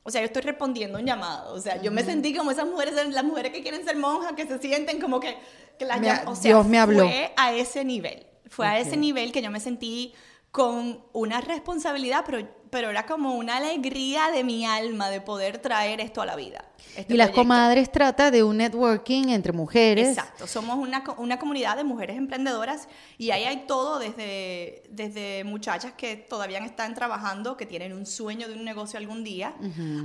o 0.03 0.11
sea, 0.11 0.21
yo 0.21 0.25
estoy 0.25 0.41
respondiendo 0.41 0.97
a 0.97 1.01
un 1.01 1.07
llamado. 1.07 1.53
O 1.53 1.59
sea, 1.59 1.81
yo 1.81 1.91
me 1.91 2.03
sentí 2.03 2.35
como 2.35 2.51
esas 2.51 2.67
mujeres, 2.67 2.93
las 3.09 3.23
mujeres 3.23 3.53
que 3.53 3.61
quieren 3.61 3.85
ser 3.85 3.95
monjas, 3.95 4.33
que 4.33 4.45
se 4.45 4.59
sienten 4.59 4.99
como 4.99 5.19
que, 5.19 5.37
que 5.79 5.85
las 5.85 6.01
Me 6.01 6.11
O 6.25 6.35
sea, 6.35 6.49
Dios 6.51 6.67
me 6.67 6.77
habló. 6.77 7.05
fue 7.05 7.31
a 7.37 7.53
ese 7.53 7.85
nivel. 7.85 8.25
Fue 8.49 8.67
a 8.67 8.77
ese 8.79 8.97
nivel 8.97 9.31
que 9.31 9.41
yo 9.41 9.49
me 9.49 9.59
sentí 9.59 10.13
con 10.51 11.03
una 11.13 11.41
responsabilidad, 11.41 12.23
pero, 12.25 12.47
pero 12.69 12.89
era 12.91 13.05
como 13.05 13.33
una 13.35 13.57
alegría 13.57 14.29
de 14.31 14.43
mi 14.43 14.65
alma 14.65 15.09
de 15.09 15.21
poder 15.21 15.57
traer 15.57 16.01
esto 16.01 16.21
a 16.21 16.25
la 16.25 16.35
vida. 16.35 16.63
Este 16.95 17.13
y 17.13 17.17
las 17.17 17.27
proyecto. 17.27 17.41
comadres 17.41 17.91
trata 17.91 18.31
de 18.31 18.43
un 18.43 18.57
networking 18.57 19.29
entre 19.29 19.53
mujeres. 19.53 20.09
Exacto, 20.09 20.47
somos 20.47 20.77
una, 20.77 21.03
una 21.17 21.39
comunidad 21.39 21.77
de 21.77 21.83
mujeres 21.83 22.17
emprendedoras 22.17 22.87
y 23.17 23.31
ahí 23.31 23.43
hay 23.43 23.65
todo 23.67 23.99
desde, 23.99 24.83
desde 24.89 25.43
muchachas 25.43 25.93
que 25.93 26.15
todavía 26.15 26.59
están 26.59 26.93
trabajando, 26.93 27.57
que 27.57 27.65
tienen 27.65 27.93
un 27.93 28.05
sueño 28.05 28.47
de 28.47 28.53
un 28.53 28.63
negocio 28.63 28.97
algún 28.99 29.23
día, 29.23 29.53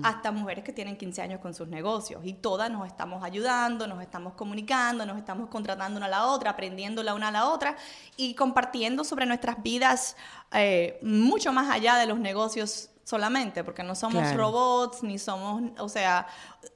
hasta 0.03 0.33
mujeres 0.33 0.65
que 0.65 0.73
tienen 0.73 0.97
15 0.97 1.23
años 1.23 1.41
con 1.41 1.55
sus 1.55 1.69
negocios. 1.69 2.23
Y 2.25 2.35
todas 2.35 2.71
nos 2.71 2.87
estamos 2.87 3.23
ayudando, 3.23 3.87
nos 3.87 4.01
estamos 4.03 4.35
comunicando, 4.35 5.05
nos 5.07 5.19
estamos 5.19 5.49
contratando 5.49 5.99
una 5.99 6.07
a 6.07 6.11
la 6.11 6.27
otra, 6.27 6.51
aprendiendo 6.51 7.03
la 7.03 7.15
una 7.15 7.29
a 7.29 7.33
la 7.33 7.49
otra 7.49 7.77
y 8.17 8.35
compartiendo 8.35 9.05
sobre 9.05 9.27
nuestras 9.27 9.63
vidas 9.63 10.17
eh, 10.53 10.99
mucho 11.03 11.53
más 11.53 11.71
allá 11.71 11.97
de 11.97 12.07
los 12.07 12.19
negocios 12.19 12.91
solamente, 13.09 13.65
porque 13.65 13.83
no 13.83 13.95
somos 13.95 14.23
Claro. 14.23 14.37
robots, 14.39 15.03
ni 15.03 15.19
somos, 15.19 15.63
o 15.79 15.89
sea, 15.89 16.27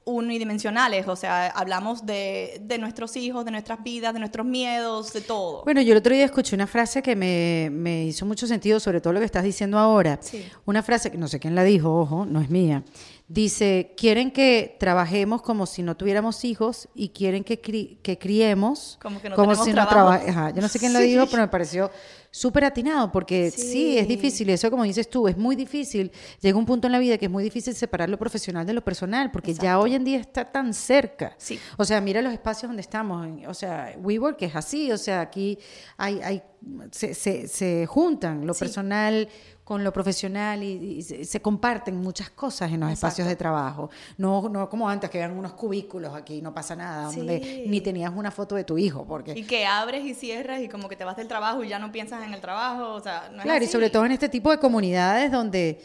unidimensionales, 0.05 1.07
o 1.07 1.15
sea, 1.15 1.47
hablamos 1.47 2.05
de, 2.05 2.59
de 2.63 2.77
nuestros 2.77 3.15
hijos, 3.17 3.45
de 3.45 3.51
nuestras 3.51 3.83
vidas, 3.83 4.13
de 4.13 4.19
nuestros 4.19 4.45
miedos, 4.45 5.13
de 5.13 5.21
todo. 5.21 5.63
Bueno, 5.63 5.81
yo 5.81 5.91
el 5.91 5.97
otro 5.99 6.13
día 6.13 6.25
escuché 6.25 6.55
una 6.55 6.67
frase 6.67 7.01
que 7.01 7.15
me, 7.15 7.69
me 7.71 8.05
hizo 8.05 8.25
mucho 8.25 8.47
sentido, 8.47 8.79
sobre 8.79 8.99
todo 9.01 9.13
lo 9.13 9.19
que 9.19 9.25
estás 9.25 9.43
diciendo 9.43 9.77
ahora. 9.77 10.17
Sí. 10.21 10.43
Una 10.65 10.81
frase 10.81 11.11
que 11.11 11.17
no 11.17 11.27
sé 11.27 11.39
quién 11.39 11.55
la 11.55 11.63
dijo, 11.63 11.93
ojo, 11.99 12.25
no 12.25 12.41
es 12.41 12.49
mía. 12.49 12.83
Dice, 13.29 13.93
quieren 13.97 14.31
que 14.31 14.75
trabajemos 14.79 15.41
como 15.41 15.65
si 15.65 15.81
no 15.81 15.95
tuviéramos 15.95 16.43
hijos 16.43 16.89
y 16.93 17.09
quieren 17.09 17.43
que, 17.45 17.59
cri- 17.61 17.97
que 18.01 18.19
criemos 18.19 18.99
Como 19.01 19.21
que 19.21 19.29
no 19.29 19.35
tenemos 19.37 19.63
si 19.63 19.71
no 19.71 19.87
traba- 19.87 20.15
Ajá, 20.15 20.49
Yo 20.51 20.61
no 20.61 20.67
sé 20.67 20.77
quién 20.77 20.91
lo 20.91 20.99
Sí. 20.99 21.05
dijo, 21.07 21.25
pero 21.27 21.41
me 21.43 21.47
pareció 21.47 21.89
súper 22.29 22.65
atinado 22.65 23.11
porque 23.13 23.49
sí. 23.49 23.61
Sí. 23.61 23.97
es 23.97 24.07
difícil. 24.09 24.49
Eso 24.49 24.69
como 24.69 24.83
dices 24.83 25.09
tú, 25.09 25.27
es 25.29 25.37
muy 25.37 25.55
difícil. 25.55 26.11
Llega 26.41 26.57
un 26.57 26.65
punto 26.65 26.87
en 26.87 26.91
la 26.91 26.99
vida 26.99 27.17
que 27.17 27.25
es 27.25 27.31
muy 27.31 27.43
difícil 27.45 27.73
separar 27.73 28.09
lo 28.09 28.17
profesional 28.19 28.65
de 28.65 28.73
lo 28.73 28.83
personal 28.83 29.31
porque 29.31 29.53
ya 29.53 29.79
hoy 29.79 29.95
en 29.95 30.03
día 30.03 30.19
está 30.19 30.51
tan 30.51 30.73
cerca. 30.73 31.33
Sí. 31.37 31.57
O 31.77 31.85
sea, 31.85 32.01
mira 32.01 32.21
los 32.21 32.33
espacios 32.33 32.69
donde 32.69 32.81
estamos. 32.81 33.25
O 33.47 33.53
sea, 33.53 33.95
WeWork 34.01 34.41
es 34.41 34.55
así. 34.55 34.91
O 34.91 34.97
sea, 34.97 35.21
aquí 35.21 35.57
hay, 35.95 36.19
hay 36.21 36.43
se, 36.91 37.13
se, 37.13 37.47
se 37.47 37.85
juntan 37.85 38.45
lo 38.45 38.53
Sí. 38.53 38.59
personal 38.59 39.27
con 39.63 39.83
lo 39.83 39.93
profesional 39.93 40.61
y, 40.61 40.97
y 40.97 41.01
se, 41.01 41.23
se 41.23 41.41
comparten 41.41 41.95
muchas 41.95 42.29
cosas 42.29 42.71
en 42.71 42.81
los 42.81 42.91
espacios 42.91 43.27
de 43.27 43.35
trabajo. 43.35 43.89
No, 44.17 44.49
no 44.49 44.69
como 44.69 44.89
antes, 44.89 45.09
que 45.09 45.19
eran 45.19 45.37
unos 45.37 45.53
cubículos 45.53 46.13
aquí, 46.13 46.41
no 46.41 46.53
pasa 46.53 46.75
nada, 46.75 47.05
donde 47.05 47.63
ni 47.67 47.79
tenías 47.79 48.11
una 48.13 48.31
foto 48.31 48.55
de 48.55 48.63
tu 48.63 48.77
hijo. 48.77 49.05
Porque, 49.05 49.33
Y 49.33 49.43
que 49.43 49.65
abres 49.65 50.03
y 50.05 50.13
cierras 50.13 50.61
y 50.61 50.67
como 50.67 50.89
que 50.89 50.95
te 50.95 51.05
vas 51.05 51.15
del 51.15 51.27
trabajo 51.27 51.63
y 51.63 51.69
ya 51.69 51.79
no 51.79 51.91
piensas 51.91 52.23
en 52.23 52.33
el 52.33 52.41
trabajo, 52.41 52.93
o 52.93 53.01
sea, 53.01 53.29
no 53.31 53.37
es 53.37 53.43
claro, 53.43 53.63
y 53.63 53.67
sobre 53.67 53.89
todo 53.89 54.05
en 54.05 54.11
este 54.11 54.29
tipo 54.29 54.51
de 54.51 54.59
comunidades 54.59 55.31
donde 55.31 55.79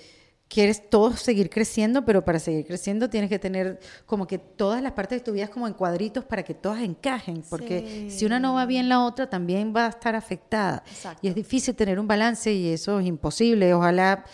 quieres 0.49 0.89
todos 0.89 1.21
seguir 1.21 1.51
creciendo, 1.51 2.05
pero 2.05 2.25
para 2.25 2.39
seguir 2.39 2.67
creciendo 2.67 3.11
tienes 3.11 3.29
que 3.29 3.39
tener 3.39 3.79
como 4.07 4.27
que 4.27 4.39
todas 4.39 4.83
las 4.83 4.93
partes 4.93 5.19
de 5.21 5.25
tu 5.25 5.33
vida 5.33 5.49
como 5.49 5.67
en 5.69 5.75
cuadritos 5.75 6.25
para 6.25 6.43
que 6.43 6.55
todas 6.55 6.81
encajen, 6.83 7.43
porque 7.51 8.09
Sí. 8.09 8.11
si 8.19 8.25
una 8.25 8.41
no 8.41 8.55
va 8.55 8.65
bien, 8.67 8.89
la 8.89 9.05
otra 9.05 9.29
también 9.29 9.75
va 9.77 9.87
a 9.87 9.89
estar 9.91 10.15
afectada. 10.15 10.83
Exacto. 10.91 11.21
Y 11.23 11.29
es 11.29 11.35
difícil 11.35 11.75
tener 11.75 12.01
un 12.01 12.07
balance 12.09 12.53
y 12.53 12.73
eso 12.73 12.99
es 12.99 13.07
imposible. 13.07 13.75
Ojalá, 13.75 14.25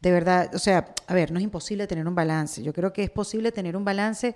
de 0.00 0.10
verdad, 0.12 0.50
o 0.54 0.58
sea, 0.58 0.94
a 1.06 1.14
ver, 1.14 1.32
no 1.32 1.38
es 1.38 1.44
imposible 1.44 1.86
tener 1.86 2.06
un 2.08 2.14
balance. 2.14 2.62
Yo 2.62 2.72
creo 2.72 2.92
que 2.92 3.02
es 3.02 3.10
posible 3.10 3.52
tener 3.52 3.76
un 3.76 3.84
balance 3.84 4.34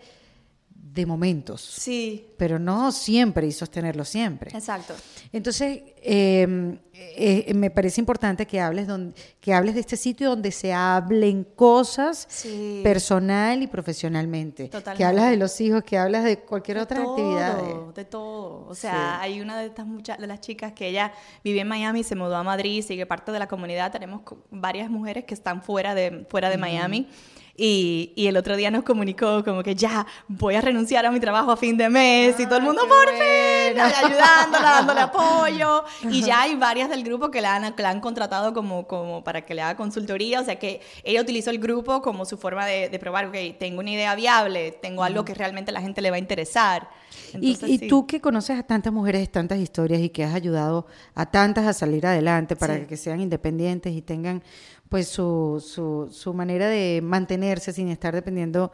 de 0.83 1.07
momentos, 1.07 1.61
Sí, 1.63 2.27
pero 2.37 2.59
no 2.59 2.91
siempre 2.93 3.47
y 3.47 3.53
sostenerlo 3.53 4.05
siempre. 4.05 4.51
exacto. 4.53 4.95
Entonces, 5.33 5.81
eh, 6.03 6.77
eh, 6.93 7.53
me 7.55 7.71
parece 7.71 8.01
importante 8.01 8.47
que 8.47 8.61
hables, 8.61 8.89
donde, 8.89 9.15
que 9.41 9.55
hables 9.55 9.75
de 9.75 9.81
este 9.81 9.97
sitio 9.97 10.29
donde 10.31 10.51
se 10.51 10.73
hablen 10.75 11.45
cosas 11.55 12.27
Sí. 12.29 12.81
personal 12.83 13.63
y 13.63 13.69
profesionalmente. 13.69 14.65
Que 14.65 14.69
Totalmente. 14.71 15.05
hablas 15.05 15.31
de 15.31 15.37
los 15.37 15.59
hijos, 15.61 15.83
que 15.85 15.97
hablas 15.97 16.25
de 16.25 16.41
cualquier 16.41 16.79
De 16.79 16.83
otra 16.83 16.97
todo, 17.03 17.11
actividad. 17.13 17.63
de- 17.63 17.93
De 17.95 18.05
todo. 18.05 18.67
O 18.69 18.75
sea, 18.75 19.21
hay 19.21 19.41
una 19.41 19.59
de 19.61 19.67
estas 19.67 19.87
muchas 19.87 20.19
de 20.19 20.27
las 20.27 20.41
chicas 20.41 20.73
que 20.73 20.89
ella 20.89 21.13
vive 21.45 21.61
en 21.61 21.69
Miami, 21.69 22.03
se 22.03 22.17
mudó 22.17 22.37
a 22.37 22.43
Madrid, 22.43 22.83
sigue 22.85 23.07
parte 23.07 23.31
de 23.33 23.39
la 23.39 23.47
comunidad. 23.49 23.93
Tenemos 23.93 24.23
varias 24.51 24.91
mujeres 24.91 25.25
que 25.25 25.35
están 25.35 25.63
fuera 25.63 25.95
de, 25.95 26.27
fuera 26.29 26.51
de 26.51 26.59
Miami. 26.59 27.09
Y, 27.57 28.13
y, 28.17 28.29
el 28.29 28.37
otro 28.39 28.57
día 28.57 28.71
nos 28.71 28.83
comunicó 28.83 29.45
como 29.45 29.63
que 29.63 29.75
ya 29.75 30.07
voy 30.27 30.55
a 30.55 30.63
renunciar 30.63 31.05
a 31.05 31.11
mi 31.11 31.21
trabajo 31.21 31.53
a 31.53 31.57
fin 31.57 31.77
de 31.77 31.91
mes 31.91 32.41
y 32.41 32.47
todo 32.47 32.57
el 32.57 32.63
mundo 32.63 32.83
por 32.89 33.09
fin 33.09 33.79
ayudándola, 33.79 34.71
dándole 34.71 35.01
apoyo. 35.03 35.85
Y 36.11 36.23
ya 36.23 36.43
hay 36.43 36.57
varias 36.57 36.89
del 36.89 37.05
grupo 37.05 37.31
que 37.31 37.41
la 37.41 37.55
han, 37.55 37.65
han 37.65 38.01
contratado 38.01 38.53
como, 38.53 38.87
como 38.87 39.23
para 39.25 39.45
que 39.45 39.55
le 39.55 39.63
haga 39.63 39.77
consultoría. 39.77 40.41
O 40.41 40.45
sea 40.45 40.59
que 40.59 40.81
ella 41.05 41.21
utilizó 41.21 41.51
el 41.51 41.59
grupo 41.59 42.03
como 42.03 42.25
su 42.25 42.37
forma 42.39 42.67
de, 42.67 42.89
de 42.89 42.99
probar, 42.99 43.27
ok, 43.27 43.37
tengo 43.59 43.81
una 43.81 43.91
idea 43.91 44.15
viable, 44.15 44.73
tengo 44.73 45.05
algo 45.05 45.25
que 45.25 45.35
realmente 45.35 45.73
la 45.73 45.81
gente 45.81 46.01
le 46.01 46.11
va 46.11 46.17
a 46.17 46.21
interesar. 46.21 46.89
y, 47.35 47.89
tú 47.89 48.07
que 48.07 48.21
conoces 48.21 48.59
a 48.59 48.63
tantas 48.63 48.93
mujeres, 48.93 49.31
tantas 49.31 49.59
historias 49.59 50.01
y 50.01 50.11
que 50.11 50.25
has 50.25 50.35
ayudado 50.35 50.87
a 51.15 51.27
tantas 51.27 51.67
a 51.67 51.73
salir 51.73 52.07
adelante 52.07 52.57
para 52.57 52.87
que 52.87 52.97
sean 52.97 53.21
independientes 53.21 53.93
y 53.93 54.03
tengan 54.03 54.43
pues 54.93 55.09
su, 55.09 55.65
su, 55.67 56.11
su 56.13 56.35
manera 56.35 56.69
de 56.69 57.01
mantenerse 57.03 57.73
sin 57.73 57.89
estar 57.89 58.15
dependiendo 58.15 58.71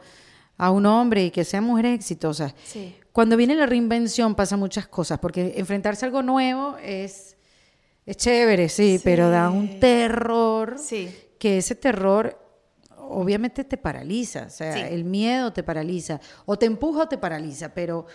a 0.57 0.69
un 0.69 0.85
hombre 0.85 1.23
y 1.23 1.31
que 1.31 1.45
sean 1.45 1.63
mujeres 1.63 1.95
exitosas. 1.95 2.53
Cuando 3.13 3.37
viene 3.37 3.55
la 3.55 3.65
reinvención 3.65 4.35
pasa 4.35 4.57
muchas 4.57 4.85
cosas, 4.89 5.17
porque 5.19 5.53
enfrentarse 5.55 6.03
a 6.03 6.07
algo 6.07 6.21
nuevo 6.21 6.75
es, 6.83 7.37
es 8.05 8.17
chévere, 8.17 8.67
sí, 8.67 8.99
pero 9.01 9.29
da 9.29 9.49
un 9.49 9.79
terror, 9.79 10.75
sí. 10.77 11.09
que 11.39 11.59
ese 11.59 11.75
terror 11.75 12.37
obviamente 12.97 13.63
te 13.63 13.77
paraliza, 13.77 14.47
o 14.47 14.49
sea, 14.49 14.89
el 14.89 15.05
miedo 15.05 15.53
te 15.53 15.63
paraliza, 15.63 16.19
o 16.45 16.59
te 16.59 16.65
empuja 16.65 17.03
o 17.03 17.07
te 17.07 17.17
paraliza, 17.17 17.73
pero 17.73 18.07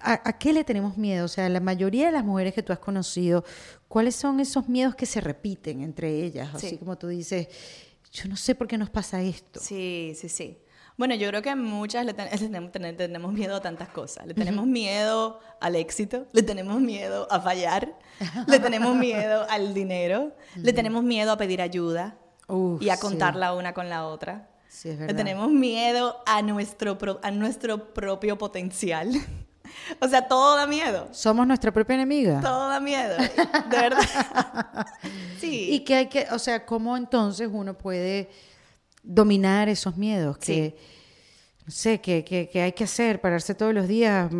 ¿a, 0.00 0.38
qué 0.38 0.52
le 0.52 0.64
tenemos 0.64 0.96
miedo? 0.96 1.24
O 1.24 1.28
sea, 1.28 1.48
la 1.48 1.60
mayoría 1.60 2.06
de 2.06 2.12
las 2.12 2.24
mujeres 2.24 2.54
que 2.54 2.62
tú 2.62 2.72
has 2.72 2.78
conocido, 2.78 3.44
¿cuáles 3.88 4.16
son 4.16 4.40
esos 4.40 4.68
miedos 4.68 4.94
que 4.94 5.06
se 5.06 5.20
repiten 5.20 5.82
entre 5.82 6.24
ellas? 6.24 6.54
Así 6.54 6.78
como 6.78 6.96
tú 6.98 7.08
dices, 7.08 7.48
yo 8.12 8.28
no 8.28 8.36
sé 8.36 8.54
por 8.54 8.66
qué 8.66 8.78
nos 8.78 8.90
pasa 8.90 9.22
esto. 9.22 9.60
Sí, 9.60 10.12
sí, 10.16 10.28
sí. 10.28 10.58
Bueno, 10.96 11.16
yo 11.16 11.28
creo 11.28 11.42
que 11.42 11.54
muchas 11.56 12.06
le, 12.06 12.14
tenemos, 12.14 13.32
miedo 13.32 13.56
a 13.56 13.60
tantas 13.60 13.88
cosas. 13.88 14.26
Le 14.26 14.34
tenemos 14.34 14.66
miedo 14.66 15.40
al 15.60 15.76
éxito, 15.76 16.26
le 16.32 16.42
tenemos 16.42 16.80
miedo 16.80 17.26
a 17.30 17.40
fallar, 17.40 17.98
le 18.46 18.58
tenemos 18.60 18.96
miedo 18.96 19.46
al 19.48 19.74
dinero, 19.74 20.32
le 20.56 20.72
tenemos 20.72 21.02
miedo 21.02 21.32
a 21.32 21.36
pedir 21.36 21.60
ayuda 21.60 22.16
y 22.80 22.88
a 22.90 22.98
contarla 22.98 23.54
una 23.54 23.74
con 23.74 23.88
la 23.88 24.06
otra. 24.06 24.50
Tenemos 24.82 25.50
miedo 25.50 26.22
a 26.26 26.42
nuestro, 26.42 26.98
a 27.22 27.30
nuestro 27.30 27.94
propio 27.94 28.36
potencial. 28.36 29.12
o 30.00 30.08
sea, 30.08 30.26
todo 30.26 30.56
da 30.56 30.66
miedo. 30.66 31.08
Somos 31.12 31.46
nuestra 31.46 31.72
propia 31.72 31.94
enemiga. 31.94 32.40
Todo 32.40 32.68
da 32.68 32.80
miedo, 32.80 33.16
de 33.16 33.76
verdad. 33.76 34.86
sí. 35.40 35.68
Y 35.70 35.80
que 35.80 35.94
hay 35.94 36.06
que, 36.08 36.26
o 36.30 36.38
sea, 36.38 36.66
¿cómo 36.66 36.96
entonces 36.96 37.48
uno 37.50 37.76
puede 37.76 38.28
dominar 39.02 39.68
esos 39.68 39.96
miedos? 39.96 40.38
Que, 40.38 40.76
no 41.64 41.70
sé, 41.70 42.00
que, 42.00 42.24
que, 42.24 42.60
hay 42.60 42.72
que 42.72 42.84
hacer, 42.84 43.20
pararse 43.20 43.54
todos 43.54 43.72
los 43.72 43.88
días 43.88 44.30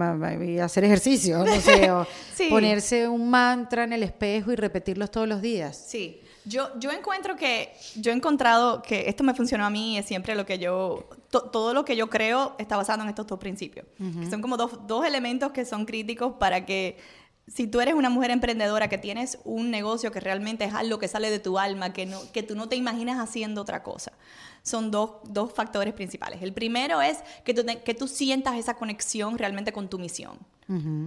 y 0.47 0.59
hacer 0.59 0.85
ejercicio, 0.85 1.45
no 1.45 1.61
sé, 1.61 1.91
o 1.91 2.07
ponerse 2.51 3.09
un 3.09 3.31
mantra 3.31 3.85
en 3.85 3.93
el 3.95 4.03
espejo 4.03 4.53
y 4.53 4.57
repetirlos 4.57 5.11
todos 5.11 5.29
los 5.29 5.41
días. 5.41 5.77
Sí. 5.89 6.21
Yo, 6.45 6.69
yo 6.79 6.91
encuentro 6.91 7.37
que, 7.37 7.73
yo 7.97 8.13
he 8.13 8.15
encontrado 8.15 8.83
que 8.83 9.09
esto 9.09 9.25
me 9.25 9.35
funcionó 9.35 9.65
a 9.65 9.71
mí, 9.71 9.97
es 9.97 10.07
siempre 10.07 10.35
lo 10.35 10.45
que 10.45 10.59
yo, 10.59 11.09
todo 11.31 11.73
lo 11.73 11.85
que 11.85 11.97
yo 11.97 12.11
creo 12.11 12.55
está 12.59 12.77
basado 12.77 13.03
en 13.03 13.09
estos 13.09 13.27
dos 13.27 13.39
principios. 13.39 13.87
son 14.29 14.43
como 14.43 14.57
dos, 14.57 14.87
dos 14.87 15.07
elementos 15.07 15.53
que 15.53 15.65
son 15.65 15.87
críticos 15.87 16.35
para 16.39 16.67
que 16.67 16.99
si 17.47 17.67
tú 17.67 17.81
eres 17.81 17.95
una 17.95 18.11
mujer 18.11 18.31
emprendedora 18.31 18.89
que 18.89 18.99
tienes 18.99 19.39
un 19.45 19.71
negocio 19.71 20.11
que 20.11 20.21
realmente 20.21 20.65
es 20.65 20.75
algo 20.75 20.99
que 20.99 21.09
sale 21.09 21.31
de 21.31 21.39
tu 21.39 21.59
alma, 21.59 21.93
que, 21.93 22.07
no, 22.07 22.21
que 22.33 22.43
tú 22.43 22.55
no 22.55 22.69
te 22.69 22.77
imaginas 22.77 23.19
haciendo 23.19 23.61
otra 23.61 23.83
cosa, 23.83 24.13
son 24.63 24.91
dos, 24.91 25.17
dos 25.25 25.53
factores 25.53 25.93
principales. 25.93 26.41
El 26.43 26.55
primero 26.55 27.03
es 27.03 27.19
que 27.45 27.53
tú, 27.53 27.65
que 27.85 27.95
tú 27.95 28.09
sientas 28.09 28.57
esa 28.57 28.75
conexión 28.75 29.37
realmente 29.37 29.73
con 29.73 29.89
tu 29.89 29.99
misión. 29.99 30.39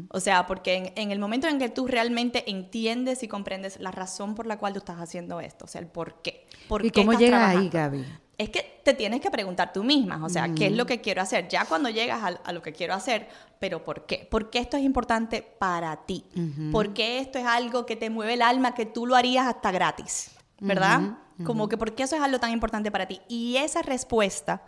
O 0.10 0.20
sea, 0.20 0.46
porque 0.46 0.94
en, 0.96 1.12
el 1.12 1.18
momento 1.18 1.48
en 1.48 1.58
que 1.58 1.68
tú 1.70 1.88
realmente 1.88 2.48
entiendes 2.48 3.24
y 3.24 3.28
comprendes 3.28 3.80
la 3.80 3.90
razón 3.90 4.36
por 4.36 4.46
la 4.46 4.60
cual 4.60 4.74
tú 4.74 4.80
estás 4.80 5.00
haciendo 5.00 5.42
esto, 5.42 5.66
o 5.66 5.68
sea, 5.68 5.82
el 5.82 5.88
por 5.88 6.22
qué. 6.22 6.46
Por 6.68 6.86
¿Y 6.86 6.92
cómo 6.92 7.14
llegas 7.14 7.56
ahí, 7.56 7.68
Gaby? 7.68 8.06
Es 8.38 8.50
que 8.50 8.82
te 8.84 8.94
tienes 8.94 9.20
que 9.20 9.32
preguntar 9.32 9.74
tú 9.74 9.84
misma, 9.84 10.24
o 10.24 10.30
sea, 10.30 10.54
¿qué 10.54 10.68
es 10.68 10.72
lo 10.72 10.86
que 10.86 11.02
quiero 11.02 11.24
hacer? 11.24 11.48
Ya 11.48 11.66
cuando 11.66 11.90
llegas 11.90 12.38
a, 12.44 12.52
lo 12.52 12.62
que 12.62 12.72
quiero 12.72 12.94
hacer, 12.94 13.28
pero 13.60 13.84
¿por 13.84 14.06
qué? 14.06 14.28
¿Por 14.30 14.52
qué 14.52 14.60
esto 14.60 14.78
es 14.78 14.84
importante 14.84 15.42
para 15.42 16.06
ti? 16.06 16.24
¿Por 16.72 16.94
qué 16.94 17.20
esto 17.20 17.40
es 17.40 17.46
algo 17.46 17.88
que 17.88 17.96
te 17.96 18.12
mueve 18.12 18.36
el 18.36 18.44
alma, 18.44 18.76
que 18.76 18.86
tú 18.86 19.08
lo 19.08 19.16
harías 19.16 19.48
hasta 19.48 19.72
gratis? 19.72 20.32
¿Verdad? 20.60 21.18
Como 21.44 21.68
que 21.68 21.78
¿por 21.78 21.96
qué 21.96 22.04
eso 22.04 22.16
es 22.16 22.22
algo 22.22 22.40
tan 22.40 22.52
importante 22.52 22.92
para 22.92 23.08
ti? 23.08 23.22
Y 23.28 23.58
esa 23.58 23.82
respuesta 23.82 24.64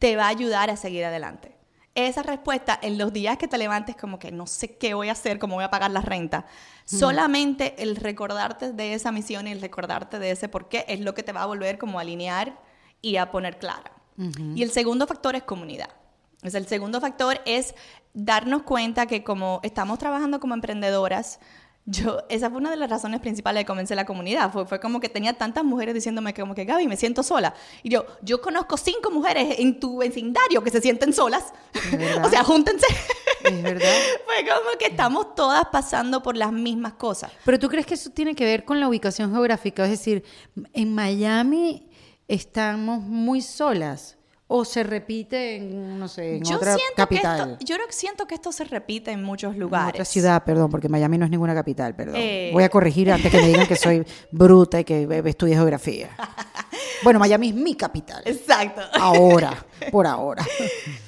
te 0.00 0.16
va 0.16 0.24
a 0.24 0.28
ayudar 0.28 0.70
a 0.70 0.76
seguir 0.76 1.04
adelante 1.04 1.62
esa 1.94 2.22
respuesta 2.22 2.78
en 2.80 2.96
los 2.96 3.12
días 3.12 3.36
que 3.36 3.48
te 3.48 3.58
levantes 3.58 3.96
como 3.96 4.18
que 4.18 4.32
no 4.32 4.46
sé 4.46 4.76
qué 4.76 4.94
voy 4.94 5.08
a 5.08 5.12
hacer, 5.12 5.38
cómo 5.38 5.56
voy 5.56 5.64
a 5.64 5.70
pagar 5.70 5.90
la 5.90 6.00
renta. 6.00 6.46
Solamente 6.84 7.82
el 7.82 7.96
recordarte 7.96 8.72
de 8.72 8.94
esa 8.94 9.12
misión 9.12 9.46
y 9.46 9.52
el 9.52 9.60
recordarte 9.60 10.18
de 10.18 10.30
ese 10.30 10.48
por 10.48 10.68
qué 10.68 10.84
es 10.88 11.00
lo 11.00 11.14
que 11.14 11.22
te 11.22 11.32
va 11.32 11.42
a 11.42 11.46
volver 11.46 11.78
como 11.78 11.98
a 11.98 12.02
alinear 12.02 12.58
y 13.02 13.16
a 13.16 13.30
poner 13.30 13.58
clara. 13.58 13.92
Y 14.54 14.62
el 14.62 14.70
segundo 14.70 15.06
factor 15.06 15.34
es 15.34 15.42
comunidad. 15.42 15.90
Es 16.42 16.54
el 16.54 16.66
segundo 16.66 17.00
factor 17.00 17.40
es 17.44 17.74
darnos 18.14 18.62
cuenta 18.62 19.06
que 19.06 19.24
como 19.24 19.60
estamos 19.62 19.98
trabajando 19.98 20.38
como 20.38 20.54
emprendedoras, 20.54 21.40
yo, 21.84 22.18
esa 22.28 22.48
fue 22.48 22.58
una 22.60 22.70
de 22.70 22.76
las 22.76 22.88
razones 22.88 23.20
principales 23.20 23.62
de 23.62 23.66
comenzar 23.66 23.96
la 23.96 24.04
comunidad. 24.04 24.52
Fue, 24.52 24.64
fue 24.66 24.78
como 24.78 25.00
que 25.00 25.08
tenía 25.08 25.32
tantas 25.32 25.64
mujeres 25.64 25.94
diciéndome 25.94 26.32
como 26.32 26.54
que, 26.54 26.64
Gaby, 26.64 26.86
me 26.86 26.96
siento 26.96 27.24
sola. 27.24 27.54
Y 27.82 27.90
yo, 27.90 28.06
yo 28.22 28.40
conozco 28.40 28.76
cinco 28.76 29.10
mujeres 29.10 29.58
en 29.58 29.80
tu 29.80 29.98
vecindario 29.98 30.62
que 30.62 30.70
se 30.70 30.80
sienten 30.80 31.12
solas. 31.12 31.52
o 32.24 32.28
sea, 32.28 32.44
júntense. 32.44 32.86
Es 33.42 33.62
verdad. 33.62 33.92
fue 34.24 34.48
como 34.48 34.78
que 34.78 34.86
estamos 34.86 35.34
todas 35.34 35.64
pasando 35.72 36.22
por 36.22 36.36
las 36.36 36.52
mismas 36.52 36.92
cosas. 36.92 37.32
Pero 37.44 37.58
tú 37.58 37.68
crees 37.68 37.86
que 37.86 37.94
eso 37.94 38.10
tiene 38.10 38.36
que 38.36 38.44
ver 38.44 38.64
con 38.64 38.78
la 38.78 38.88
ubicación 38.88 39.32
geográfica? 39.32 39.84
Es 39.84 39.90
decir, 39.90 40.24
en 40.72 40.94
Miami 40.94 41.88
estamos 42.32 43.02
muy 43.02 43.42
solas 43.42 44.16
o 44.46 44.64
se 44.64 44.82
repite 44.82 45.56
en, 45.56 45.98
no 45.98 46.08
sé, 46.08 46.36
en 46.36 46.46
otra 46.52 46.76
capital? 46.96 47.58
yo 47.64 47.76
siento 47.90 48.26
que 48.26 48.34
esto 48.34 48.52
se 48.52 48.64
repite 48.64 49.10
en 49.10 49.22
muchos 49.22 49.56
lugares. 49.56 49.94
En 49.94 50.00
otra 50.00 50.04
ciudad, 50.04 50.44
perdón, 50.44 50.70
porque 50.70 50.88
Miami 50.88 51.18
no 51.18 51.26
es 51.26 51.30
ninguna 51.30 51.54
capital, 51.54 51.94
perdón. 51.94 52.16
Eh. 52.16 52.50
Voy 52.52 52.62
a 52.62 52.68
corregir 52.70 53.10
antes 53.10 53.30
que 53.30 53.38
me 53.38 53.48
digan 53.48 53.66
que 53.66 53.76
soy 53.76 54.04
bruta 54.30 54.80
y 54.80 54.84
que 54.84 55.22
estudié 55.26 55.54
geografía. 55.54 56.10
Bueno, 57.02 57.18
Miami 57.18 57.48
es 57.48 57.54
mi 57.56 57.74
capital. 57.74 58.22
Exacto. 58.24 58.80
Ahora, 58.92 59.66
por 59.90 60.06
ahora. 60.06 60.46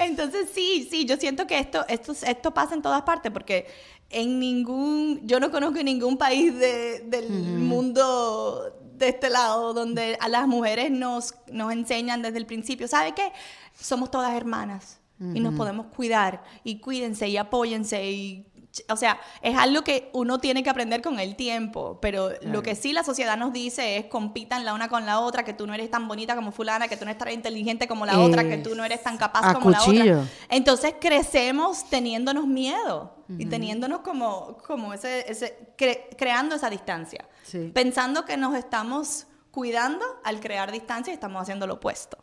Entonces, 0.00 0.48
sí, 0.52 0.88
sí, 0.90 1.04
yo 1.04 1.16
siento 1.16 1.46
que 1.46 1.56
esto, 1.56 1.84
esto, 1.86 2.12
esto 2.26 2.52
pasa 2.52 2.74
en 2.74 2.82
todas 2.82 3.02
partes, 3.02 3.30
porque 3.30 3.68
en 4.10 4.40
ningún, 4.40 5.20
yo 5.24 5.38
no 5.38 5.52
conozco 5.52 5.80
ningún 5.84 6.16
país 6.16 6.52
del 6.58 7.30
mundo 7.30 8.83
de 8.96 9.08
este 9.08 9.30
lado, 9.30 9.74
donde 9.74 10.16
a 10.20 10.28
las 10.28 10.46
mujeres 10.46 10.90
nos, 10.90 11.34
nos 11.52 11.72
enseñan 11.72 12.22
desde 12.22 12.38
el 12.38 12.46
principio, 12.46 12.88
¿sabe 12.88 13.12
qué? 13.14 13.32
Somos 13.78 14.10
todas 14.10 14.34
hermanas 14.34 15.00
y 15.32 15.40
nos 15.40 15.54
podemos 15.54 15.86
cuidar 15.86 16.42
y 16.64 16.80
cuídense 16.80 17.28
y 17.28 17.36
apóyense 17.36 18.10
y 18.10 18.46
o 18.88 18.96
sea, 18.96 19.20
es 19.42 19.56
algo 19.56 19.82
que 19.82 20.10
uno 20.12 20.38
tiene 20.38 20.62
que 20.62 20.70
aprender 20.70 21.02
con 21.02 21.20
el 21.20 21.36
tiempo, 21.36 21.98
pero 22.00 22.30
lo 22.42 22.62
que 22.62 22.74
sí 22.74 22.92
la 22.92 23.04
sociedad 23.04 23.36
nos 23.36 23.52
dice 23.52 23.96
es 23.96 24.06
compitan 24.06 24.64
la 24.64 24.74
una 24.74 24.88
con 24.88 25.06
la 25.06 25.20
otra, 25.20 25.44
que 25.44 25.52
tú 25.52 25.66
no 25.66 25.74
eres 25.74 25.90
tan 25.90 26.08
bonita 26.08 26.34
como 26.34 26.50
fulana, 26.50 26.88
que 26.88 26.96
tú 26.96 27.04
no 27.04 27.10
eres 27.10 27.18
tan 27.22 27.32
inteligente 27.32 27.86
como 27.86 28.06
la 28.06 28.18
otra, 28.18 28.44
que 28.48 28.58
tú 28.58 28.74
no 28.74 28.84
eres 28.84 29.02
tan 29.02 29.16
capaz 29.16 29.54
como 29.54 29.70
la 29.70 29.82
otra. 29.82 30.24
Entonces 30.48 30.94
crecemos 31.00 31.88
teniéndonos 31.88 32.46
miedo 32.46 33.16
y 33.38 33.46
teniéndonos 33.46 34.00
como, 34.00 34.58
como 34.66 34.92
ese, 34.92 35.30
ese 35.30 35.74
creando 36.16 36.56
esa 36.56 36.70
distancia, 36.70 37.24
pensando 37.72 38.24
que 38.24 38.36
nos 38.36 38.54
estamos 38.54 39.26
cuidando 39.50 40.04
al 40.24 40.40
crear 40.40 40.72
distancia 40.72 41.12
y 41.12 41.14
estamos 41.14 41.40
haciendo 41.40 41.66
lo 41.66 41.74
opuesto. 41.74 42.18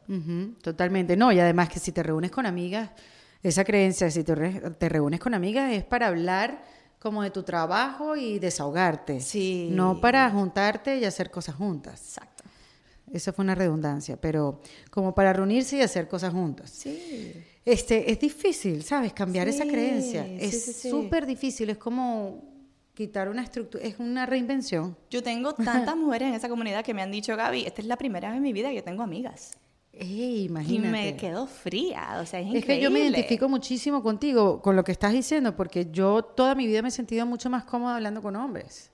Totalmente, 0.62 1.16
no, 1.16 1.32
y 1.32 1.40
además 1.40 1.70
que 1.70 1.80
si 1.80 1.92
te 1.92 2.04
reúnes 2.04 2.32
con 2.32 2.46
amigas 2.46 2.90
esa 3.44 3.64
creencia 3.64 4.12
si 4.12 4.24
te, 4.24 4.90
reúnes 4.90 5.20
con 5.20 5.34
amigas 5.34 5.72
es 5.74 5.84
para 5.84 6.08
hablar 6.08 6.64
como 7.00 7.24
de 7.24 7.32
tu 7.32 7.42
trabajo 7.42 8.16
y 8.16 8.38
desahogarte. 8.38 9.22
Sí. 9.22 9.70
No 9.72 10.00
para 10.00 10.30
juntarte 10.30 11.00
y 11.00 11.06
hacer 11.06 11.32
cosas 11.32 11.56
juntas. 11.56 12.00
Exacto. 12.00 12.44
Esa 13.12 13.34
fue 13.34 13.44
una 13.44 13.56
redundancia, 13.56 14.22
pero 14.22 14.62
como 14.92 15.16
para 15.16 15.34
reunirse 15.34 15.78
y 15.78 15.82
hacer 15.82 16.08
cosas 16.08 16.32
juntas. 16.32 16.70
Sí. 16.70 17.34
Este, 17.66 18.12
es 18.12 18.20
difícil, 18.20 18.84
¿sabes? 18.84 19.14
Cambiar 19.14 19.48
esa 19.48 19.66
creencia. 19.66 20.26
es 20.26 20.82
súper 20.84 21.26
difícil, 21.26 21.72
es 21.72 21.78
como 21.78 22.51
quitar 23.02 23.30
una 23.30 23.44
estructura, 23.44 23.84
es 23.84 23.96
una 24.00 24.26
reinvención. 24.26 24.96
Yo 25.10 25.22
tengo 25.24 25.54
tantas 25.56 25.96
mujeres 25.96 26.30
en 26.30 26.34
esa 26.36 26.50
comunidad 26.50 26.84
que 26.84 26.94
me 26.94 27.02
han 27.02 27.12
dicho, 27.12 27.36
Gaby, 27.36 27.66
esta 27.66 27.82
es 27.82 27.88
la 27.88 27.98
primera 27.98 28.30
vez 28.30 28.38
en 28.38 28.44
mi 28.44 28.54
vida 28.54 28.70
que 28.70 28.76
yo 28.76 28.84
tengo 28.84 29.04
amigas. 29.04 29.58
Ey, 29.94 30.10
Y 30.10 30.46
imagínate. 30.46 30.90
me 30.92 31.18
quedo 31.18 31.46
fría, 31.48 32.18
o 32.22 32.26
sea, 32.26 32.40
es 32.40 32.46
increíble. 32.48 32.60
Es 32.60 32.66
que 32.66 32.82
yo 32.82 32.90
me 32.90 33.00
identifico 33.02 33.50
muchísimo 33.50 34.02
contigo, 34.02 34.62
con 34.62 34.76
lo 34.78 34.84
que 34.86 34.94
estás 34.94 35.12
diciendo, 35.12 35.56
porque 35.56 35.90
yo 35.92 36.22
toda 36.24 36.56
mi 36.56 36.66
vida 36.66 36.82
me 36.82 36.88
he 36.88 36.92
sentido 36.92 37.26
mucho 37.26 37.50
más 37.50 37.66
cómoda 37.66 37.96
hablando 37.98 38.22
con 38.22 38.36
hombres. 38.38 38.90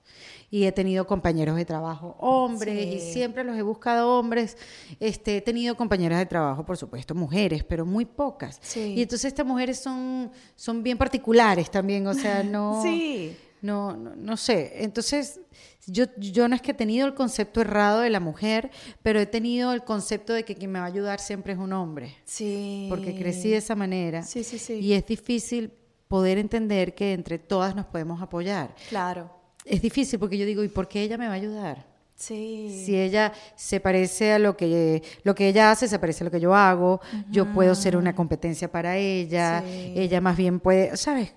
Y 0.50 0.64
he 0.64 0.72
tenido 0.72 1.06
compañeros 1.06 1.54
de 1.56 1.64
trabajo 1.64 2.16
hombres, 2.18 2.94
y 2.96 2.98
Sí. 3.00 3.12
siempre 3.12 3.44
los 3.44 3.56
he 3.56 3.62
buscado 3.62 4.18
hombres. 4.18 4.56
Este, 4.98 5.36
he 5.36 5.40
tenido 5.40 5.76
compañeras 5.76 6.18
de 6.18 6.26
trabajo, 6.26 6.64
por 6.64 6.76
supuesto, 6.76 7.14
mujeres, 7.14 7.62
pero 7.62 7.86
muy 7.86 8.04
pocas. 8.04 8.58
Sí. 8.62 8.94
Y 8.96 9.02
entonces 9.02 9.26
estas 9.26 9.46
mujeres 9.46 9.78
son, 9.78 10.32
son 10.56 10.82
bien 10.82 10.98
particulares 10.98 11.70
también, 11.70 12.06
o 12.08 12.14
sea, 12.14 12.42
no... 12.42 12.82
Sí. 12.82 13.36
No, 13.62 13.96
no, 13.96 14.14
no 14.16 14.36
sé. 14.36 14.84
Entonces, 14.84 15.40
yo, 15.86 16.04
yo 16.18 16.48
no 16.48 16.54
es 16.54 16.62
que 16.62 16.72
he 16.72 16.74
tenido 16.74 17.06
el 17.06 17.14
concepto 17.14 17.60
errado 17.60 18.00
de 18.00 18.10
la 18.10 18.20
mujer, 18.20 18.70
pero 19.02 19.20
he 19.20 19.26
tenido 19.26 19.72
el 19.72 19.82
concepto 19.84 20.32
de 20.32 20.44
que 20.44 20.54
quien 20.54 20.70
me 20.72 20.78
va 20.78 20.84
a 20.84 20.88
ayudar 20.88 21.18
siempre 21.20 21.54
es 21.54 21.58
un 21.58 21.72
hombre 21.72 22.14
Sí. 22.24 22.86
porque 22.90 23.14
crecí 23.16 23.50
de 23.50 23.56
esa 23.56 23.74
manera. 23.74 24.22
Sí, 24.22 24.44
sí, 24.44 24.58
sí. 24.58 24.74
Y 24.74 24.92
es 24.92 25.06
difícil 25.06 25.72
poder 26.08 26.38
entender 26.38 26.94
que 26.94 27.12
entre 27.12 27.38
todas 27.38 27.74
nos 27.74 27.86
podemos 27.86 28.20
apoyar. 28.22 28.74
Claro. 28.88 29.30
Es 29.64 29.82
difícil 29.82 30.18
porque 30.18 30.38
yo 30.38 30.46
digo, 30.46 30.62
¿y 30.64 30.68
por 30.68 30.88
qué 30.88 31.02
ella 31.02 31.18
me 31.18 31.26
va 31.26 31.32
a 31.32 31.36
ayudar? 31.36 31.86
Sí. 32.14 32.82
Si 32.84 32.98
ella 32.98 33.32
se 33.54 33.78
parece 33.80 34.32
a 34.32 34.38
lo 34.40 34.56
que 34.56 35.02
lo 35.22 35.34
que 35.36 35.48
ella 35.48 35.70
hace, 35.70 35.86
se 35.86 35.98
parece 36.00 36.24
a 36.24 36.26
lo 36.26 36.30
que 36.32 36.40
yo 36.40 36.52
hago, 36.54 37.00
yo 37.30 37.52
puedo 37.52 37.74
ser 37.76 37.96
una 37.96 38.12
competencia 38.14 38.70
para 38.72 38.96
ella, 38.96 39.62
Sí. 39.64 39.92
ella 39.94 40.20
más 40.20 40.36
bien 40.36 40.58
puede, 40.58 40.96
¿sabes? 40.96 41.32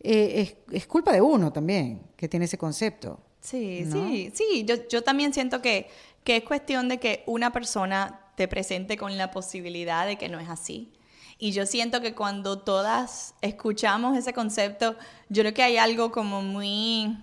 Eh, 0.00 0.56
es, 0.68 0.74
es 0.74 0.86
culpa 0.86 1.12
de 1.12 1.20
uno 1.20 1.52
también 1.52 2.02
que 2.16 2.28
tiene 2.28 2.46
ese 2.46 2.58
concepto. 2.58 3.20
Sí, 3.40 3.82
¿no? 3.84 4.08
sí, 4.08 4.30
sí. 4.34 4.64
Yo, 4.66 4.76
yo 4.88 5.02
también 5.02 5.32
siento 5.32 5.62
que, 5.62 5.88
que 6.24 6.38
es 6.38 6.44
cuestión 6.44 6.88
de 6.88 6.98
que 6.98 7.22
una 7.26 7.52
persona 7.52 8.20
te 8.34 8.48
presente 8.48 8.96
con 8.96 9.16
la 9.18 9.30
posibilidad 9.30 10.06
de 10.06 10.16
que 10.16 10.28
no 10.28 10.40
es 10.40 10.48
así. 10.48 10.92
Y 11.38 11.52
yo 11.52 11.64
siento 11.64 12.00
que 12.02 12.14
cuando 12.14 12.58
todas 12.58 13.34
escuchamos 13.40 14.16
ese 14.16 14.34
concepto, 14.34 14.94
yo 15.30 15.42
creo 15.42 15.54
que 15.54 15.62
hay 15.62 15.78
algo 15.78 16.12
como 16.12 16.42
muy, 16.42 17.16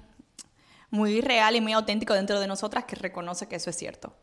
muy 0.89 1.21
real 1.21 1.55
y 1.55 1.61
muy 1.61 1.73
auténtico 1.73 2.13
dentro 2.15 2.39
de 2.39 2.47
nosotras 2.47 2.85
que 2.85 2.95
reconoce 2.95 3.47
que 3.47 3.57
eso 3.57 3.69
es 3.69 3.75
cierto. 3.75 4.13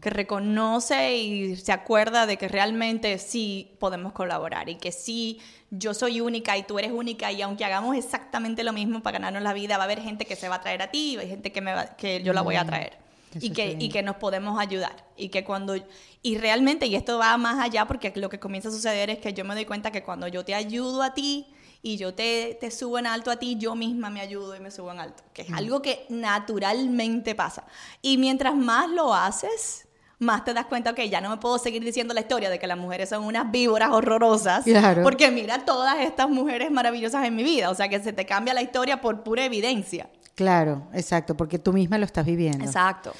Que 0.00 0.10
reconoce 0.10 1.16
y 1.16 1.56
se 1.56 1.72
acuerda 1.72 2.26
de 2.26 2.36
que 2.36 2.46
realmente 2.48 3.18
sí 3.18 3.72
podemos 3.80 4.12
colaborar 4.12 4.68
y 4.68 4.76
que 4.76 4.92
sí 4.92 5.40
yo 5.70 5.94
soy 5.94 6.20
única 6.20 6.56
y 6.56 6.62
tú 6.62 6.78
eres 6.78 6.92
única 6.92 7.32
y 7.32 7.42
aunque 7.42 7.64
hagamos 7.64 7.96
exactamente 7.96 8.62
lo 8.62 8.72
mismo 8.72 9.02
para 9.02 9.18
ganarnos 9.18 9.42
la 9.42 9.52
vida, 9.52 9.76
va 9.76 9.82
a 9.82 9.86
haber 9.86 10.00
gente 10.00 10.24
que 10.26 10.36
se 10.36 10.48
va 10.48 10.56
a 10.56 10.60
traer 10.60 10.82
a 10.82 10.90
ti 10.92 11.14
y 11.14 11.16
hay 11.18 11.28
gente 11.28 11.50
que, 11.50 11.60
me 11.60 11.74
va- 11.74 11.96
que 11.96 12.22
yo 12.22 12.32
la 12.32 12.42
voy 12.42 12.54
a 12.56 12.64
traer. 12.64 12.92
Eso 13.34 13.44
Y 13.44 13.50
que, 13.50 13.76
y 13.78 13.88
que 13.90 14.02
nos 14.02 14.16
podemos 14.16 14.58
ayudar. 14.58 15.04
Y 15.16 15.28
que 15.28 15.44
cuando. 15.44 15.76
Y 16.22 16.38
realmente, 16.38 16.86
y 16.86 16.94
esto 16.94 17.18
va 17.18 17.36
más 17.36 17.58
allá, 17.62 17.84
porque 17.86 18.10
lo 18.16 18.30
que 18.30 18.38
comienza 18.38 18.68
a 18.70 18.72
suceder 18.72 19.10
es 19.10 19.18
que 19.18 19.34
yo 19.34 19.44
me 19.44 19.54
doy 19.54 19.66
cuenta 19.66 19.90
que 19.90 20.02
cuando 20.02 20.28
yo 20.28 20.44
te 20.46 20.54
ayudo 20.54 21.02
a 21.02 21.12
ti 21.12 21.46
y 21.82 21.96
yo 21.96 22.14
te, 22.14 22.56
te 22.60 22.70
subo 22.70 22.98
en 22.98 23.06
alto 23.06 23.30
a 23.30 23.36
ti, 23.36 23.56
yo 23.58 23.74
misma 23.74 24.10
me 24.10 24.20
ayudo 24.20 24.56
y 24.56 24.60
me 24.60 24.70
subo 24.70 24.90
en 24.92 25.00
alto. 25.00 25.22
Que 25.32 25.42
es 25.42 25.52
algo 25.52 25.80
que 25.80 26.06
naturalmente 26.08 27.34
pasa. 27.34 27.64
Y 28.02 28.18
mientras 28.18 28.56
más 28.56 28.90
lo 28.90 29.14
haces, 29.14 29.88
más 30.18 30.44
te 30.44 30.52
das 30.52 30.66
cuenta 30.66 30.94
que 30.94 31.08
ya 31.08 31.20
no 31.20 31.30
me 31.30 31.36
puedo 31.36 31.58
seguir 31.58 31.84
diciendo 31.84 32.12
la 32.14 32.20
historia 32.20 32.50
de 32.50 32.58
que 32.58 32.66
las 32.66 32.76
mujeres 32.78 33.08
son 33.08 33.24
unas 33.24 33.50
víboras 33.50 33.90
horrorosas. 33.92 34.64
Claro. 34.64 35.02
Porque 35.02 35.30
mira 35.30 35.64
todas 35.64 36.00
estas 36.00 36.28
mujeres 36.28 36.70
maravillosas 36.70 37.24
en 37.24 37.36
mi 37.36 37.44
vida. 37.44 37.70
O 37.70 37.74
sea 37.74 37.88
que 37.88 38.00
se 38.00 38.12
te 38.12 38.26
cambia 38.26 38.54
la 38.54 38.62
historia 38.62 39.00
por 39.00 39.22
pura 39.22 39.44
evidencia. 39.44 40.10
Claro, 40.34 40.88
exacto, 40.92 41.36
porque 41.36 41.58
tú 41.58 41.72
misma 41.72 41.98
lo 41.98 42.04
estás 42.04 42.24
viviendo. 42.24 42.64
Exacto. 42.64 43.12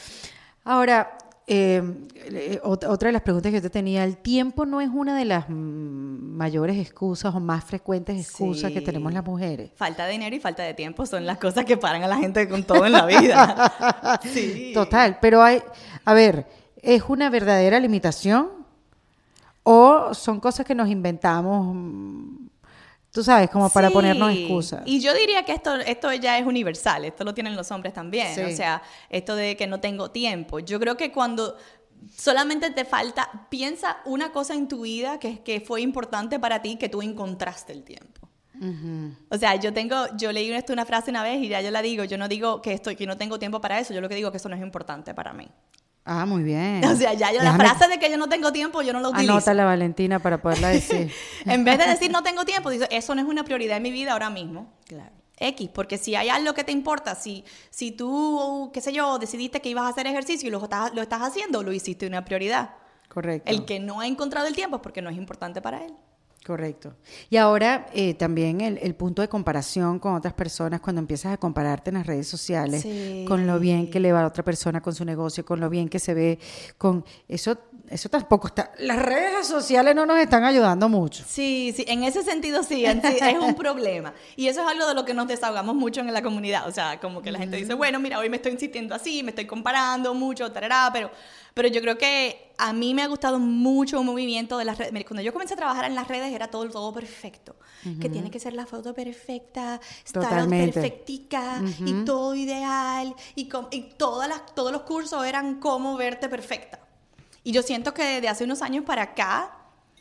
Ahora, 0.64 1.18
eh, 1.48 1.82
eh, 2.26 2.60
ot- 2.62 2.86
otra 2.88 3.08
de 3.08 3.12
las 3.12 3.22
preguntas 3.22 3.50
que 3.50 3.56
yo 3.56 3.62
te 3.62 3.70
tenía, 3.70 4.04
¿el 4.04 4.16
tiempo 4.18 4.66
no 4.66 4.80
es 4.80 4.90
una 4.92 5.16
de 5.16 5.24
las 5.24 5.46
mayores 5.48 6.76
excusas 6.78 7.34
o 7.34 7.40
más 7.40 7.64
frecuentes 7.64 8.18
excusas 8.20 8.70
que 8.72 8.80
tenemos 8.82 9.12
las 9.14 9.24
mujeres? 9.24 9.70
Falta 9.74 10.04
de 10.06 10.12
dinero 10.12 10.36
y 10.36 10.40
falta 10.40 10.62
de 10.62 10.74
tiempo 10.74 11.06
son 11.06 11.24
las 11.26 11.38
cosas 11.38 11.64
que 11.64 11.76
paran 11.76 12.02
a 12.04 12.08
la 12.08 12.16
gente 12.18 12.48
con 12.48 12.64
todo 12.64 12.84
en 12.86 12.92
la 12.92 13.06
vida. 13.06 14.20
sí. 14.32 14.72
Total, 14.74 15.18
pero 15.20 15.42
hay, 15.42 15.62
a 16.04 16.14
ver, 16.14 16.46
¿es 16.82 17.02
una 17.08 17.30
verdadera 17.30 17.80
limitación 17.80 18.50
o 19.62 20.14
son 20.14 20.40
cosas 20.40 20.64
que 20.66 20.74
nos 20.74 20.88
inventamos, 20.88 21.74
tú 23.18 23.24
sabes, 23.24 23.50
como 23.50 23.68
para 23.68 23.88
Sí. 23.88 23.94
ponernos 23.94 24.32
excusas? 24.32 24.82
Y 24.86 25.00
yo 25.00 25.12
diría 25.12 25.42
que 25.44 25.50
esto, 25.52 25.74
esto 25.74 26.12
ya 26.12 26.38
es 26.38 26.46
universal, 26.46 27.04
esto 27.04 27.24
lo 27.24 27.34
tienen 27.34 27.56
los 27.56 27.68
hombres 27.72 27.92
también. 27.92 28.32
Sí. 28.32 28.42
O 28.42 28.56
sea, 28.56 28.80
esto 29.10 29.34
de 29.34 29.56
que 29.56 29.66
no 29.66 29.80
tengo 29.80 30.12
tiempo. 30.12 30.60
Yo 30.60 30.78
creo 30.78 30.96
que 30.96 31.10
cuando 31.10 31.56
solamente 32.16 32.70
te 32.70 32.84
falta, 32.84 33.46
piensa 33.50 33.96
una 34.04 34.30
cosa 34.30 34.54
en 34.54 34.68
tu 34.68 34.82
vida 34.82 35.18
que, 35.18 35.40
que 35.40 35.60
fue 35.60 35.80
importante 35.80 36.38
para 36.38 36.62
ti, 36.62 36.76
que 36.76 36.88
tú 36.88 37.02
encontraste 37.02 37.72
el 37.72 37.82
tiempo. 37.82 38.28
O 39.30 39.36
sea, 39.36 39.56
yo 39.56 39.72
tengo, 39.72 39.96
yo 40.16 40.30
leí 40.30 40.52
esto 40.52 40.72
una 40.72 40.84
frase 40.86 41.10
una 41.10 41.24
vez 41.24 41.42
y 41.42 41.48
ya 41.48 41.60
yo 41.60 41.72
la 41.72 41.82
digo, 41.82 42.04
yo 42.04 42.18
no 42.18 42.28
digo 42.28 42.62
que 42.62 42.72
esto, 42.72 42.94
que 42.94 43.04
no 43.06 43.16
tengo 43.16 43.40
tiempo 43.40 43.60
para 43.60 43.80
eso, 43.80 43.92
yo 43.94 44.00
lo 44.00 44.08
que 44.08 44.14
digo 44.14 44.30
que 44.30 44.36
eso 44.36 44.48
no 44.48 44.54
es 44.54 44.62
importante 44.62 45.12
para 45.12 45.32
mí. 45.32 45.48
Ah, 46.08 46.24
muy 46.24 46.42
bien. 46.42 46.82
O 46.88 46.96
sea, 46.96 47.12
ya 47.12 47.32
yo 47.32 47.42
la 47.42 47.54
frase 47.54 47.86
de 47.86 47.98
que 47.98 48.10
yo 48.10 48.16
no 48.16 48.28
tengo 48.28 48.50
tiempo, 48.50 48.80
yo 48.82 48.92
no 48.92 49.00
la 49.00 49.10
utilizo. 49.10 49.32
Anótala, 49.32 49.64
Valentina, 49.64 50.18
para 50.18 50.40
poderla 50.40 50.68
decir. 50.68 51.12
En 51.44 51.64
vez 51.64 51.78
de 51.78 51.86
decir 51.86 52.10
no 52.10 52.22
tengo 52.22 52.44
tiempo, 52.44 52.70
dice, 52.70 52.88
eso 52.90 53.14
no 53.14 53.20
es 53.20 53.26
una 53.28 53.44
prioridad 53.44 53.76
en 53.76 53.82
mi 53.82 53.90
vida 53.90 54.12
ahora 54.12 54.30
mismo. 54.30 54.72
claro. 54.86 55.12
X, 55.40 55.70
porque 55.72 55.98
si 55.98 56.16
hay 56.16 56.30
algo 56.30 56.52
que 56.52 56.64
te 56.64 56.72
importa, 56.72 57.14
si, 57.14 57.44
si 57.70 57.92
tú, 57.92 58.70
qué 58.74 58.80
sé 58.80 58.92
yo, 58.92 59.20
decidiste 59.20 59.60
que 59.60 59.68
ibas 59.68 59.84
a 59.84 59.88
hacer 59.90 60.08
ejercicio 60.08 60.48
y 60.48 60.50
lo 60.50 60.60
estás, 60.60 60.92
lo 60.94 61.00
estás 61.00 61.22
haciendo, 61.22 61.62
lo 61.62 61.72
hiciste 61.72 62.08
una 62.08 62.24
prioridad. 62.24 62.70
Correcto. 63.08 63.48
El 63.48 63.64
que 63.64 63.78
no 63.78 64.00
ha 64.00 64.08
encontrado 64.08 64.48
el 64.48 64.56
tiempo 64.56 64.76
es 64.76 64.82
porque 64.82 65.00
no 65.00 65.10
es 65.10 65.16
importante 65.16 65.62
para 65.62 65.84
él. 65.84 65.94
Correcto. 66.48 66.94
Y 67.28 67.36
ahora 67.36 67.88
eh, 67.92 68.14
también 68.14 68.62
el, 68.62 68.78
el 68.78 68.94
punto 68.94 69.20
de 69.20 69.28
comparación 69.28 69.98
con 69.98 70.14
otras 70.14 70.32
personas, 70.32 70.80
cuando 70.80 71.00
empiezas 71.00 71.34
a 71.34 71.36
compararte 71.36 71.90
en 71.90 71.96
las 71.96 72.06
redes 72.06 72.26
sociales, 72.26 72.80
Sí. 72.80 73.26
con 73.28 73.46
lo 73.46 73.58
bien 73.58 73.90
que 73.90 74.00
le 74.00 74.12
va 74.12 74.22
a 74.22 74.26
otra 74.26 74.42
persona 74.42 74.80
con 74.80 74.94
su 74.94 75.04
negocio, 75.04 75.44
con 75.44 75.60
lo 75.60 75.68
bien 75.68 75.90
que 75.90 75.98
se 75.98 76.14
ve, 76.14 76.38
con 76.78 77.04
eso, 77.28 77.58
eso 77.90 78.08
tampoco 78.08 78.46
está. 78.46 78.72
Las 78.78 78.96
redes 79.02 79.46
sociales 79.46 79.94
no 79.94 80.06
nos 80.06 80.18
están 80.20 80.44
ayudando 80.44 80.88
mucho. 80.88 81.22
Sí, 81.28 81.74
sí, 81.76 81.84
en 81.86 82.02
ese 82.02 82.22
sentido 82.22 82.62
sí, 82.62 82.86
en 82.86 83.02
sí, 83.02 83.18
es 83.20 83.38
un 83.38 83.54
problema. 83.54 84.14
Y 84.34 84.48
eso 84.48 84.62
es 84.62 84.68
algo 84.68 84.86
de 84.86 84.94
lo 84.94 85.04
que 85.04 85.12
nos 85.12 85.28
desahogamos 85.28 85.74
mucho 85.74 86.00
en 86.00 86.10
la 86.14 86.22
comunidad. 86.22 86.66
O 86.66 86.72
sea, 86.72 86.98
como 86.98 87.20
que 87.20 87.30
la 87.30 87.38
gente 87.38 87.58
dice, 87.58 87.74
bueno, 87.74 88.00
mira, 88.00 88.18
hoy 88.18 88.30
me 88.30 88.36
estoy 88.36 88.52
insistiendo 88.52 88.94
así, 88.94 89.22
me 89.22 89.32
estoy 89.32 89.44
comparando 89.46 90.14
mucho, 90.14 90.50
tarará, 90.50 90.88
pero, 90.94 91.10
pero 91.58 91.70
yo 91.70 91.80
creo 91.80 91.98
que 91.98 92.52
a 92.56 92.72
mí 92.72 92.94
me 92.94 93.02
ha 93.02 93.08
gustado 93.08 93.40
mucho 93.40 93.98
un 93.98 94.06
movimiento 94.06 94.58
de 94.58 94.64
las 94.64 94.78
redes. 94.78 94.92
Cuando 95.04 95.22
yo 95.22 95.32
comencé 95.32 95.54
a 95.54 95.56
trabajar 95.56 95.86
en 95.86 95.96
las 95.96 96.06
redes 96.06 96.32
era 96.32 96.46
todo, 96.46 96.70
todo 96.70 96.92
perfecto. 96.94 97.56
Que 98.00 98.08
tiene 98.08 98.30
que 98.30 98.38
ser 98.38 98.52
la 98.52 98.64
foto 98.64 98.94
perfecta, 98.94 99.80
estar 100.04 100.48
perfectica 100.48 101.60
y 101.84 102.04
todo 102.04 102.36
ideal. 102.36 103.12
Y, 103.34 103.48
y 103.72 103.80
todas 103.96 104.28
las, 104.28 104.54
todos 104.54 104.70
los 104.70 104.82
cursos 104.82 105.26
eran 105.26 105.58
cómo 105.58 105.96
verte 105.96 106.28
perfecta. 106.28 106.78
Y 107.42 107.50
yo 107.50 107.64
siento 107.64 107.92
que 107.92 108.20
de 108.20 108.28
hace 108.28 108.44
unos 108.44 108.62
años 108.62 108.84
para 108.84 109.02
acá 109.02 109.56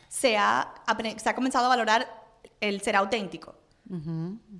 se 0.08 0.36
ha, 0.36 0.72
se 1.16 1.28
ha 1.28 1.34
comenzado 1.34 1.66
a 1.66 1.70
valorar 1.70 2.24
el 2.60 2.80
ser 2.82 2.94
auténtico. 2.94 3.56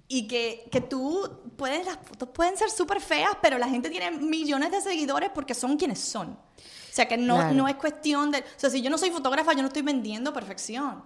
Y 0.08 0.26
que, 0.26 0.68
que 0.72 0.80
tú 0.80 1.30
puedes, 1.56 1.86
las 1.86 1.98
fotos 1.98 2.30
pueden 2.30 2.56
ser 2.56 2.70
súper 2.70 3.00
feas, 3.00 3.36
pero 3.40 3.56
la 3.56 3.68
gente 3.68 3.88
tiene 3.88 4.10
millones 4.10 4.72
de 4.72 4.80
seguidores 4.80 5.30
porque 5.32 5.54
son 5.54 5.76
quienes 5.76 6.00
son. 6.00 6.36
O 6.98 7.00
sea, 7.00 7.06
que 7.06 7.16
no, 7.16 7.36
Claro. 7.36 7.54
no 7.54 7.68
es 7.68 7.76
cuestión 7.76 8.32
de... 8.32 8.38
O 8.38 8.42
sea, 8.56 8.70
si 8.70 8.82
yo 8.82 8.90
no 8.90 8.98
soy 8.98 9.10
fotógrafa, 9.12 9.52
yo 9.52 9.62
no 9.62 9.68
estoy 9.68 9.82
vendiendo 9.82 10.32
perfección. 10.32 11.00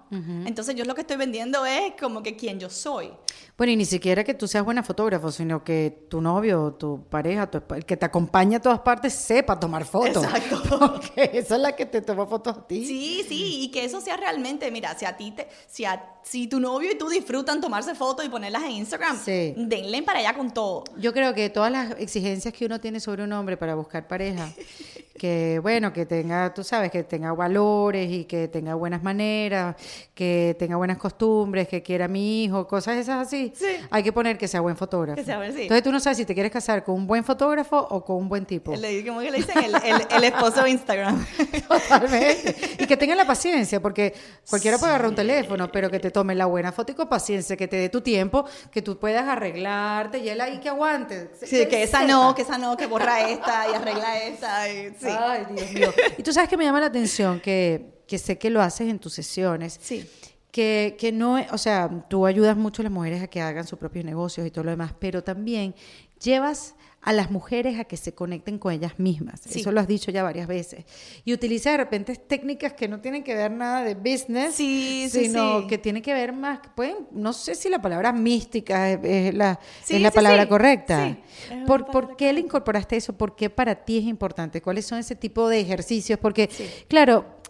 Entonces, 0.47 0.75
yo 0.75 0.87
lo 0.87 0.95
que 0.95 1.03
estoy 1.03 1.19
vendiendo 1.19 1.67
es 1.67 1.93
como 2.01 2.23
que 2.23 2.35
quién 2.35 2.59
yo 2.59 2.71
soy. 2.71 3.13
Bueno, 3.59 3.73
y 3.73 3.77
ni 3.77 3.85
siquiera 3.85 4.25
que 4.25 4.33
tú 4.33 4.49
seas 4.49 4.65
buena 4.65 4.83
fotógrafo, 4.83 5.31
sino 5.31 5.63
que 5.63 6.07
tu 6.09 6.23
novio, 6.23 6.73
tu 6.79 7.05
pareja, 7.11 7.51
tu 7.51 7.63
el 7.75 7.85
que 7.85 7.97
te 7.99 8.07
acompaña 8.07 8.57
a 8.57 8.61
todas 8.63 8.81
partes, 8.81 9.13
sepa 9.13 9.61
tomar 9.61 9.85
fotos. 9.85 10.25
Exacto. 10.25 10.63
Porque 10.79 11.31
esa 11.35 11.57
es 11.57 11.61
la 11.61 11.77
que 11.77 11.85
te 11.85 12.01
toma 12.01 12.27
fotos 12.27 12.57
a 12.57 12.67
ti. 12.67 12.87
Sí, 12.87 13.25
sí, 13.29 13.61
y 13.65 13.71
que 13.71 13.85
eso 13.85 14.01
sea 14.01 14.17
realmente, 14.17 14.71
mira, 14.71 14.99
si 14.99 15.05
a 15.05 15.15
ti 15.17 15.33
te, 15.33 15.47
si, 15.69 15.85
a- 15.85 16.03
si 16.23 16.47
tu 16.47 16.59
novio 16.59 16.91
y 16.93 16.97
tú 16.97 17.09
disfrutan 17.11 17.61
tomarse 17.61 17.95
fotos 17.95 18.25
y 18.25 18.29
ponerlas 18.31 18.63
en 18.63 18.71
Instagram, 18.73 19.19
Sí. 19.23 19.53
denle 19.57 20.03
para 20.03 20.21
allá 20.21 20.35
con 20.35 20.51
todo. 20.53 20.85
Yo 20.97 21.13
creo 21.13 21.35
que 21.35 21.51
todas 21.51 21.71
las 21.71 21.91
exigencias 21.99 22.55
que 22.55 22.65
uno 22.65 22.81
tiene 22.81 23.01
sobre 23.01 23.23
un 23.25 23.33
hombre 23.33 23.57
para 23.59 23.75
buscar 23.75 24.09
pareja, 24.09 24.49
que 25.19 25.59
bueno, 25.63 25.82
que 25.91 26.05
tenga, 26.05 26.53
tú 26.53 26.63
sabes, 26.63 26.91
que 26.91 27.03
tenga 27.03 27.33
valores 27.33 28.11
y 28.11 28.27
que 28.27 28.49
tenga 28.49 28.75
buenas 28.75 29.03
maneras, 29.03 29.75
que 30.15 30.55
tenga 30.59 30.77
buenas 30.77 30.99
costumbres, 30.99 31.67
que 31.67 31.83
quiera 31.83 32.05
a 32.05 32.09
mi 32.09 32.45
hijo, 32.45 32.69
cosas 32.69 32.99
esas 32.99 33.27
así, 33.27 33.55
Sí. 33.57 33.65
hay 33.91 34.03
que 34.03 34.13
poner 34.13 34.37
que 34.37 34.47
sea 34.49 34.61
buen 34.61 34.77
fotógrafo. 34.77 35.17
Que 35.17 35.25
sea 35.25 35.39
buen- 35.39 35.55
sí. 35.55 35.63
Entonces 35.63 35.83
tú 35.83 35.91
no 35.93 35.99
sabes 36.01 36.19
si 36.19 36.27
te 36.27 36.35
quieres 36.35 36.53
casar 36.53 36.85
con 36.85 36.95
un 36.97 37.07
buen 37.07 37.25
fotógrafo 37.25 37.79
o 37.79 38.05
con 38.05 38.17
un 38.17 38.29
buen 38.29 38.45
tipo. 38.45 38.77
Le, 38.77 39.07
como 39.07 39.21
que 39.21 39.31
le 39.31 39.39
dicen 39.39 39.57
el, 39.65 39.75
el- 39.77 40.07
el 40.11 40.25
esposo 40.25 40.63
de 40.63 40.71
Instagram. 40.71 41.25
Totalmente. 41.69 42.55
Y 42.79 42.87
que 42.87 42.97
tengan 42.97 43.17
la 43.17 43.27
paciencia, 43.27 43.81
porque 43.81 44.13
cualquiera 44.49 44.77
puede 44.79 44.91
agarrar 44.91 45.09
un 45.09 45.15
teléfono, 45.15 45.71
pero 45.73 45.91
que 45.91 45.99
te 46.01 46.11
tome 46.11 46.35
la 46.35 46.47
buena 46.47 46.73
foto 46.73 46.93
y 46.93 46.95
con 46.95 47.09
paciencia, 47.09 47.57
que 47.57 47.69
te 47.69 47.77
dé 47.77 47.89
tu 47.89 48.01
tiempo, 48.01 48.45
que 48.71 48.83
tú 48.83 48.99
puedas 48.99 49.27
arreglarte 49.27 50.19
y 50.19 50.29
él 50.29 50.41
ahí 50.41 50.59
que 50.61 50.69
aguante. 50.69 51.31
Sí, 51.43 51.67
que 51.69 51.83
esa 51.83 52.05
no, 52.05 52.35
que 52.35 52.43
esa 52.43 52.59
no, 52.59 52.77
que 52.77 52.87
borra 52.87 53.29
esta 53.31 53.69
y 53.71 53.75
arregla 53.75 54.19
esta. 54.23 54.69
y- 54.73 54.93
Ay, 55.05 55.47
Dios 55.55 55.62
mío. 55.71 55.93
Y 56.19 56.23
tú 56.23 56.33
sabes 56.33 56.49
que 56.49 56.57
me 56.57 56.65
llama 56.65 56.81
la 56.81 56.87
atención 56.87 57.41
que, 57.41 58.03
que 58.07 58.19
sé 58.19 58.39
que 58.39 58.51
lo 58.51 58.61
haces 58.61 58.89
en 58.89 58.99
tus 58.99 59.13
sesiones. 59.13 59.79
Sí. 59.81 60.09
Que, 60.51 60.97
que 60.99 61.13
no, 61.13 61.39
o 61.51 61.59
sea, 61.59 61.89
tú 62.11 62.27
ayudas 62.27 62.57
mucho 62.57 62.83
a 62.83 62.85
las 62.85 62.93
mujeres 62.93 63.23
a 63.23 63.27
que 63.27 63.41
hagan 63.41 63.67
sus 63.67 63.79
propios 63.79 64.05
negocios 64.05 64.47
y 64.47 64.51
todo 64.51 64.65
lo 64.65 64.71
demás, 64.71 64.93
pero 64.99 65.25
también 65.25 65.75
llevas 66.23 66.75
a 67.03 67.13
las 67.13 67.31
mujeres 67.33 67.81
a 67.81 67.85
que 67.85 67.97
se 67.97 68.15
conecten 68.15 68.59
con 68.59 68.73
ellas 68.73 68.99
mismas. 68.99 69.41
Sí. 69.45 69.61
Eso 69.61 69.73
lo 69.73 69.81
has 69.81 69.89
dicho 69.89 70.13
ya 70.13 70.23
varias 70.23 70.47
veces. 70.47 70.85
Y 71.25 71.33
utiliza 71.33 71.73
de 71.73 71.79
repente 71.79 72.15
técnicas 72.15 72.75
que 72.75 72.87
no 72.87 73.01
tienen 73.01 73.25
que 73.25 73.35
ver 73.35 73.51
nada 73.51 73.83
de 73.83 73.95
business, 73.95 74.55
Sí, 74.55 75.09
sino 75.11 75.63
sí. 75.63 75.67
que 75.67 75.79
tienen 75.79 76.03
que 76.03 76.15
ver 76.15 76.33
más, 76.33 76.61
pueden, 76.77 77.09
no 77.11 77.33
sé 77.33 77.57
si 77.57 77.69
la 77.69 77.83
palabra 77.83 78.13
mística 78.13 78.91
es, 78.91 79.01
es 79.03 79.35
la, 79.35 79.59
es 79.89 80.01
la 80.01 80.13
palabra 80.13 80.49
correcta. 80.49 81.19
¿Por, 81.67 81.87
palabra 81.87 81.93
¿Por 81.93 82.17
qué 82.17 82.33
le 82.33 82.41
incorporaste 82.41 82.97
eso? 82.97 83.13
¿Por 83.15 83.35
qué 83.35 83.51
para 83.51 83.75
ti 83.75 83.99
es 83.99 84.05
importante? 84.05 84.63
¿Cuáles 84.63 84.87
son 84.87 84.99
ese 84.99 85.17
tipo 85.17 85.49
de 85.49 85.61
ejercicios? 85.61 86.21
Porque, 86.21 86.49
claro, 86.87 87.42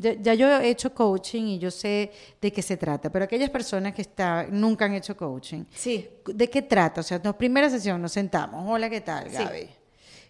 ya, 0.00 0.12
ya 0.20 0.34
yo 0.34 0.48
he 0.60 0.68
hecho 0.70 0.94
coaching 0.94 1.44
y 1.44 1.58
yo 1.58 1.70
sé 1.70 2.10
de 2.40 2.52
qué 2.52 2.62
se 2.62 2.76
trata, 2.76 3.10
pero 3.10 3.24
aquellas 3.24 3.50
personas 3.50 3.94
que 3.94 4.02
está, 4.02 4.46
nunca 4.50 4.84
han 4.86 4.94
hecho 4.94 5.16
coaching, 5.16 5.64
Sí. 5.74 6.08
¿de 6.26 6.48
qué 6.48 6.62
trata? 6.62 7.00
O 7.00 7.04
sea, 7.04 7.20
en 7.22 7.34
primera 7.34 7.68
sesión 7.68 8.00
nos 8.00 8.12
sentamos, 8.12 8.64
hola, 8.68 8.88
¿qué 8.88 9.00
tal, 9.00 9.28
Sí. 9.30 9.36
Gaby? 9.36 9.68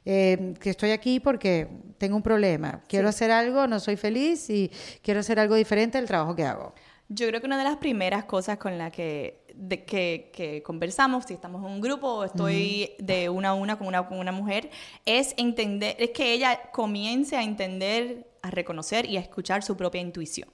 Eh, 0.05 0.55
que 0.59 0.71
estoy 0.71 0.91
aquí 0.93 1.21
porque 1.21 1.69
tengo 1.99 2.17
un 2.17 2.23
problema, 2.23 2.83
quiero 2.89 3.09
hacer 3.09 3.31
algo, 3.31 3.67
no 3.67 3.79
soy 3.79 3.97
feliz 3.97 4.49
y 4.49 4.71
quiero 5.03 5.21
hacer 5.21 5.39
algo 5.39 5.55
diferente 5.55 5.99
del 5.99 6.07
trabajo 6.07 6.35
que 6.35 6.45
hago. 6.45 6.73
Yo 7.11 7.27
creo 7.29 7.41
que 7.41 7.47
una 7.47 7.59
de 7.59 7.65
las 7.65 7.77
primeras 7.77 8.25
cosas 8.25 8.59
con 8.59 8.79
la 8.79 8.91
que, 8.91 9.43
de- 9.59 9.85
que, 9.85 10.31
que 10.33 10.63
conversamos, 10.63 11.25
si 11.27 11.35
estamos 11.35 11.65
en 11.65 11.71
un 11.73 11.81
grupo 11.81 12.07
o 12.09 12.25
estoy 12.25 12.93
de 12.99 13.29
una 13.29 13.51
a 13.51 13.55
una 13.55 13.77
con, 13.77 13.87
una 13.89 14.07
con 14.09 14.19
una 14.19 14.33
mujer, 14.33 14.71
es 15.05 15.35
entender, 15.37 15.97
es 15.99 16.11
que 16.11 16.33
ella 16.33 16.71
comience 16.73 17.37
a 17.37 17.43
entender, 17.43 18.31
a 18.43 18.51
reconocer 18.51 19.05
y 19.11 19.17
a 19.17 19.21
escuchar 19.21 19.63
su 19.63 19.77
propia 19.77 20.01
intuición. 20.01 20.49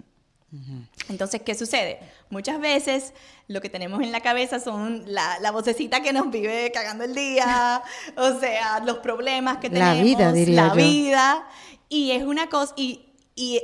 Entonces, 1.09 1.43
¿qué 1.43 1.57
sucede? 1.57 1.99
Muchas 2.31 2.61
veces 2.61 3.13
lo 3.49 3.61
que 3.61 3.69
tenemos 3.69 4.01
en 4.03 4.13
la 4.13 4.21
cabeza 4.21 4.61
son 4.61 5.03
la, 5.07 5.39
la 5.41 5.51
vocecita 5.51 6.01
que 6.01 6.13
nos 6.13 6.31
vive 6.31 6.71
cagando 6.73 7.03
el 7.03 7.13
día, 7.13 7.83
o 8.17 8.39
sea, 8.39 8.79
los 8.81 8.99
problemas 8.99 9.59
que 9.59 9.69
La 9.69 9.93
tenemos, 9.95 10.05
vida, 10.05 10.33
diría 10.33 10.63
la 10.63 10.69
yo. 10.69 10.75
vida, 10.77 11.49
y 11.89 12.13
es 12.13 12.23
una 12.23 12.49
cosa, 12.49 12.73
y, 12.77 13.07
y 13.35 13.61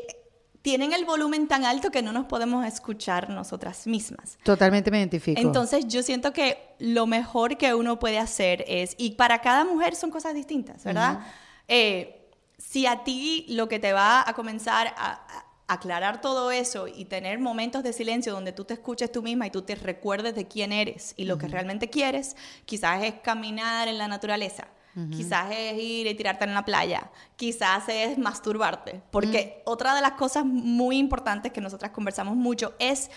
tienen 0.62 0.92
el 0.92 1.04
volumen 1.04 1.48
tan 1.48 1.64
alto 1.64 1.90
que 1.90 2.02
no 2.02 2.12
nos 2.12 2.26
podemos 2.26 2.66
escuchar 2.66 3.30
nosotras 3.30 3.86
mismas. 3.86 4.38
Totalmente 4.42 4.90
me 4.90 4.98
identifico. 4.98 5.40
Entonces 5.40 5.86
yo 5.88 6.02
siento 6.02 6.32
que 6.32 6.74
lo 6.78 7.06
mejor 7.06 7.56
que 7.56 7.74
uno 7.74 7.98
puede 7.98 8.18
hacer 8.18 8.64
es, 8.68 8.94
y 8.98 9.12
para 9.12 9.40
cada 9.40 9.64
mujer 9.64 9.94
son 9.96 10.10
cosas 10.10 10.34
distintas, 10.34 10.84
¿verdad? 10.84 11.20
Eh, 11.68 12.28
si 12.58 12.86
a 12.86 13.04
ti 13.04 13.46
lo 13.48 13.68
que 13.68 13.78
te 13.78 13.92
va 13.92 14.22
a 14.28 14.34
comenzar 14.34 14.88
a, 14.96 15.12
a 15.12 15.50
aclarar 15.72 16.20
todo 16.20 16.50
eso 16.50 16.88
y 16.88 17.04
tener 17.04 17.38
momentos 17.38 17.82
de 17.82 17.92
silencio 17.92 18.32
donde 18.32 18.52
tú 18.52 18.64
te 18.64 18.74
escuches 18.74 19.10
tú 19.10 19.22
misma 19.22 19.46
y 19.46 19.50
tú 19.50 19.62
te 19.62 19.76
recuerdes 19.76 20.34
de 20.34 20.48
quién 20.48 20.72
eres 20.72 21.14
y 21.16 21.24
lo 21.24 21.38
que 21.38 21.46
realmente 21.46 21.88
quieres, 21.88 22.36
quizás 22.64 23.04
es 23.04 23.14
caminar 23.22 23.86
en 23.86 23.96
la 23.96 24.08
naturaleza. 24.08 24.66
Quizás 25.10 25.52
es 25.52 25.78
ir 25.78 26.08
y 26.08 26.14
tirarte 26.14 26.44
en 26.44 26.52
la 26.52 26.64
playa, 26.64 27.10
quizás 27.36 27.84
es 27.88 28.18
masturbarte, 28.18 29.00
porque 29.12 29.62
otra 29.64 29.94
de 29.94 30.00
las 30.00 30.12
cosas 30.12 30.44
muy 30.44 30.98
importantes 30.98 31.52
que 31.52 31.60
nosotras 31.60 31.92
conversamos 31.92 32.34
mucho 32.34 32.74
es 32.80 33.08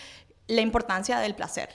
la 0.47 0.62
importancia 0.62 1.17
del 1.19 1.36
placer. 1.36 1.69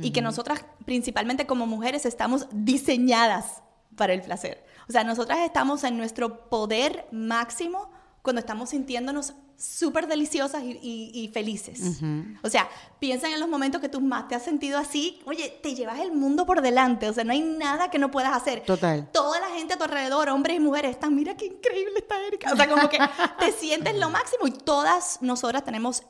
Y 0.00 0.10
que 0.12 0.22
nosotras, 0.22 0.64
principalmente 0.84 1.46
como 1.46 1.66
mujeres, 1.66 2.04
estamos 2.04 2.46
diseñadas 2.52 3.62
para 3.96 4.12
el 4.12 4.22
placer. 4.22 4.64
O 4.88 4.92
sea, 4.92 5.02
nosotras 5.04 5.40
estamos 5.40 5.82
en 5.84 5.96
nuestro 5.96 6.48
poder 6.48 7.06
máximo 7.10 7.90
cuando 8.22 8.40
estamos 8.40 8.70
sintiéndonos 8.70 9.34
súper 9.60 10.06
deliciosas 10.06 10.62
y, 10.62 10.78
y- 10.80 11.10
y 11.14 11.28
felices. 11.28 12.00
O 12.44 12.48
sea, 12.48 12.68
piensa 13.00 13.28
en 13.28 13.40
los 13.40 13.48
momentos 13.48 13.80
que 13.80 13.88
tú 13.88 14.00
más 14.00 14.28
te 14.28 14.36
has 14.36 14.42
sentido 14.44 14.78
así. 14.78 15.20
Oye, 15.26 15.58
te 15.62 15.74
llevas 15.74 15.98
el 15.98 16.12
mundo 16.12 16.46
por 16.46 16.62
delante. 16.62 17.08
O 17.10 17.12
sea, 17.12 17.24
no 17.24 17.32
hay 17.32 17.40
nada 17.42 17.90
que 17.90 17.98
no 17.98 18.10
puedas 18.10 18.36
hacer. 18.36 18.60
Total. 18.64 19.08
Toda 19.12 19.40
la 19.40 19.48
gente 19.48 19.74
a 19.74 19.76
tu 19.76 19.82
alrededor, 19.84 20.28
hombres 20.28 20.56
y 20.56 20.60
mujeres, 20.60 20.92
están, 20.92 21.14
mira 21.16 21.36
qué 21.36 21.46
increíble 21.46 21.94
está 21.98 22.24
Erika. 22.24 22.52
O 22.52 22.56
sea, 22.56 22.68
como 22.68 22.88
que 22.88 22.98
te 23.40 23.50
sientes 23.52 23.96
lo 23.98 24.10
máximo 24.10 24.46
y 24.46 24.52
todas 24.52 25.18
nosotras 25.22 25.64
tenemos 25.64 26.04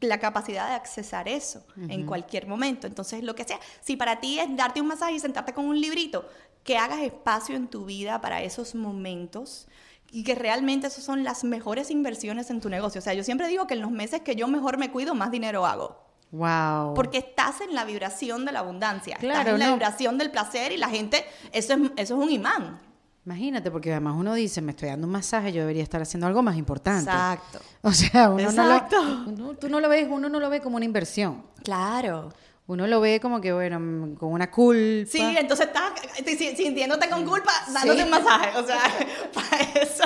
la 0.00 0.18
capacidad 0.18 0.68
de 0.68 0.74
accesar 0.74 1.28
eso 1.28 1.64
en 1.88 2.04
cualquier 2.06 2.46
momento. 2.46 2.86
Entonces, 2.86 3.22
lo 3.24 3.34
que 3.34 3.44
sea, 3.44 3.58
si 3.80 3.96
para 3.96 4.20
ti 4.20 4.38
es 4.38 4.54
darte 4.56 4.80
un 4.80 4.88
masaje 4.88 5.12
y 5.14 5.20
sentarte 5.20 5.54
con 5.54 5.64
un 5.64 5.80
librito, 5.80 6.28
que 6.64 6.76
hagas 6.76 7.00
espacio 7.00 7.56
en 7.56 7.68
tu 7.68 7.84
vida 7.86 8.20
para 8.20 8.42
esos 8.42 8.74
momentos 8.74 9.66
y 10.12 10.22
que 10.24 10.34
realmente 10.36 10.86
esas 10.86 11.02
son 11.02 11.24
las 11.24 11.42
mejores 11.42 11.90
inversiones 11.90 12.50
en 12.50 12.60
tu 12.60 12.68
negocio. 12.68 13.00
O 13.00 13.02
sea, 13.02 13.14
yo 13.14 13.24
siempre 13.24 13.48
digo 13.48 13.66
que 13.66 13.74
en 13.74 13.80
los 13.80 13.90
meses 13.90 14.20
que 14.20 14.36
yo 14.36 14.46
mejor 14.46 14.78
me 14.78 14.92
cuido, 14.92 15.14
más 15.16 15.30
dinero 15.32 15.66
hago. 15.66 15.98
Wow. 16.30 16.94
Porque 16.94 17.18
estás 17.18 17.60
en 17.60 17.74
la 17.74 17.84
vibración 17.84 18.44
de 18.44 18.52
la 18.52 18.60
abundancia, 18.60 19.14
estás 19.16 19.24
Claro, 19.30 19.50
en 19.54 19.58
la 19.58 19.66
no. 19.66 19.72
vibración 19.72 20.16
del 20.18 20.30
placer 20.30 20.70
y 20.72 20.76
la 20.76 20.88
gente, 20.88 21.24
eso 21.52 21.74
es, 21.74 21.80
eso 21.96 22.14
es 22.16 22.24
un 22.24 22.30
imán. 22.30 22.78
Imagínate, 23.24 23.70
porque 23.70 23.92
además 23.92 24.14
uno 24.18 24.34
dice, 24.34 24.60
me 24.62 24.72
estoy 24.72 24.88
dando 24.88 25.06
un 25.06 25.12
masaje, 25.12 25.52
yo 25.52 25.60
debería 25.60 25.82
estar 25.82 26.02
haciendo 26.02 26.26
algo 26.26 26.42
más 26.42 26.56
importante. 26.56 27.10
Exacto. 27.10 27.60
O 27.82 27.92
sea, 27.92 28.30
uno 28.30 28.40
Exacto. 28.50 28.96
no 29.02 29.12
lo, 29.24 29.28
uno- 29.30 29.54
tú 29.54 29.68
no 29.68 29.80
lo 29.80 29.88
ves, 29.88 30.08
uno 30.10 30.28
no 30.28 30.40
lo 30.40 30.50
ve 30.50 30.60
como 30.60 30.76
una 30.76 30.84
inversión. 30.84 31.44
Claro. 31.62 32.30
Uno 32.68 32.86
lo 32.86 33.00
ve 33.00 33.18
como 33.20 33.40
que, 33.40 33.52
bueno, 33.52 33.80
mm, 33.80 34.14
con 34.14 34.32
una 34.32 34.50
culpa. 34.50 35.10
Sí, 35.10 35.20
entonces 35.36 35.66
estás 35.66 35.92
si- 36.38 36.56
sintiéndote 36.56 37.08
con 37.10 37.24
culpa, 37.26 37.50
dándote 37.72 38.04
un 38.04 38.10
masaje. 38.10 38.56
O 38.58 38.64
sea, 38.66 38.80
para 39.34 39.62
eso. 39.80 40.04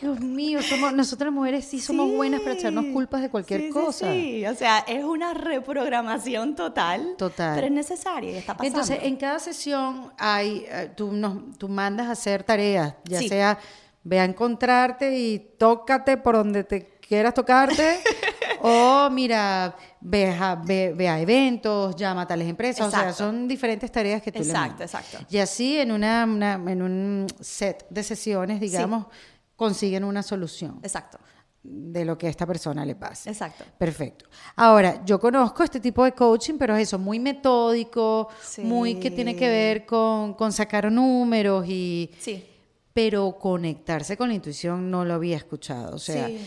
Dios 0.00 0.18
mío, 0.20 0.62
somos, 0.62 0.94
nosotras 0.94 1.30
mujeres 1.30 1.64
sí 1.66 1.78
somos 1.80 2.08
Sí. 2.08 2.16
buenas 2.16 2.40
para 2.40 2.54
echarnos 2.54 2.86
culpas 2.86 3.20
de 3.20 3.28
cualquier 3.28 3.60
Sí, 3.60 3.66
sí, 3.66 3.72
cosa. 3.72 4.12
Sí, 4.12 4.46
o 4.46 4.54
sea, 4.54 4.78
es 4.88 5.04
una 5.04 5.34
reprogramación 5.34 6.54
total. 6.56 7.16
Total. 7.18 7.54
Pero 7.54 7.66
es 7.66 7.72
necesaria 7.72 8.30
y 8.30 8.36
está 8.36 8.56
pasando. 8.56 8.78
Entonces, 8.80 8.98
en 9.02 9.16
cada 9.16 9.38
sesión 9.38 10.12
hay, 10.16 10.64
eh, 10.70 10.90
tú, 10.96 11.12
nos, 11.12 11.58
tú 11.58 11.68
mandas 11.68 12.06
a 12.06 12.12
hacer 12.12 12.44
tareas, 12.44 12.94
ya 13.04 13.18
Sí. 13.18 13.28
sea 13.28 13.58
ve 14.02 14.18
a 14.20 14.24
encontrarte 14.24 15.18
y 15.18 15.38
tócate 15.58 16.16
por 16.16 16.34
donde 16.36 16.64
te 16.64 16.86
quieras 17.06 17.34
tocarte, 17.34 18.00
o 18.62 19.08
mira, 19.10 19.76
ve 20.00 20.28
a, 20.30 20.54
ve, 20.56 20.92
ve 20.96 21.08
a 21.08 21.20
eventos, 21.20 21.94
llama 21.96 22.22
a 22.22 22.26
tales 22.26 22.48
empresas, 22.48 22.86
o 22.86 22.90
sea, 22.90 23.00
Exacto. 23.00 23.24
son 23.24 23.48
diferentes 23.48 23.90
tareas 23.90 24.22
que 24.22 24.30
tú 24.32 24.40
le 24.40 24.44
Exacto, 24.46 24.82
exacto. 24.82 25.18
Y 25.30 25.38
así 25.38 25.78
en, 25.78 25.92
una, 25.92 26.24
una- 26.24 26.54
en 26.54 26.82
un 26.82 27.26
set 27.40 27.86
de 27.90 28.02
sesiones, 28.02 28.60
digamos, 28.60 29.06
consiguen 29.56 30.04
una 30.04 30.22
solución 30.22 30.78
Exacto, 30.82 31.18
de 31.62 32.04
lo 32.04 32.16
que 32.16 32.26
a 32.26 32.30
esta 32.30 32.46
persona 32.46 32.84
le 32.86 32.94
pasa. 32.94 33.28
exacto. 33.30 33.64
Perfecto. 33.78 34.24
Ahora, 34.56 35.02
yo 35.04 35.20
conozco 35.20 35.62
este 35.62 35.80
tipo 35.80 36.04
de 36.04 36.12
coaching, 36.12 36.54
pero 36.58 36.74
es 36.76 36.82
eso, 36.88 36.98
muy 36.98 37.18
metódico, 37.18 38.28
Sí. 38.42 38.62
muy 38.62 38.94
que 38.96 39.10
tiene 39.10 39.36
que 39.36 39.48
ver 39.48 39.84
con, 39.86 40.34
con 40.34 40.52
sacar 40.52 40.90
números 40.90 41.66
y... 41.68 42.10
Sí. 42.18 42.46
Pero 42.92 43.38
conectarse 43.38 44.16
con 44.16 44.28
la 44.30 44.34
intuición 44.34 44.90
no 44.90 45.04
lo 45.04 45.14
había 45.14 45.36
escuchado. 45.36 45.94
O 45.94 45.98
sea, 45.98 46.26
Sí. 46.26 46.40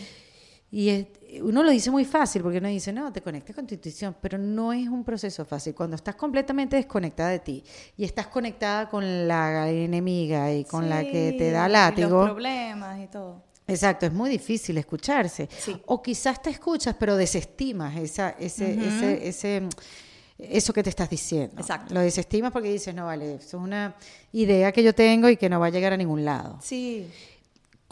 Y 0.70 0.88
es- 0.88 1.06
uno 1.42 1.62
lo 1.62 1.70
dice 1.70 1.90
muy 1.90 2.04
fácil 2.04 2.42
porque 2.42 2.58
uno 2.58 2.68
dice, 2.68 2.92
no, 2.92 3.12
te 3.12 3.20
conectes 3.20 3.54
con 3.56 3.66
tu 3.66 3.74
intuición, 3.74 4.14
pero 4.20 4.38
no 4.38 4.72
es 4.72 4.88
un 4.88 5.02
proceso 5.04 5.44
fácil. 5.44 5.74
Cuando 5.74 5.96
estás 5.96 6.14
completamente 6.14 6.76
desconectada 6.76 7.30
de 7.30 7.38
ti 7.40 7.64
y 7.96 8.04
estás 8.04 8.28
conectada 8.28 8.88
con 8.88 9.26
la 9.28 9.68
enemiga 9.68 10.52
y 10.52 10.64
con 10.64 10.88
la 10.88 11.02
que 11.02 11.34
te 11.38 11.50
da 11.50 11.68
látigo. 11.68 12.08
Los 12.20 12.30
problemas 12.30 13.00
y 13.02 13.06
todo. 13.08 13.42
Exacto, 13.66 14.04
es 14.06 14.12
muy 14.12 14.28
difícil 14.30 14.76
escucharse. 14.78 15.48
Sí. 15.58 15.80
O 15.86 16.02
quizás 16.02 16.40
te 16.42 16.50
escuchas, 16.50 16.94
pero 16.98 17.16
desestimas 17.16 17.96
esa, 17.96 18.30
ese, 18.38 18.72
ese, 18.74 19.26
ese, 19.28 19.62
eso 20.38 20.72
que 20.72 20.82
te 20.82 20.90
estás 20.90 21.08
diciendo. 21.08 21.60
Exacto. 21.60 21.94
Lo 21.94 22.00
desestimas 22.00 22.52
porque 22.52 22.70
dices, 22.70 22.94
no, 22.94 23.06
vale, 23.06 23.36
eso 23.36 23.56
es 23.56 23.62
una 23.62 23.94
idea 24.32 24.70
que 24.70 24.82
yo 24.82 24.94
tengo 24.94 25.28
y 25.30 25.36
que 25.36 25.48
no 25.48 25.60
va 25.60 25.66
a 25.66 25.70
llegar 25.70 25.92
a 25.94 25.96
ningún 25.96 26.24
lado. 26.24 26.58
Sí. 26.62 27.08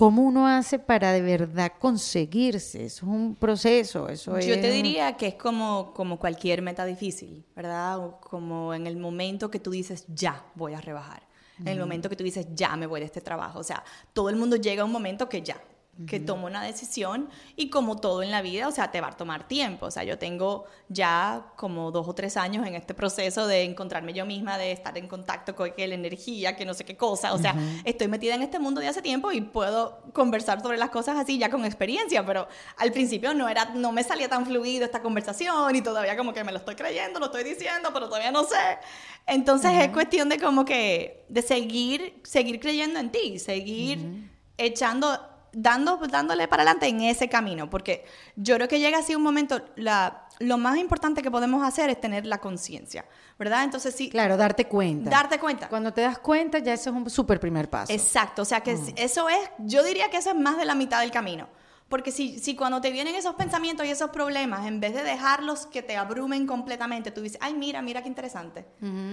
¿Cómo 0.02 0.22
uno 0.22 0.48
hace 0.48 0.80
para 0.80 1.12
de 1.12 1.22
verdad 1.22 1.74
conseguirse? 1.78 2.86
Eso 2.86 3.06
es 3.06 3.12
un 3.12 3.36
proceso, 3.36 4.08
eso 4.08 4.32
Yo 4.40 4.54
es 4.54 4.60
te 4.60 4.68
diría 4.68 5.16
que 5.16 5.28
es 5.28 5.34
como, 5.34 5.92
como 5.94 6.18
cualquier 6.18 6.60
meta 6.60 6.84
difícil, 6.84 7.44
¿verdad? 7.54 8.00
O 8.00 8.20
como 8.20 8.74
en 8.74 8.88
el 8.88 8.96
momento 8.96 9.48
que 9.48 9.60
tú 9.60 9.70
dices, 9.70 10.04
ya 10.08 10.44
voy 10.56 10.74
a 10.74 10.80
rebajar. 10.80 11.22
En 11.60 11.68
el 11.68 11.78
momento 11.78 12.08
que 12.08 12.16
tú 12.16 12.24
dices, 12.24 12.48
ya 12.52 12.74
me 12.74 12.88
voy 12.88 12.98
de 12.98 13.06
este 13.06 13.20
trabajo. 13.20 13.60
O 13.60 13.62
sea, 13.62 13.84
todo 14.12 14.28
el 14.28 14.34
mundo 14.34 14.56
llega 14.56 14.82
a 14.82 14.84
un 14.84 14.90
momento 14.90 15.28
que 15.28 15.40
ya, 15.40 15.62
que 16.06 16.20
toma 16.20 16.46
una 16.46 16.62
decisión 16.62 17.28
y 17.56 17.70
como 17.70 17.96
todo 17.96 18.22
en 18.22 18.30
la 18.30 18.42
vida, 18.42 18.68
o 18.68 18.72
sea, 18.72 18.90
te 18.90 19.00
va 19.00 19.08
a 19.08 19.16
tomar 19.16 19.48
tiempo. 19.48 19.86
O 19.86 19.90
sea, 19.90 20.04
yo 20.04 20.18
tengo 20.18 20.64
ya 20.88 21.46
como 21.56 21.90
dos 21.90 22.08
o 22.08 22.14
tres 22.14 22.36
años 22.36 22.66
en 22.66 22.74
este 22.74 22.94
proceso 22.94 23.46
de 23.46 23.62
encontrarme 23.62 24.12
yo 24.12 24.26
misma, 24.26 24.58
de 24.58 24.72
estar 24.72 24.96
en 24.98 25.08
contacto 25.08 25.54
con 25.54 25.72
la 25.76 25.94
energía, 25.94 26.56
que 26.56 26.64
no 26.64 26.74
sé 26.74 26.84
qué 26.84 26.96
cosa. 26.96 27.32
O 27.32 27.38
sea, 27.38 27.54
estoy 27.84 28.08
metida 28.08 28.34
en 28.34 28.42
este 28.42 28.58
mundo 28.58 28.80
de 28.80 28.88
hace 28.88 29.02
tiempo 29.02 29.32
y 29.32 29.40
puedo 29.40 30.02
conversar 30.12 30.62
sobre 30.62 30.78
las 30.78 30.90
cosas 30.90 31.18
así 31.18 31.38
ya 31.38 31.50
con 31.50 31.64
experiencia, 31.64 32.24
pero 32.24 32.48
al 32.76 32.92
principio 32.92 33.34
no 33.34 33.48
era, 33.48 33.66
no 33.74 33.92
me 33.92 34.02
salía 34.02 34.28
tan 34.28 34.46
fluido 34.46 34.84
esta 34.84 35.02
conversación 35.02 35.74
y 35.74 35.82
todavía 35.82 36.16
como 36.16 36.32
que 36.32 36.44
me 36.44 36.52
lo 36.52 36.58
estoy 36.58 36.74
creyendo, 36.74 37.18
lo 37.18 37.26
estoy 37.26 37.44
diciendo, 37.44 37.90
pero 37.92 38.06
todavía 38.06 38.30
no 38.30 38.44
sé. 38.44 38.78
Entonces 39.26 39.72
es 39.74 39.88
cuestión 39.88 40.28
de 40.28 40.38
como 40.38 40.64
que, 40.64 41.24
de 41.28 41.42
seguir, 41.42 42.20
seguir 42.24 42.60
creyendo 42.60 42.98
en 42.98 43.10
ti, 43.10 43.38
seguir 43.38 44.30
echando, 44.58 45.18
dando, 45.52 45.96
dándole 45.98 46.48
para 46.48 46.62
adelante 46.62 46.86
en 46.88 47.02
ese 47.02 47.28
camino, 47.28 47.68
porque 47.70 48.04
yo 48.36 48.56
creo 48.56 48.68
que 48.68 48.80
llega 48.80 48.98
así 48.98 49.14
un 49.14 49.22
momento, 49.22 49.60
la, 49.76 50.26
lo 50.38 50.58
más 50.58 50.78
importante 50.78 51.22
que 51.22 51.30
podemos 51.30 51.62
hacer 51.66 51.90
es 51.90 52.00
tener 52.00 52.26
la 52.26 52.38
conciencia, 52.38 53.04
¿verdad? 53.38 53.64
Entonces 53.64 53.94
sí. 53.94 54.08
Claro, 54.10 54.36
darte 54.36 54.66
cuenta. 54.66 55.10
Darte 55.10 55.38
cuenta. 55.38 55.68
Cuando 55.68 55.92
te 55.92 56.00
das 56.00 56.18
cuenta, 56.18 56.58
ya 56.58 56.72
eso 56.72 56.90
es 56.90 56.96
un 56.96 57.08
súper 57.10 57.38
primer 57.38 57.68
paso. 57.68 57.92
Exacto, 57.92 58.42
o 58.42 58.44
sea 58.44 58.60
que 58.62 58.74
Mm. 58.74 58.94
eso 58.96 59.28
es, 59.28 59.38
yo 59.58 59.82
diría 59.84 60.10
que 60.10 60.16
eso 60.16 60.30
es 60.30 60.36
más 60.36 60.56
de 60.56 60.64
la 60.64 60.74
mitad 60.74 61.00
del 61.00 61.10
camino. 61.10 61.48
Porque 61.92 62.10
si, 62.10 62.38
si 62.38 62.56
cuando 62.56 62.80
te 62.80 62.90
vienen 62.90 63.14
esos 63.14 63.34
pensamientos 63.34 63.84
y 63.84 63.90
esos 63.90 64.08
problemas, 64.08 64.66
en 64.66 64.80
vez 64.80 64.94
de 64.94 65.02
dejarlos 65.02 65.66
que 65.66 65.82
te 65.82 65.94
abrumen 65.98 66.46
completamente, 66.46 67.10
tú 67.10 67.20
dices, 67.20 67.36
ay, 67.42 67.52
mira, 67.52 67.82
mira 67.82 68.00
qué 68.00 68.08
interesante. 68.08 68.64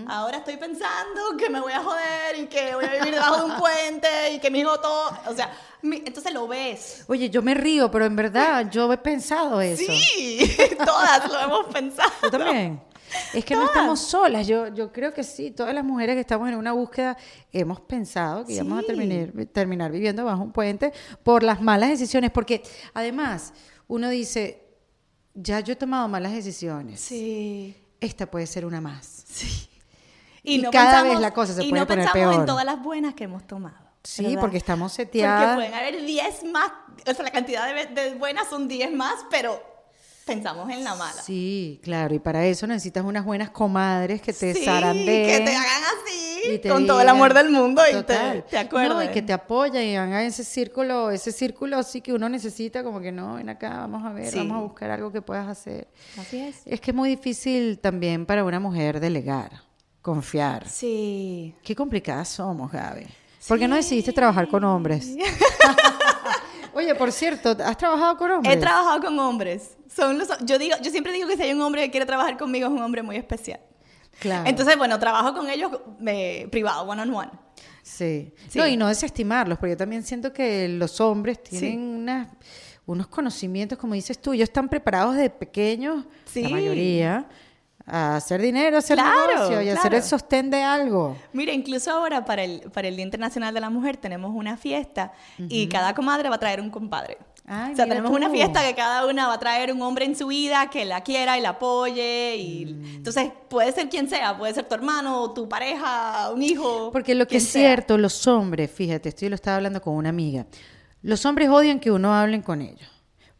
Ahora 0.07 0.37
estoy 0.37 0.55
pensando 0.55 1.35
que 1.37 1.49
me 1.49 1.59
voy 1.59 1.73
a 1.73 1.83
joder 1.83 2.39
y 2.39 2.45
que 2.47 2.73
voy 2.75 2.85
a 2.85 2.91
vivir 2.93 3.13
debajo 3.15 3.35
de 3.35 3.43
un 3.51 3.57
puente 3.57 4.07
y 4.33 4.39
que 4.39 4.49
mi 4.49 4.59
hijo 4.59 4.79
todo... 4.79 5.11
O 5.27 5.33
sea, 5.35 5.51
mi- 5.81 6.01
entonces 6.05 6.33
lo 6.33 6.47
ves. 6.47 7.03
Oye, 7.09 7.29
yo 7.29 7.41
me 7.41 7.53
río, 7.53 7.91
pero 7.91 8.05
en 8.05 8.15
verdad 8.15 8.69
yo 8.71 8.91
he 8.93 8.97
pensado 8.97 9.59
eso. 9.59 9.83
Sí, 9.85 10.49
todas 10.85 11.29
lo 11.29 11.37
hemos 11.37 11.65
pensado. 11.73 12.09
Yo 12.23 12.31
también. 12.31 12.81
Es 13.33 13.43
que 13.45 13.55
no 13.55 13.65
estamos 13.65 13.99
solas. 13.99 14.45
Yo, 14.47 14.67
yo 14.73 14.91
creo 14.91 15.13
que 15.13 15.23
sí, 15.23 15.51
todas 15.51 15.73
las 15.73 15.83
mujeres 15.83 16.15
que 16.15 16.21
estamos 16.21 16.47
en 16.49 16.55
una 16.55 16.71
búsqueda 16.73 17.17
hemos 17.51 17.79
pensado 17.81 18.45
que 18.45 18.53
íbamos 18.53 18.77
a 18.79 18.81
Sí. 18.81 18.87
terminar, 18.87 19.31
terminar 19.47 19.91
viviendo 19.91 20.25
bajo 20.25 20.43
un 20.43 20.51
puente 20.51 20.93
por 21.23 21.43
las 21.43 21.61
malas 21.61 21.89
decisiones. 21.89 22.31
Porque 22.31 22.61
además, 22.93 23.53
uno 23.87 24.09
dice, 24.09 24.63
ya 25.33 25.59
yo 25.61 25.73
he 25.73 25.75
tomado 25.75 26.07
malas 26.07 26.33
decisiones. 26.33 26.99
Sí. 26.99 27.75
Esta 27.99 28.25
puede 28.29 28.47
ser 28.47 28.65
una 28.65 28.79
más. 28.81 29.25
Y 30.43 30.59
no 30.59 30.71
cada 30.71 30.91
pensamos- 31.03 31.09
vez 31.15 31.19
la 31.19 31.33
cosa 31.33 31.53
se 31.53 31.63
y 31.65 31.69
puede 31.69 31.81
no 31.81 31.87
poner 31.87 32.05
pensamos 32.05 32.29
peor. 32.31 32.41
en 32.41 32.45
todas 32.45 32.65
las 32.65 32.81
buenas 32.81 33.13
que 33.13 33.25
hemos 33.25 33.45
tomado. 33.45 33.89
Sí, 34.03 34.23
¿verdad? 34.23 34.39
porque 34.39 34.57
estamos 34.57 34.93
Porque 34.93 35.05
seteadas. 35.05 35.55
pueden 35.57 35.73
haber 35.73 36.05
10 36.05 36.43
más, 36.45 36.71
o 37.05 37.13
sea, 37.13 37.23
la 37.25 37.31
cantidad 37.31 37.67
de, 37.67 37.87
de 37.87 38.15
buenas 38.15 38.47
son 38.49 38.67
10 38.69 38.93
más, 38.93 39.15
pero 39.29 39.61
pensamos 40.29 40.69
en 40.69 40.83
la 40.83 40.95
mala. 40.95 41.21
Sí, 41.21 41.79
claro. 41.83 42.13
Y 42.15 42.19
para 42.19 42.45
eso 42.45 42.65
necesitas 42.67 43.03
unas 43.03 43.25
buenas 43.25 43.49
comadres 43.49 44.21
que 44.21 44.31
te 44.33 44.53
Sí, 44.53 44.63
zarandeen. 44.63 45.27
que 45.39 45.45
te 45.45 45.55
hagan 45.55 45.83
así, 45.83 46.51
y 46.53 46.57
te 46.59 46.69
con 46.69 46.85
todo 46.87 46.99
el 47.01 47.05
digan, 47.07 47.15
amor 47.15 47.33
del 47.33 47.49
mundo 47.49 47.81
y 47.87 47.91
te, 47.91 47.97
total. 47.97 48.45
te 48.49 48.57
acuerdas. 48.57 48.95
No, 48.97 49.03
y 49.03 49.07
que 49.09 49.21
te 49.21 49.33
apoyan 49.33 49.83
y 49.83 49.95
hagan 49.97 50.23
ese 50.23 50.43
círculo, 50.43 51.11
ese 51.11 51.31
círculo 51.31 51.77
así 51.77 52.01
que 52.01 52.13
uno 52.13 52.29
necesita, 52.29 52.83
como 52.83 52.99
que 53.01 53.11
no, 53.11 53.35
ven 53.35 53.49
acá, 53.49 53.69
vamos 53.79 54.05
a 54.05 54.13
ver, 54.13 54.31
Sí. 54.31 54.37
vamos 54.37 54.57
a 54.57 54.61
buscar 54.61 54.91
algo 54.91 55.11
que 55.11 55.21
puedas 55.21 55.47
hacer. 55.47 55.87
Así 56.17 56.37
es. 56.39 56.61
Es 56.65 56.79
que 56.79 56.91
es 56.91 56.95
muy 56.95 57.09
difícil 57.09 57.79
también 57.79 58.25
para 58.25 58.43
una 58.45 58.59
mujer 58.59 58.99
delegar, 58.99 59.51
confiar. 60.01 60.67
Sí. 60.69 61.53
Qué 61.63 61.75
complicadas 61.75 62.29
somos, 62.29 62.71
Gaby. 62.71 63.05
¿Por 63.47 63.57
qué 63.57 63.67
no 63.67 63.75
decidiste 63.75 64.11
trabajar 64.13 64.47
con 64.47 64.63
hombres? 64.63 65.15
Oye, 66.79 66.95
por 66.95 67.11
cierto, 67.11 67.55
¿has 67.63 67.77
trabajado 67.77 68.17
con 68.17 68.31
hombres? 68.31 68.55
He 68.55 68.59
trabajado 68.59 69.01
con 69.01 69.19
hombres. 69.19 69.77
Son 69.93 70.17
los, 70.17 70.27
yo, 70.45 70.57
digo, 70.57 70.75
yo 70.81 70.91
siempre 70.91 71.11
digo 71.13 71.27
que 71.27 71.35
si 71.35 71.43
hay 71.43 71.53
un 71.53 71.61
hombre 71.61 71.83
que 71.83 71.91
quiere 71.91 72.05
trabajar 72.05 72.37
conmigo 72.37 72.67
es 72.67 72.71
un 72.73 72.81
hombre 72.81 73.01
muy 73.03 73.15
especial. 73.17 73.59
Claro. 74.19 74.47
Entonces, 74.49 74.77
bueno, 74.77 74.97
trabajo 74.99 75.33
con 75.33 75.49
ellos 75.49 75.71
eh, 76.05 76.47
privado, 76.51 76.83
one 76.83 77.01
on 77.01 77.13
one. 77.13 77.31
Sí. 77.83 78.33
Sí. 78.49 78.59
No, 78.59 78.67
y 78.67 78.77
no 78.77 78.87
desestimarlos, 78.87 79.57
porque 79.57 79.71
yo 79.71 79.77
también 79.77 80.03
siento 80.03 80.31
que 80.33 80.67
los 80.69 80.99
hombres 81.01 81.41
tienen 81.43 81.71
Sí. 81.71 81.77
unas- 81.77 82.27
unos 82.85 83.07
conocimientos, 83.07 83.77
como 83.77 83.93
dices 83.93 84.19
tú, 84.21 84.33
ellos 84.33 84.49
están 84.49 84.67
preparados 84.67 85.15
de 85.15 85.29
pequeños, 85.29 86.05
Sí. 86.25 86.41
la 86.43 86.49
mayoría, 86.49 87.27
a 87.89 88.15
hacer 88.15 88.41
dinero, 88.41 88.75
a 88.75 88.79
hacer 88.79 88.97
Claro, 88.97 89.27
negocio 89.35 89.61
y 89.61 89.69
hacer 89.69 89.93
el 89.95 90.03
sostén 90.03 90.49
de 90.49 90.61
algo. 90.63 91.15
Mira, 91.33 91.51
incluso 91.53 91.91
ahora 91.91 92.23
para 92.25 92.43
el, 92.43 92.61
para 92.71 92.87
el 92.87 92.95
Día 92.95 93.05
Internacional 93.05 93.53
de 93.53 93.59
la 93.59 93.69
Mujer 93.69 93.97
tenemos 93.97 94.31
una 94.35 94.57
fiesta 94.57 95.11
y 95.37 95.67
cada 95.67 95.93
comadre 95.93 96.29
va 96.29 96.35
a 96.35 96.39
traer 96.39 96.61
un 96.61 96.69
compadre. 96.69 97.17
Ay, 97.51 97.73
o 97.73 97.75
sea, 97.75 97.87
tenemos 97.87 98.11
tú. 98.11 98.15
una 98.17 98.29
fiesta 98.29 98.61
que 98.61 98.75
cada 98.75 99.07
una 99.07 99.27
va 99.27 99.33
a 99.33 99.39
traer 99.39 99.73
un 99.73 99.81
hombre 99.81 100.05
en 100.05 100.15
su 100.15 100.27
vida 100.27 100.69
que 100.69 100.85
la 100.85 101.01
quiera 101.01 101.35
y 101.35 101.41
la 101.41 101.49
apoye. 101.49 102.35
Y, 102.37 102.65
Mm. 102.65 102.85
Entonces, 102.97 103.31
puede 103.49 103.71
ser 103.71 103.89
quien 103.89 104.07
sea, 104.07 104.37
puede 104.37 104.53
ser 104.53 104.67
tu 104.67 104.75
hermano, 104.75 105.31
tu 105.33 105.49
pareja, 105.49 106.29
un 106.31 106.43
hijo. 106.43 106.91
Porque 106.91 107.15
lo 107.15 107.25
que 107.27 107.37
es 107.37 107.47
sea. 107.47 107.61
cierto, 107.61 107.97
los 107.97 108.27
hombres, 108.27 108.69
fíjate, 108.69 109.09
esto 109.09 109.21
yo 109.21 109.29
lo 109.29 109.35
estaba 109.35 109.57
hablando 109.57 109.81
con 109.81 109.95
una 109.95 110.09
amiga, 110.09 110.45
los 111.01 111.25
hombres 111.25 111.49
odian 111.49 111.79
que 111.79 111.89
uno 111.91 112.13
hable 112.13 112.39
con 112.43 112.61
ellos. 112.61 112.87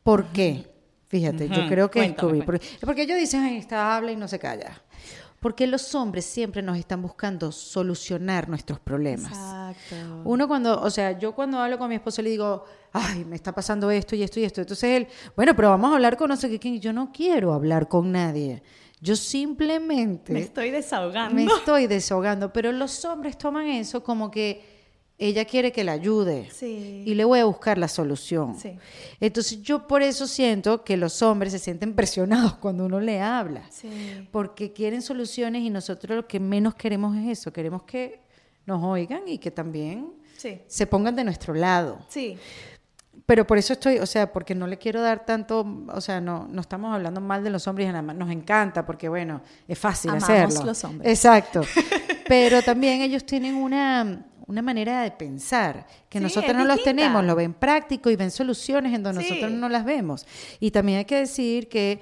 ¿Por 0.02 0.26
qué? 0.28 0.66
Fíjate, 1.10 1.50
yo 1.50 1.68
creo 1.68 1.90
que 1.92 2.00
Cuéntame, 2.00 2.34
descubrí. 2.34 2.42
Porque, 2.46 2.68
porque 2.86 3.02
ellos 3.02 3.18
dicen, 3.18 3.42
ay, 3.44 3.58
esta 3.58 3.96
habla 3.98 4.12
y 4.12 4.16
no 4.16 4.28
se 4.28 4.40
calla. 4.40 4.82
Porque 5.40 5.68
los 5.68 5.96
hombres 5.96 6.26
siempre 6.26 6.62
nos 6.62 6.78
están 6.78 7.02
buscando 7.02 7.52
solucionar 7.52 8.50
nuestros 8.50 8.80
problemas. 8.80 9.32
Exacto. 9.32 10.22
Uno 10.26 10.48
cuando, 10.48 10.82
o 10.82 10.90
sea, 10.90 11.18
yo 11.18 11.34
cuando 11.34 11.60
hablo 11.60 11.78
con 11.80 11.88
mi 11.90 11.96
esposo 11.96 12.22
le 12.22 12.30
digo, 12.30 12.66
ay, 12.92 13.24
me 13.26 13.36
está 13.38 13.54
pasando 13.56 13.90
esto 13.90 14.16
y 14.16 14.24
esto 14.24 14.40
y 14.40 14.44
esto. 14.44 14.62
Entonces 14.62 14.84
él, 14.98 15.08
bueno, 15.38 15.56
pero 15.56 15.70
vamos 15.70 15.92
a 15.92 15.96
hablar 15.96 16.18
con 16.18 16.28
no 16.30 16.36
sé 16.36 16.50
qué. 16.50 16.60
quién". 16.60 16.76
Y 16.76 16.80
Yo 16.80 16.92
no 16.94 17.12
quiero 17.14 17.54
hablar 17.54 17.88
con 17.88 18.12
nadie. 18.12 18.62
Yo 19.02 19.16
simplemente 19.16 20.34
Me 20.34 20.42
estoy 20.42 20.72
desahogando. 20.72 21.34
me 21.36 21.46
estoy 21.46 21.88
desahogando. 21.88 22.52
Pero 22.54 22.72
los 22.74 23.04
hombres 23.06 23.38
toman 23.38 23.68
eso 23.68 24.04
como 24.04 24.30
que 24.30 24.79
ella 25.20 25.44
quiere 25.44 25.72
que 25.72 25.84
la 25.84 25.92
ayude. 25.92 26.50
Sí. 26.52 27.04
Y 27.06 27.14
le 27.14 27.26
voy 27.26 27.40
a 27.40 27.46
buscar 27.46 27.78
la 27.78 27.90
solución. 27.90 28.58
Sí. 28.58 28.78
Entonces 29.20 29.62
yo 29.62 29.86
por 29.86 30.02
eso 30.02 30.26
siento 30.26 30.84
que 30.86 30.96
los 30.96 31.22
hombres 31.22 31.52
se 31.52 31.60
sienten 31.60 31.94
presionados 31.94 32.54
cuando 32.62 32.86
uno 32.86 33.00
le 33.02 33.22
habla. 33.22 33.64
Sí. 33.70 34.28
Porque 34.32 34.72
quieren 34.72 35.02
soluciones 35.02 35.62
y 35.64 35.70
nosotros 35.70 36.16
lo 36.16 36.28
que 36.28 36.40
menos 36.40 36.74
queremos 36.74 37.16
es 37.18 37.40
eso. 37.40 37.52
Queremos 37.52 37.84
que 37.84 38.22
nos 38.66 38.82
oigan 38.84 39.28
y 39.28 39.38
que 39.38 39.52
también 39.52 40.14
se 40.68 40.88
pongan 40.88 41.16
de 41.16 41.26
nuestro 41.26 41.54
lado. 41.54 42.00
Sí. 42.08 42.38
Pero 43.26 43.46
por 43.46 43.58
eso 43.58 43.74
estoy, 43.74 43.98
o 44.00 44.06
sea, 44.06 44.32
porque 44.32 44.56
no 44.56 44.66
le 44.66 44.78
quiero 44.78 45.02
dar 45.02 45.26
tanto, 45.26 45.68
o 45.94 46.02
sea, 46.02 46.22
no, 46.22 46.48
no 46.50 46.62
estamos 46.62 46.94
hablando 46.96 47.20
mal 47.22 47.44
de 47.44 47.50
los 47.50 47.68
hombres, 47.68 47.86
y 47.86 47.92
nada 47.92 48.02
más 48.02 48.16
nos 48.16 48.32
encanta, 48.32 48.86
porque 48.86 49.10
bueno, 49.10 49.42
es 49.68 49.78
fácil 49.78 50.12
Amamos 50.12 50.30
hacerlo. 50.30 50.66
los 50.66 50.84
hombres. 50.84 51.12
Exacto. 51.12 51.62
Pero 52.28 52.62
también 52.64 53.02
ellos 53.02 53.26
tienen 53.26 53.56
una, 53.56 54.26
una 54.50 54.62
manera 54.62 55.02
de 55.04 55.12
pensar 55.12 55.86
que 56.10 56.18
Sí, 56.18 56.24
nosotros 56.24 56.54
no 56.56 56.66
los 56.66 56.78
distinta. 56.78 57.02
tenemos, 57.04 57.24
lo 57.24 57.36
ven 57.36 57.54
práctico 57.54 58.10
y 58.10 58.16
ven 58.16 58.32
soluciones 58.32 58.94
en 58.94 59.04
donde 59.04 59.24
Sí. 59.24 59.30
nosotros 59.30 59.52
no 59.54 59.70
las 59.70 59.86
vemos. 59.86 60.26
Y 60.60 60.72
también 60.72 60.98
hay 60.98 61.06
que 61.06 61.16
decir 61.18 61.70
que 61.70 62.00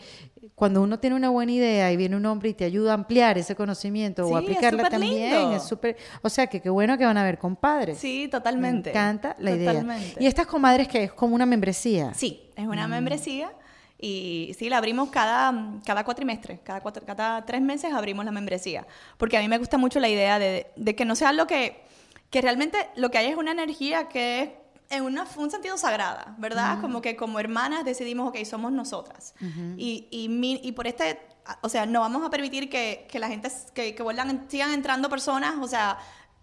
cuando 0.55 0.81
uno 0.81 0.97
tiene 0.97 1.15
una 1.15 1.29
buena 1.29 1.51
idea 1.51 1.91
y 1.91 1.97
viene 1.97 2.15
un 2.15 2.25
hombre 2.25 2.49
y 2.49 2.53
te 2.53 2.63
ayuda 2.65 2.91
a 2.91 2.93
ampliar 2.95 3.37
ese 3.37 3.53
conocimiento 3.55 4.25
Sí, 4.25 4.33
o 4.33 4.37
es 4.39 4.43
aplicarla 4.43 4.89
también, 4.89 5.31
lindo. 5.41 5.55
es 5.57 5.63
súper, 5.63 5.97
o 6.23 6.29
sea, 6.29 6.47
que 6.47 6.61
qué 6.61 6.69
bueno 6.69 6.97
que 6.97 7.05
van 7.05 7.17
a 7.17 7.23
ver 7.23 7.37
compadres. 7.37 7.97
Sí, 7.99 8.27
totalmente. 8.31 8.89
Me 8.89 8.97
encanta 8.97 9.35
la 9.39 9.51
idea. 9.51 9.85
Y 10.19 10.25
estas 10.25 10.47
comadres 10.47 10.87
que 10.87 11.03
es 11.03 11.11
como 11.13 11.35
una 11.35 11.45
membresía. 11.45 12.13
Sí, 12.15 12.49
es 12.55 12.65
Mm. 12.65 12.69
una 12.69 12.87
membresía 12.87 13.51
y 13.99 14.55
sí, 14.57 14.69
la 14.69 14.77
abrimos 14.77 15.09
cada, 15.09 15.53
cada 15.85 16.03
cuatrimestre, 16.03 16.59
cada, 16.63 16.81
cuatro, 16.81 17.03
cada 17.05 17.43
tres 17.45 17.61
meses 17.61 17.91
abrimos 17.93 18.23
la 18.25 18.31
membresía, 18.31 18.85
porque 19.17 19.37
a 19.37 19.41
mí 19.41 19.47
me 19.47 19.57
gusta 19.57 19.77
mucho 19.77 19.99
la 19.99 20.07
idea 20.09 20.39
de, 20.39 20.67
de 20.75 20.95
que 20.95 21.03
no 21.05 21.15
sea 21.15 21.33
lo 21.33 21.45
que, 21.47 21.81
que 22.29 22.41
realmente 22.41 22.89
lo 22.95 23.09
que 23.11 23.17
hay 23.19 23.27
es 23.27 23.37
una 23.37 23.51
energía 23.51 24.09
que 24.09 24.41
es 24.41 24.49
en 24.89 25.03
una, 25.03 25.25
un 25.37 25.51
sentido 25.51 25.77
sagrada, 25.77 26.35
¿verdad? 26.37 26.79
Como 26.81 27.01
que 27.01 27.15
como 27.17 27.39
hermanas 27.39 27.83
decidimos, 27.83 28.29
ok, 28.29 28.37
somos 28.45 28.71
nosotras. 28.71 29.33
y, 29.77 30.07
y, 30.11 30.29
mi- 30.29 30.61
y 30.63 30.71
por 30.73 30.87
este, 30.87 31.19
o 31.61 31.69
sea, 31.69 31.85
no 31.85 31.99
vamos 32.01 32.23
a 32.25 32.29
permitir 32.29 32.69
que, 32.69 33.05
que 33.09 33.19
la 33.19 33.27
gente, 33.27 33.49
que, 33.73 33.95
que 33.95 34.03
vuelvan, 34.03 34.45
sigan 34.49 34.71
entrando 34.71 35.09
personas, 35.09 35.55
o 35.61 35.67
sea, 35.67 35.97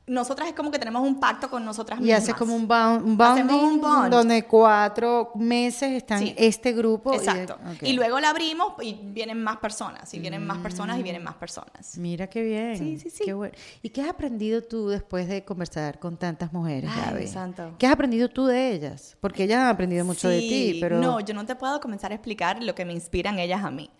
nosotras 0.06 0.48
es 0.48 0.54
como 0.54 0.70
que 0.70 0.78
tenemos 0.78 1.00
un 1.02 1.18
pacto 1.18 1.48
con 1.48 1.64
nosotras 1.64 1.98
Y 1.98 2.02
mismas. 2.02 2.22
haces 2.24 2.34
como 2.34 2.54
un, 2.54 2.68
bound, 2.68 3.02
un 3.06 3.16
bounding 3.16 3.54
un 3.54 3.80
bond. 3.80 4.10
donde 4.12 4.44
cuatro 4.44 5.32
meses 5.34 5.92
están 5.92 6.18
Sí. 6.20 6.34
este 6.36 6.72
grupo. 6.72 7.12
y- 7.14 7.16
Exacto. 7.16 7.56
Y 7.80 7.94
luego 7.94 8.20
la 8.20 8.30
abrimos 8.30 8.74
y 8.82 8.94
vienen 9.02 9.42
más 9.42 9.56
personas, 9.58 10.12
y 10.12 10.18
vienen 10.18 10.46
más 10.46 10.58
personas 10.58 10.98
y 10.98 11.02
vienen 11.02 11.22
más 11.24 11.36
personas. 11.36 11.96
Mira 11.96 12.26
qué 12.28 12.42
bien. 12.42 12.76
Sí, 12.76 12.98
sí, 12.98 13.08
sí. 13.08 13.24
Qué 13.24 13.32
bueno. 13.32 13.54
¿Y 13.82 13.88
qué 13.90 14.02
has 14.02 14.08
aprendido 14.10 14.62
tú 14.62 14.88
después 14.88 15.26
de 15.26 15.42
conversar 15.44 15.98
con 15.98 16.16
tantas 16.18 16.52
mujeres, 16.52 16.90
Gaby? 16.94 17.26
santo. 17.26 17.74
¿Qué 17.78 17.86
has 17.86 17.92
aprendido 17.94 18.28
tú 18.28 18.44
de 18.46 18.72
ellas? 18.72 19.16
Porque 19.20 19.44
ellas 19.44 19.60
han 19.60 19.68
aprendido 19.68 20.04
mucho 20.04 20.28
de 20.28 20.40
ti, 20.40 20.78
pero... 20.80 20.98
No, 21.00 21.20
yo 21.20 21.32
no 21.34 21.46
te 21.46 21.54
puedo 21.56 21.80
comenzar 21.80 22.12
a 22.12 22.14
explicar 22.14 22.62
lo 22.62 22.74
que 22.74 22.84
me 22.84 22.92
inspiran 22.92 23.38
ellas 23.38 23.64
a 23.64 23.70
mí. 23.70 23.90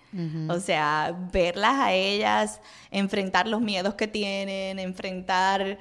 O 0.48 0.60
sea, 0.60 1.16
verlas 1.32 1.74
a 1.74 1.92
ellas, 1.92 2.60
enfrentar 2.90 3.48
los 3.48 3.60
miedos 3.60 3.94
que 3.94 4.06
tienen, 4.06 4.78
enfrentar 4.78 5.78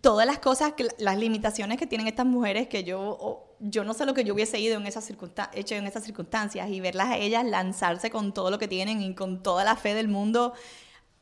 todas 0.00 0.26
las 0.26 0.38
cosas, 0.38 0.72
las 0.98 1.18
limitaciones 1.18 1.78
que 1.78 1.86
tienen 1.86 2.06
estas 2.06 2.26
mujeres 2.26 2.68
que 2.68 2.84
yo, 2.84 3.46
yo 3.60 3.84
no 3.84 3.94
sé 3.94 4.06
lo 4.06 4.14
que 4.14 4.24
yo 4.24 4.34
hubiese 4.34 4.58
ido 4.58 4.76
en 4.76 4.86
esas 4.86 5.10
hecho 5.54 5.74
en 5.74 5.86
esas 5.86 6.04
circunstancias 6.04 6.68
y 6.70 6.80
verlas 6.80 7.08
a 7.08 7.18
ellas 7.18 7.44
lanzarse 7.44 8.10
con 8.10 8.32
todo 8.32 8.50
lo 8.50 8.58
que 8.58 8.68
tienen 8.68 9.02
y 9.02 9.14
con 9.14 9.42
toda 9.42 9.64
la 9.64 9.76
fe 9.76 9.94
del 9.94 10.08
mundo 10.08 10.54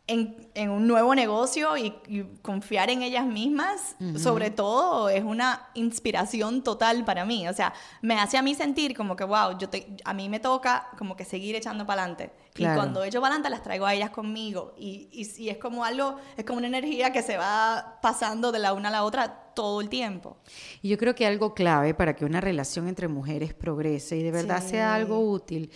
en, 0.06 0.48
en 0.54 0.68
un 0.68 0.86
nuevo 0.86 1.14
negocio 1.14 1.78
y, 1.78 1.94
y 2.08 2.24
confiar 2.42 2.90
en 2.90 3.02
ellas 3.02 3.24
mismas, 3.24 3.96
sobre 4.18 4.50
todo, 4.50 5.08
es 5.08 5.24
una 5.24 5.68
inspiración 5.72 6.62
total 6.62 7.06
para 7.06 7.24
mí. 7.24 7.48
O 7.48 7.54
sea, 7.54 7.72
me 8.02 8.14
hace 8.18 8.36
a 8.36 8.42
mí 8.42 8.54
sentir 8.54 8.94
como 8.94 9.16
que, 9.16 9.24
wow, 9.24 9.56
yo 9.58 9.70
te, 9.70 9.96
a 10.04 10.12
mí 10.12 10.28
me 10.28 10.40
toca 10.40 10.88
como 10.98 11.16
que 11.16 11.24
seguir 11.24 11.56
echando 11.56 11.86
para 11.86 12.02
adelante. 12.02 12.32
Claro. 12.52 12.74
Y 12.74 12.76
cuando 12.76 13.02
echo 13.02 13.20
para 13.20 13.34
adelante 13.34 13.48
las 13.50 13.62
traigo 13.62 13.86
a 13.86 13.94
ellas 13.94 14.10
conmigo. 14.10 14.74
Y, 14.76 15.08
y, 15.10 15.42
y 15.42 15.48
es 15.48 15.56
como 15.56 15.84
algo, 15.86 16.16
es 16.36 16.44
como 16.44 16.58
una 16.58 16.66
energía 16.66 17.10
que 17.10 17.22
se 17.22 17.38
va 17.38 17.98
pasando 18.02 18.52
de 18.52 18.58
la 18.58 18.74
una 18.74 18.90
a 18.90 18.92
la 18.92 19.04
otra 19.04 19.40
todo 19.54 19.80
el 19.80 19.88
tiempo. 19.88 20.36
Y 20.82 20.90
yo 20.90 20.98
creo 20.98 21.14
que 21.14 21.26
algo 21.26 21.54
clave 21.54 21.94
para 21.94 22.14
que 22.14 22.24
una 22.26 22.42
relación 22.42 22.88
entre 22.88 23.08
mujeres 23.08 23.54
progrese 23.54 24.18
y 24.18 24.22
de 24.22 24.32
verdad 24.32 24.60
Sí. 24.62 24.70
sea 24.70 24.94
algo 24.94 25.18
útil, 25.20 25.70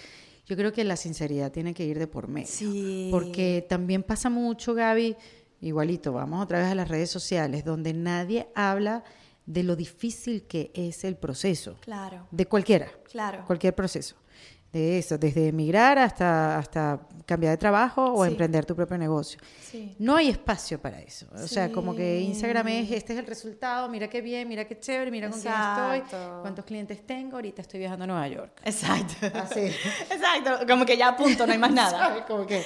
yo 0.49 0.57
creo 0.57 0.72
que 0.72 0.82
la 0.84 0.96
sinceridad 0.96 1.53
tiene 1.53 1.74
que 1.74 1.84
ir 1.84 1.99
de 1.99 2.07
por 2.07 2.26
medio. 2.28 2.49
Sí. 2.49 3.09
Porque 3.11 3.66
también 3.68 4.03
pasa 4.03 4.30
mucho, 4.30 4.74
Gaby, 4.74 5.14
igualito, 5.61 6.12
vamos 6.12 6.42
otra 6.42 6.59
vez 6.61 6.68
a 6.68 6.74
las 6.74 6.88
redes 6.88 7.11
sociales, 7.11 7.64
donde 7.64 7.92
nadie 7.92 8.49
habla 8.55 9.05
de 9.44 9.62
lo 9.62 9.76
difícil 9.76 10.42
que 10.44 10.70
es 10.74 11.05
el 11.05 11.16
proceso. 11.16 11.76
Claro, 11.80 12.26
De 12.30 12.46
cualquiera. 12.46 12.88
claro. 13.11 13.44
Cualquier 13.46 13.74
proceso. 13.74 14.16
De 14.72 14.98
eso, 14.98 15.16
desde 15.16 15.48
emigrar 15.48 15.98
hasta, 15.98 16.58
hasta 16.58 17.00
cambiar 17.24 17.52
de 17.52 17.56
trabajo 17.56 18.12
o 18.12 18.22
Sí. 18.24 18.30
emprender 18.30 18.66
tu 18.66 18.76
propio 18.76 18.98
negocio. 18.98 19.40
Sí. 19.62 19.94
No 19.98 20.14
hay 20.16 20.28
espacio 20.28 20.78
para 20.78 21.00
eso. 21.00 21.26
O 21.34 21.46
sea, 21.46 21.72
como 21.72 21.94
que. 21.96 22.20
Instagram 22.20 22.68
es, 22.68 22.90
este 22.90 23.14
es 23.14 23.18
el 23.18 23.26
resultado, 23.26 23.88
mira 23.88 24.08
qué 24.08 24.20
bien, 24.20 24.46
mira 24.46 24.66
qué 24.66 24.78
chévere, 24.78 25.10
mira 25.10 25.30
con 25.30 25.40
quién 25.40 25.54
estoy, 25.54 25.98
Exacto. 26.00 26.38
cuántos 26.42 26.64
clientes 26.66 27.06
tengo, 27.06 27.36
ahorita 27.36 27.62
estoy 27.62 27.80
viajando 27.80 28.04
a 28.04 28.06
Nueva 28.08 28.28
York. 28.28 28.60
Exacto. 28.62 29.14
Así. 29.38 29.60
Exacto, 30.10 30.66
como 30.66 30.84
que 30.84 30.98
ya 30.98 31.08
a 31.08 31.16
punto, 31.16 31.46
no 31.46 31.52
hay 31.54 31.58
más 31.58 31.72
nada. 31.72 32.24
Como 32.28 32.44
que, 32.46 32.62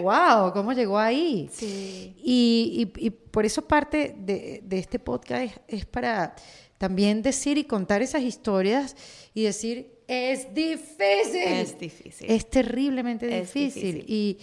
wow, 0.00 0.52
¿cómo 0.54 0.72
llegó 0.72 0.98
ahí? 0.98 1.50
Sí. 1.52 2.14
Y, 2.18 2.90
y- 2.96 3.06
y 3.06 3.10
por 3.10 3.44
eso 3.44 3.60
parte 3.62 4.14
de, 4.18 4.62
de 4.64 4.78
este 4.78 4.98
podcast 4.98 5.42
es, 5.42 5.80
es 5.80 5.84
para 5.86 6.34
también 6.78 7.20
decir 7.22 7.58
y 7.58 7.64
contar 7.64 8.00
esas 8.02 8.22
historias 8.22 8.96
y 9.34 9.44
decir, 9.44 10.01
es 10.12 10.52
difícil. 10.54 11.42
Es 11.42 11.78
difícil. 11.78 12.30
Es 12.30 12.48
terriblemente 12.50 13.26
Es 13.26 13.52
difícil. 13.52 13.94
difícil. 13.94 14.04
Y, 14.08 14.38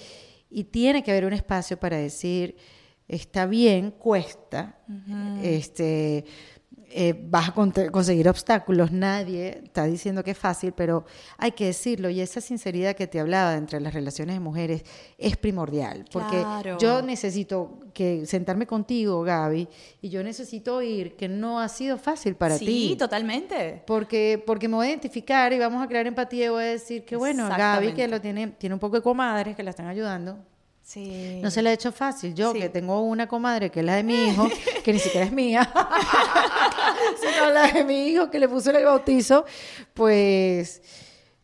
y 0.50 0.64
tiene 0.66 1.04
que 1.04 1.12
haber 1.12 1.26
un 1.26 1.34
espacio 1.34 1.80
para 1.80 1.98
decir, 1.98 2.56
está 3.08 3.46
bien, 3.46 3.92
cuesta, 3.92 4.80
este, 5.44 6.26
eh, 6.92 7.14
vas 7.30 7.50
a 7.50 7.54
conseguir 7.54 8.28
obstáculos, 8.28 8.92
nadie 8.92 9.62
está 9.64 9.86
diciendo 9.86 10.24
que 10.24 10.32
es 10.32 10.38
fácil, 10.38 10.74
pero 10.74 11.06
hay 11.38 11.52
que 11.52 11.66
decirlo. 11.66 12.10
Y 12.10 12.20
esa 12.22 12.42
sinceridad 12.42 12.96
que 12.96 13.08
te 13.08 13.20
hablaba 13.20 13.56
entre 13.56 13.80
las 13.80 13.94
relaciones 13.94 14.36
de 14.36 14.40
mujeres 14.40 14.84
es 15.18 15.38
primordial, 15.38 16.06
porque 16.12 16.38
Claro. 16.38 16.78
yo 16.80 17.02
necesito 17.02 17.80
que 17.94 18.26
sentarme 18.26 18.66
contigo, 18.66 19.22
Gaby, 19.24 19.68
y 20.02 20.10
yo 20.10 20.24
necesito 20.24 20.78
oír 20.78 21.16
que 21.16 21.28
no 21.28 21.60
ha 21.60 21.68
sido 21.70 21.98
fácil 21.98 22.36
para 22.36 22.58
sí, 22.58 22.66
ti. 22.66 22.96
totalmente. 22.98 23.84
Porque, 23.86 24.42
porque 24.46 24.68
me 24.68 24.76
voy 24.76 24.88
a 24.88 24.90
identificar 24.90 25.54
y 25.54 25.60
vamos 25.60 25.84
a 25.84 25.88
crear 25.88 26.08
empatía 26.08 26.46
y 26.46 26.50
voy 26.50 26.64
a 26.64 26.68
decir 26.68 27.06
que 27.06 27.16
bueno, 27.16 27.50
Gaby 27.50 27.94
que 27.94 28.08
lo 28.08 28.20
tiene, 28.22 28.48
tiene 28.48 28.74
un 28.74 28.80
poco 28.80 28.96
de 28.98 29.02
comadres 29.02 29.56
que 29.56 29.64
la 29.64 29.70
están 29.72 29.88
ayudando. 29.88 30.38
Sí. 30.90 31.40
No 31.44 31.52
se 31.52 31.62
le 31.62 31.70
ha 31.70 31.74
hecho 31.74 31.92
fácil. 31.92 32.34
Yo 32.34 32.52
Sí. 32.52 32.60
que 32.62 32.70
tengo 32.70 33.00
una 33.02 33.28
comadre 33.28 33.70
que 33.70 33.82
es 33.82 33.86
la 33.86 33.94
de 33.96 34.02
mi 34.04 34.16
hijo, 34.30 34.48
que 34.84 34.92
ni 34.92 34.98
siquiera 34.98 35.28
es 35.28 35.32
mía, 35.32 35.72
sino 37.22 37.52
la 37.52 37.68
de 37.72 37.84
mi 37.84 38.08
hijo 38.08 38.32
que 38.32 38.40
le 38.40 38.50
puso 38.50 38.72
el 38.72 38.84
bautizo, 38.84 39.46
pues 39.94 40.82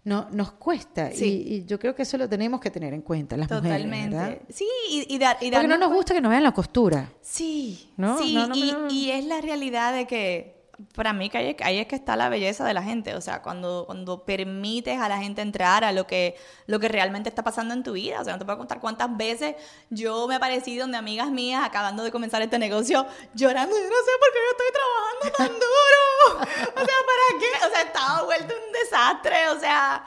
no, 0.03 0.27
nos 0.31 0.53
cuesta. 0.53 1.11
Sí. 1.11 1.45
Y, 1.47 1.53
y 1.57 1.65
yo 1.65 1.77
creo 1.77 1.93
que 1.93 2.01
eso 2.01 2.17
lo 2.17 2.27
tenemos 2.27 2.59
que 2.59 2.71
tener 2.71 2.93
en 2.95 3.01
cuenta 3.01 3.37
las 3.37 3.47
Totalmente. 3.47 4.15
mujeres, 4.15 4.29
¿verdad? 4.39 4.41
sí, 4.49 4.67
y, 4.89 5.13
y, 5.13 5.17
dar, 5.19 5.37
y 5.41 5.51
Porque 5.51 5.67
no 5.67 5.77
nos 5.77 5.93
gusta 5.93 6.13
que 6.15 6.21
nos 6.21 6.31
vean 6.31 6.43
la 6.43 6.51
costura. 6.53 7.11
Sí, 7.21 7.91
¿No? 7.97 8.17
sí, 8.17 8.33
No, 8.33 8.47
no, 8.47 8.55
y, 8.55 8.71
no, 8.71 8.79
no. 8.81 8.87
y 8.91 9.11
es 9.11 9.25
la 9.25 9.41
realidad 9.41 9.93
de 9.93 10.07
que 10.07 10.54
para 10.93 11.13
mí 11.13 11.29
que 11.29 11.37
ahí, 11.37 11.55
ahí 11.63 11.79
es 11.79 11.87
que 11.87 11.95
está 11.95 12.15
la 12.15 12.27
belleza 12.29 12.65
de 12.65 12.73
la 12.73 12.83
gente, 12.83 13.15
o 13.15 13.21
sea, 13.21 13.41
cuando, 13.41 13.83
cuando 13.85 14.25
permites 14.25 14.99
a 14.99 15.07
la 15.07 15.17
gente 15.17 15.41
entrar 15.41 15.83
a 15.85 15.91
lo 15.93 16.05
que, 16.05 16.35
lo 16.67 16.79
que 16.79 16.87
realmente 16.89 17.29
está 17.29 17.43
pasando 17.43 17.73
en 17.73 17.83
tu 17.83 17.93
vida, 17.93 18.19
o 18.19 18.23
sea, 18.23 18.33
no 18.33 18.39
te 18.39 18.45
puedo 18.45 18.57
contar 18.57 18.79
cuántas 18.81 19.15
veces 19.15 19.55
yo 19.89 20.27
me 20.27 20.35
aparecí 20.35 20.75
donde 20.77 20.97
amigas 20.97 21.29
mías 21.31 21.63
acabando 21.65 22.03
de 22.03 22.11
comenzar 22.11 22.41
este 22.41 22.59
negocio 22.59 23.05
llorando, 23.33 23.75
yo 23.75 23.83
no 23.83 23.89
sé 23.89 24.11
por 24.19 24.31
qué 24.33 24.39
yo 24.43 24.51
estoy 24.51 24.67
trabajando 24.73 25.37
tan 25.37 25.59
duro, 25.65 26.51
o 26.75 26.85
sea, 26.85 26.95
¿para 27.05 27.39
qué? 27.39 27.65
O 27.67 27.69
sea, 27.71 27.81
estaba 27.83 28.23
vuelto 28.23 28.53
un 28.67 28.71
desastre, 28.73 29.49
o 29.49 29.59
sea, 29.59 30.03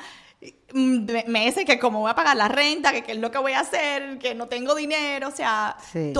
mm, 0.75 1.11
me- 1.12 1.25
meses 1.29 1.64
que 1.64 1.79
cómo 1.79 2.01
voy 2.01 2.11
a 2.11 2.14
pagar 2.14 2.37
la 2.37 2.49
renta, 2.49 2.93
que 2.93 3.03
qué 3.03 3.12
es 3.12 3.19
lo 3.19 3.31
que 3.31 3.39
voy 3.39 3.53
a 3.53 3.61
hacer, 3.61 4.19
que 4.19 4.35
no 4.35 4.49
tengo 4.49 4.75
dinero, 4.75 5.29
o 5.29 5.33
sea, 5.33 5.77
Sí. 5.93 6.12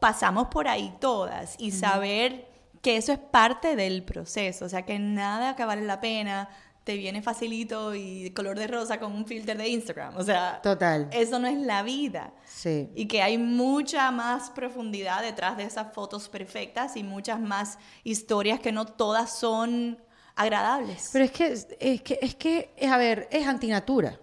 pasamos 0.00 0.46
por 0.48 0.66
ahí 0.68 0.94
todas 1.00 1.54
y 1.58 1.72
saber 1.72 2.49
que 2.82 2.96
eso 2.96 3.12
es 3.12 3.18
parte 3.18 3.76
del 3.76 4.02
proceso, 4.02 4.64
o 4.64 4.68
sea, 4.68 4.82
que 4.82 4.98
nada 4.98 5.56
que 5.56 5.64
vale 5.64 5.82
la 5.82 6.00
pena 6.00 6.48
te 6.84 6.96
viene 6.96 7.20
facilito 7.20 7.94
y 7.94 8.30
color 8.30 8.58
de 8.58 8.66
rosa 8.66 8.98
con 8.98 9.12
un 9.12 9.26
filter 9.26 9.56
de 9.58 9.68
Instagram, 9.68 10.16
o 10.16 10.24
sea, 10.24 10.60
Total. 10.62 11.08
eso 11.12 11.38
no 11.38 11.46
es 11.46 11.58
la 11.58 11.82
vida. 11.82 12.32
Sí. 12.46 12.88
Y 12.94 13.06
que 13.06 13.22
hay 13.22 13.36
mucha 13.36 14.10
más 14.10 14.50
profundidad 14.50 15.22
detrás 15.22 15.56
de 15.56 15.64
esas 15.64 15.92
fotos 15.92 16.28
perfectas 16.28 16.96
y 16.96 17.02
muchas 17.02 17.38
más 17.38 17.78
historias 18.02 18.60
que 18.60 18.72
no 18.72 18.86
todas 18.86 19.38
son 19.38 19.98
agradables. 20.34 21.10
Pero 21.12 21.26
es 21.26 21.30
que, 21.32 21.52
es 21.52 22.02
que, 22.02 22.18
es 22.22 22.34
que, 22.34 22.74
a 22.90 22.96
ver, 22.96 23.28
es 23.30 23.46
antinatura. 23.46 24.18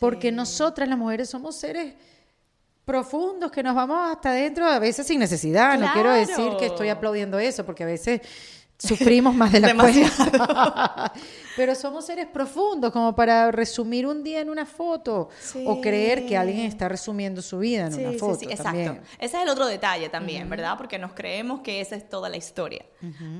Porque 0.00 0.30
nosotras 0.30 0.88
las 0.88 0.98
mujeres 0.98 1.30
somos 1.30 1.56
seres 1.56 1.94
profundos 2.86 3.50
que 3.50 3.64
nos 3.64 3.74
vamos 3.74 3.98
hasta 4.12 4.30
adentro 4.30 4.64
a 4.64 4.78
veces 4.78 5.08
sin 5.08 5.18
necesidad. 5.18 5.76
No 5.76 5.92
quiero 5.92 6.12
decir 6.12 6.52
que 6.56 6.66
estoy 6.66 6.88
aplaudiendo 6.88 7.36
eso, 7.38 7.66
porque 7.66 7.82
a 7.82 7.86
veces 7.86 8.20
sufrimos 8.78 9.34
más 9.34 9.50
de 9.50 9.60
la 9.60 9.74
cuenta. 9.74 11.12
Pero 11.56 11.74
somos 11.74 12.04
seres 12.06 12.26
profundos 12.26 12.92
como 12.92 13.14
para 13.14 13.50
resumir 13.50 14.06
un 14.06 14.22
día 14.22 14.40
en 14.40 14.50
una 14.50 14.66
foto 14.66 15.28
o 15.64 15.80
creer 15.80 16.26
que 16.26 16.36
alguien 16.36 16.66
está 16.66 16.88
resumiendo 16.88 17.40
su 17.42 17.58
vida 17.58 17.86
en 17.86 17.92
Sí, 17.94 18.04
una 18.04 18.18
foto 18.18 18.34
sí, 18.40 18.44
exacto. 18.46 18.64
también. 18.64 19.00
Ese 19.18 19.36
es 19.38 19.42
el 19.42 19.48
otro 19.48 19.66
detalle 19.66 20.08
también, 20.08 20.48
¿verdad? 20.50 20.76
Porque 20.76 20.98
nos 20.98 21.12
creemos 21.14 21.60
que 21.60 21.80
esa 21.80 21.96
es 21.96 22.08
toda 22.08 22.28
la 22.28 22.36
historia. 22.36 22.84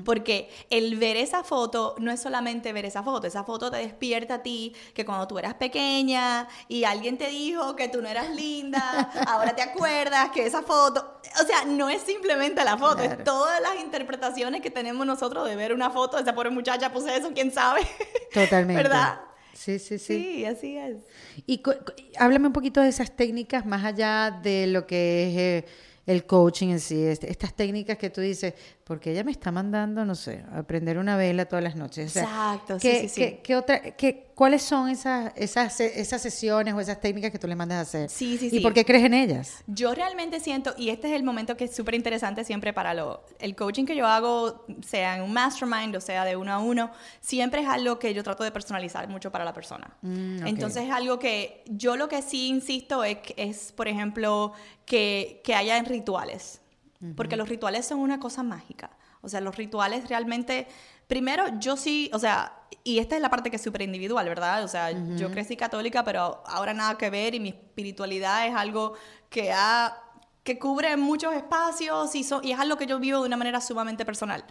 Porque 0.05 0.49
el 0.69 0.95
ver 0.97 1.17
esa 1.17 1.43
foto 1.43 1.95
no 1.99 2.11
es 2.11 2.19
solamente 2.21 2.71
ver 2.73 2.85
esa 2.85 3.03
foto, 3.03 3.27
esa 3.27 3.43
foto 3.43 3.69
te 3.69 3.77
despierta 3.77 4.35
a 4.35 4.43
ti 4.43 4.73
que 4.93 5.05
cuando 5.05 5.27
tú 5.27 5.37
eras 5.37 5.53
pequeña 5.55 6.47
y 6.67 6.83
alguien 6.85 7.17
te 7.17 7.27
dijo 7.27 7.75
que 7.75 7.87
tú 7.89 8.01
no 8.01 8.07
eras 8.07 8.29
linda, 8.33 9.11
ahora 9.27 9.55
te 9.55 9.61
acuerdas 9.61 10.31
que 10.31 10.45
esa 10.45 10.61
foto, 10.63 11.19
o 11.41 11.45
sea, 11.45 11.65
no 11.65 11.89
es 11.89 12.01
simplemente 12.01 12.63
la 12.63 12.77
foto, 12.77 12.97
Claro. 12.97 13.13
es 13.19 13.23
todas 13.23 13.61
las 13.61 13.75
interpretaciones 13.83 14.61
que 14.61 14.71
tenemos 14.71 15.05
nosotros 15.05 15.47
de 15.47 15.55
ver 15.55 15.73
una 15.73 15.89
foto, 15.89 16.17
esa 16.17 16.33
pobre 16.33 16.49
muchacha 16.49 16.91
puse 16.91 17.15
eso, 17.15 17.31
quién 17.33 17.51
sabe. 17.51 17.81
Totalmente. 18.33 18.83
¿Verdad? 18.83 19.21
Sí, 19.53 19.79
sí, 19.79 19.97
sí. 19.97 20.23
Sí, 20.37 20.45
así 20.45 20.77
es. 20.77 20.97
Y 21.47 21.61
háblame 22.19 22.47
un 22.47 22.53
poquito 22.53 22.81
de 22.81 22.89
esas 22.89 23.15
técnicas 23.15 23.65
más 23.65 23.83
allá 23.83 24.29
de 24.43 24.67
lo 24.67 24.85
que 24.85 25.29
es 25.29 25.37
eh, 25.37 25.65
el 26.05 26.25
coaching 26.25 26.67
en 26.69 26.79
sí, 26.79 27.03
este- 27.03 27.31
estas 27.31 27.55
técnicas 27.55 27.97
que 27.97 28.09
tú 28.11 28.21
dices, 28.21 28.53
porque 28.87 29.11
ella 29.11 29.23
me 29.25 29.31
está 29.31 29.51
mandando, 29.51 30.05
no 30.05 30.15
sé, 30.15 30.43
a 30.53 30.63
prender 30.63 30.97
una 30.97 31.17
vela 31.17 31.45
todas 31.45 31.61
las 31.61 31.75
noches. 31.75 32.09
O 32.11 32.13
sea, 32.13 32.23
Exacto, 32.23 32.79
sí, 32.79 32.87
¿qué, 32.87 32.99
sí, 33.01 33.09
sí. 33.09 33.21
qué- 33.21 33.39
qué 33.43 33.55
otra, 33.57 33.81
qué- 33.81 34.23
¿Cuáles 34.37 34.61
son 34.61 34.87
esas, 34.87 35.33
esas, 35.35 35.79
esas 35.79 36.21
sesiones 36.21 36.71
o 36.75 36.79
esas 36.79 37.01
técnicas 37.01 37.31
que 37.31 37.39
tú 37.39 37.47
le 37.47 37.55
mandas 37.55 37.79
a 37.79 37.81
hacer? 37.81 38.07
Sí, 38.09 38.37
sí, 38.37 38.45
¿Y 38.45 38.49
sí. 38.51 38.59
por 38.59 38.71
qué 38.71 38.85
crees 38.85 39.03
en 39.03 39.15
ellas? 39.15 39.63
Yo 39.65 39.95
realmente 39.95 40.39
siento, 40.39 40.75
y 40.77 40.89
este 40.89 41.07
es 41.09 41.15
el 41.15 41.23
momento 41.23 41.57
que 41.57 41.63
es 41.65 41.75
súper 41.75 41.95
interesante 41.95 42.43
siempre 42.43 42.71
para 42.71 42.93
lo, 42.93 43.25
el 43.39 43.55
coaching 43.55 43.85
que 43.85 43.95
yo 43.95 44.05
hago, 44.05 44.63
sea 44.85 45.15
en 45.17 45.23
un 45.23 45.33
mastermind 45.33 45.95
o 45.95 46.01
sea 46.01 46.23
de 46.23 46.35
uno 46.35 46.53
a 46.53 46.59
uno, 46.59 46.91
siempre 47.19 47.61
es 47.63 47.67
algo 47.67 47.97
que 47.97 48.13
yo 48.13 48.23
trato 48.23 48.43
de 48.43 48.51
personalizar 48.51 49.07
mucho 49.09 49.31
para 49.31 49.43
la 49.43 49.53
persona. 49.53 49.97
Mm. 50.03 50.45
Entonces 50.45 50.83
es 50.83 50.91
algo 50.91 51.17
que 51.17 51.63
yo 51.65 51.97
lo 51.97 52.07
que 52.07 52.21
sí 52.21 52.47
insisto 52.47 53.03
es, 53.03 53.17
es 53.37 53.71
por 53.71 53.87
ejemplo, 53.87 54.53
que, 54.85 55.41
que 55.43 55.55
haya 55.55 55.77
rituales, 56.99 57.15
porque 57.15 57.35
los 57.35 57.47
rituales 57.49 57.85
son 57.85 57.99
una 57.99 58.19
cosa 58.19 58.43
mágica. 58.43 58.89
O 59.21 59.29
sea, 59.29 59.41
los 59.41 59.55
rituales 59.55 60.07
realmente, 60.09 60.67
primero 61.07 61.45
yo 61.59 61.75
sí, 61.77 62.09
o 62.13 62.19
sea, 62.19 62.53
y 62.83 62.99
esta 62.99 63.15
es 63.15 63.21
la 63.21 63.29
parte 63.29 63.49
que 63.49 63.55
es 63.57 63.61
súper 63.61 63.81
individual, 63.81 64.27
¿verdad? 64.27 64.63
O 64.63 64.67
sea, 64.67 64.91
yo 65.17 65.31
crecí 65.31 65.55
católica, 65.57 66.03
pero 66.03 66.43
ahora 66.47 66.73
nada 66.73 66.97
que 66.97 67.09
ver 67.09 67.35
y 67.35 67.39
mi 67.39 67.49
espiritualidad 67.49 68.47
es 68.47 68.55
algo 68.55 68.93
que 69.29 69.51
ha 69.51 70.01
que 70.43 70.57
cubre 70.57 70.95
muchos 70.95 71.33
espacios 71.33 72.15
y, 72.15 72.23
so- 72.23 72.39
y 72.41 72.53
es 72.53 72.59
algo 72.59 72.77
que 72.77 72.85
yo 72.85 72.99
vivo 72.99 73.19
de 73.19 73.25
una 73.27 73.35
manera 73.35 73.59
sumamente 73.59 74.05
personal. 74.05 74.45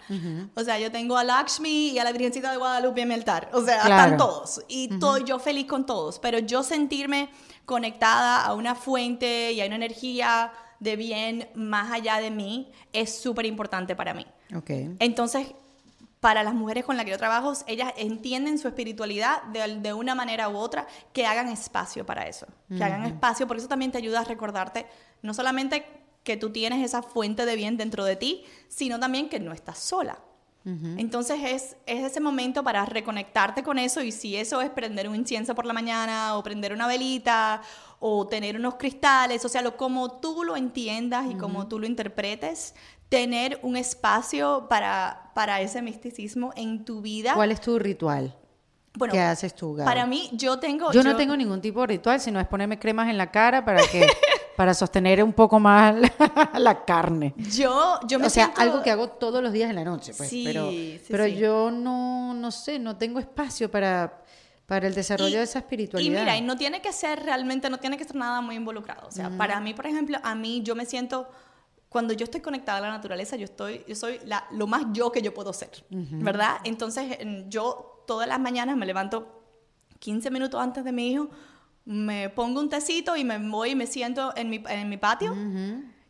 O 0.55 0.63
sea, 0.63 0.79
yo 0.79 0.93
tengo 0.93 1.17
a 1.17 1.25
Lakshmi 1.25 1.89
y 1.89 1.99
a 1.99 2.05
la 2.05 2.13
Virgencita 2.13 2.51
de 2.51 2.59
Guadalupe 2.59 3.01
en 3.01 3.09
mi 3.09 3.15
altar. 3.15 3.49
O 3.55 3.63
sea, 3.65 3.81
Claro. 3.81 4.03
están 4.03 4.17
todos. 4.19 4.61
Y 4.69 4.89
todo, 4.99 5.17
yo 5.17 5.39
feliz 5.39 5.65
con 5.67 5.87
todos. 5.87 6.19
Pero 6.19 6.39
yo 6.41 6.63
sentirme 6.63 7.31
conectada 7.65 8.45
a 8.45 8.53
una 8.53 8.75
fuente 8.75 9.53
y 9.53 9.63
a 9.63 9.67
una 9.67 9.77
energía 9.77 10.53
de 10.81 10.97
bien 10.97 11.49
más 11.55 11.93
allá 11.93 12.19
de 12.19 12.31
mí 12.31 12.71
es 12.93 13.19
súper 13.19 13.47
importante 13.47 13.97
para 13.97 14.15
mí. 14.15 14.27
Ok. 14.55 14.71
Entonces, 14.99 15.49
para 16.21 16.43
las 16.43 16.55
mujeres 16.55 16.85
con 16.85 16.97
las 16.97 17.05
que 17.05 17.13
yo 17.13 17.19
trabajo, 17.19 17.53
ellas 17.67 17.93
entienden 17.97 18.59
su 18.59 18.69
espiritualidad 18.69 19.43
de, 19.45 19.81
de 19.81 19.93
una 19.93 20.15
manera 20.15 20.49
u 20.49 20.57
otra, 20.57 20.87
que 21.13 21.27
hagan 21.27 21.49
espacio 21.49 22.05
para 22.05 22.27
eso, 22.27 22.47
que 22.69 22.83
hagan 22.83 23.05
espacio, 23.05 23.47
porque 23.47 23.61
eso 23.61 23.69
también 23.69 23.93
te 23.93 23.99
ayuda 23.99 24.21
a 24.21 24.25
recordarte 24.25 24.87
no 25.23 25.35
solamente 25.35 25.85
que 26.25 26.37
tú 26.37 26.51
tienes 26.51 26.85
esa 26.85 27.03
fuente 27.03 27.47
de 27.47 27.55
bien 27.55 27.77
dentro 27.77 28.05
de 28.05 28.17
ti, 28.17 28.45
sino 28.69 28.99
también 28.99 29.29
que 29.29 29.39
no 29.39 29.53
estás 29.53 29.79
sola. 29.79 30.19
Entonces 30.97 31.39
es, 31.45 31.77
es 31.87 32.03
ese 32.03 32.19
momento 32.19 32.65
para 32.65 32.85
reconectarte 32.85 33.63
con 33.63 33.79
eso 33.79 34.03
y 34.03 34.11
si 34.11 34.35
eso 34.35 34.61
es 34.61 34.69
prender 34.69 35.09
un 35.09 35.15
incienso 35.15 35.55
por 35.55 35.65
la 35.65 35.73
mañana 35.73 36.37
o 36.37 36.43
prender 36.43 36.73
una 36.73 36.89
velita 36.89 37.63
o 38.09 38.29
tener 38.29 38.55
unos 38.55 38.77
cristales, 38.77 39.45
o 39.45 39.49
sea, 39.49 39.63
lo, 39.63 39.77
como 39.77 40.21
tú 40.21 40.45
lo 40.45 40.57
entiendas 40.57 41.29
y 41.29 41.35
como 41.35 41.67
tú 41.67 41.81
lo 41.81 41.87
interpretes, 41.87 42.77
tener 43.09 43.59
un 43.65 43.77
espacio 43.77 44.67
para, 44.69 45.33
para 45.35 45.61
ese 45.61 45.83
misticismo 45.83 46.53
en 46.55 46.85
tu 46.85 47.01
vida. 47.01 47.35
¿Cuál 47.35 47.51
es 47.51 47.61
tu 47.61 47.77
ritual? 47.81 48.33
Bueno, 48.95 49.13
¿Qué 49.13 49.21
haces 49.21 49.57
tú, 49.57 49.75
Gaby? 49.75 49.85
Para 49.85 50.07
mí, 50.07 50.31
yo 50.35 50.61
tengo... 50.61 50.93
Yo, 50.93 51.03
no 51.03 51.17
tengo 51.17 51.37
ningún 51.37 51.61
tipo 51.61 51.81
de 51.81 51.89
ritual, 51.89 52.21
sino 52.21 52.39
es 52.39 52.47
ponerme 52.47 52.79
cremas 52.79 53.09
en 53.09 53.19
la 53.19 53.33
cara 53.33 53.65
para 53.65 53.83
que 53.83 54.07
para 54.57 54.73
sostener 54.73 55.23
un 55.25 55.33
poco 55.33 55.59
más 55.59 55.95
la, 56.55 56.85
carne. 56.85 57.35
Yo, 57.37 57.99
yo 58.07 58.21
me 58.21 58.27
O 58.27 58.31
sea, 58.31 58.45
siento- 58.45 58.61
algo 58.63 58.83
que 58.85 58.93
hago 58.93 59.09
todos 59.09 59.43
los 59.43 59.53
días 59.53 59.69
en 59.69 59.75
la 59.77 59.85
noche, 59.85 60.15
pues. 60.17 60.31
Sí, 60.31 60.45
pero 60.47 60.71
sí, 60.71 61.01
pero 61.09 61.25
sí. 61.25 61.35
yo 61.35 61.73
no, 61.73 62.35
no 62.35 62.53
sé, 62.53 62.79
no 62.79 62.97
tengo 62.97 63.19
espacio 63.19 63.69
para, 63.69 64.23
para 64.67 64.87
el 64.89 64.95
desarrollo 64.95 65.35
Y- 65.35 65.39
de 65.39 65.43
esa 65.45 65.61
espiritualidad. 65.61 66.17
Y 66.17 66.21
mira, 66.21 66.37
y 66.37 66.43
no 66.43 66.57
tiene 66.57 66.83
que 66.83 66.93
ser 66.93 67.23
realmente, 67.23 67.71
no 67.71 67.79
tiene 67.79 67.97
que 67.97 68.05
ser 68.05 68.17
nada 68.17 68.41
muy 68.41 68.57
involucrado. 68.57 69.07
O 69.09 69.11
sea, 69.13 69.31
para 69.31 69.61
mí, 69.61 69.75
por 69.75 69.87
ejemplo, 69.87 70.19
a 70.23 70.35
mí 70.35 70.63
yo 70.63 70.75
me 70.75 70.85
siento, 70.87 71.29
cuando 71.89 72.13
yo 72.15 72.25
estoy 72.25 72.41
conectada 72.41 72.79
a 72.79 72.81
la 72.81 72.91
naturaleza, 72.91 73.37
yo, 73.37 73.45
estoy, 73.45 73.85
yo 73.87 73.95
soy 73.95 74.19
la, 74.25 74.45
lo 74.51 74.67
más 74.67 74.85
yo 74.93 75.13
que 75.13 75.23
yo 75.23 75.33
puedo 75.33 75.53
ser, 75.53 75.71
¿verdad? 75.91 76.57
Entonces, 76.65 77.17
en- 77.21 77.49
yo 77.51 78.03
todas 78.07 78.27
las 78.29 78.41
mañanas 78.41 78.77
me 78.77 78.87
levanto 78.87 79.43
15 80.01 80.31
minutos 80.31 80.61
antes 80.61 80.85
de 80.85 80.93
mi 80.93 81.13
hijo, 81.13 81.31
me 81.85 82.29
pongo 82.31 82.59
un 82.61 82.69
tecito 82.69 83.17
y 83.17 83.23
me 83.25 83.39
voy 83.39 83.71
y 83.71 83.75
me 83.77 83.87
siento 83.87 84.33
en 84.37 84.51
mi, 84.51 84.63
en 84.69 84.89
mi 84.89 84.97
patio. 84.97 85.33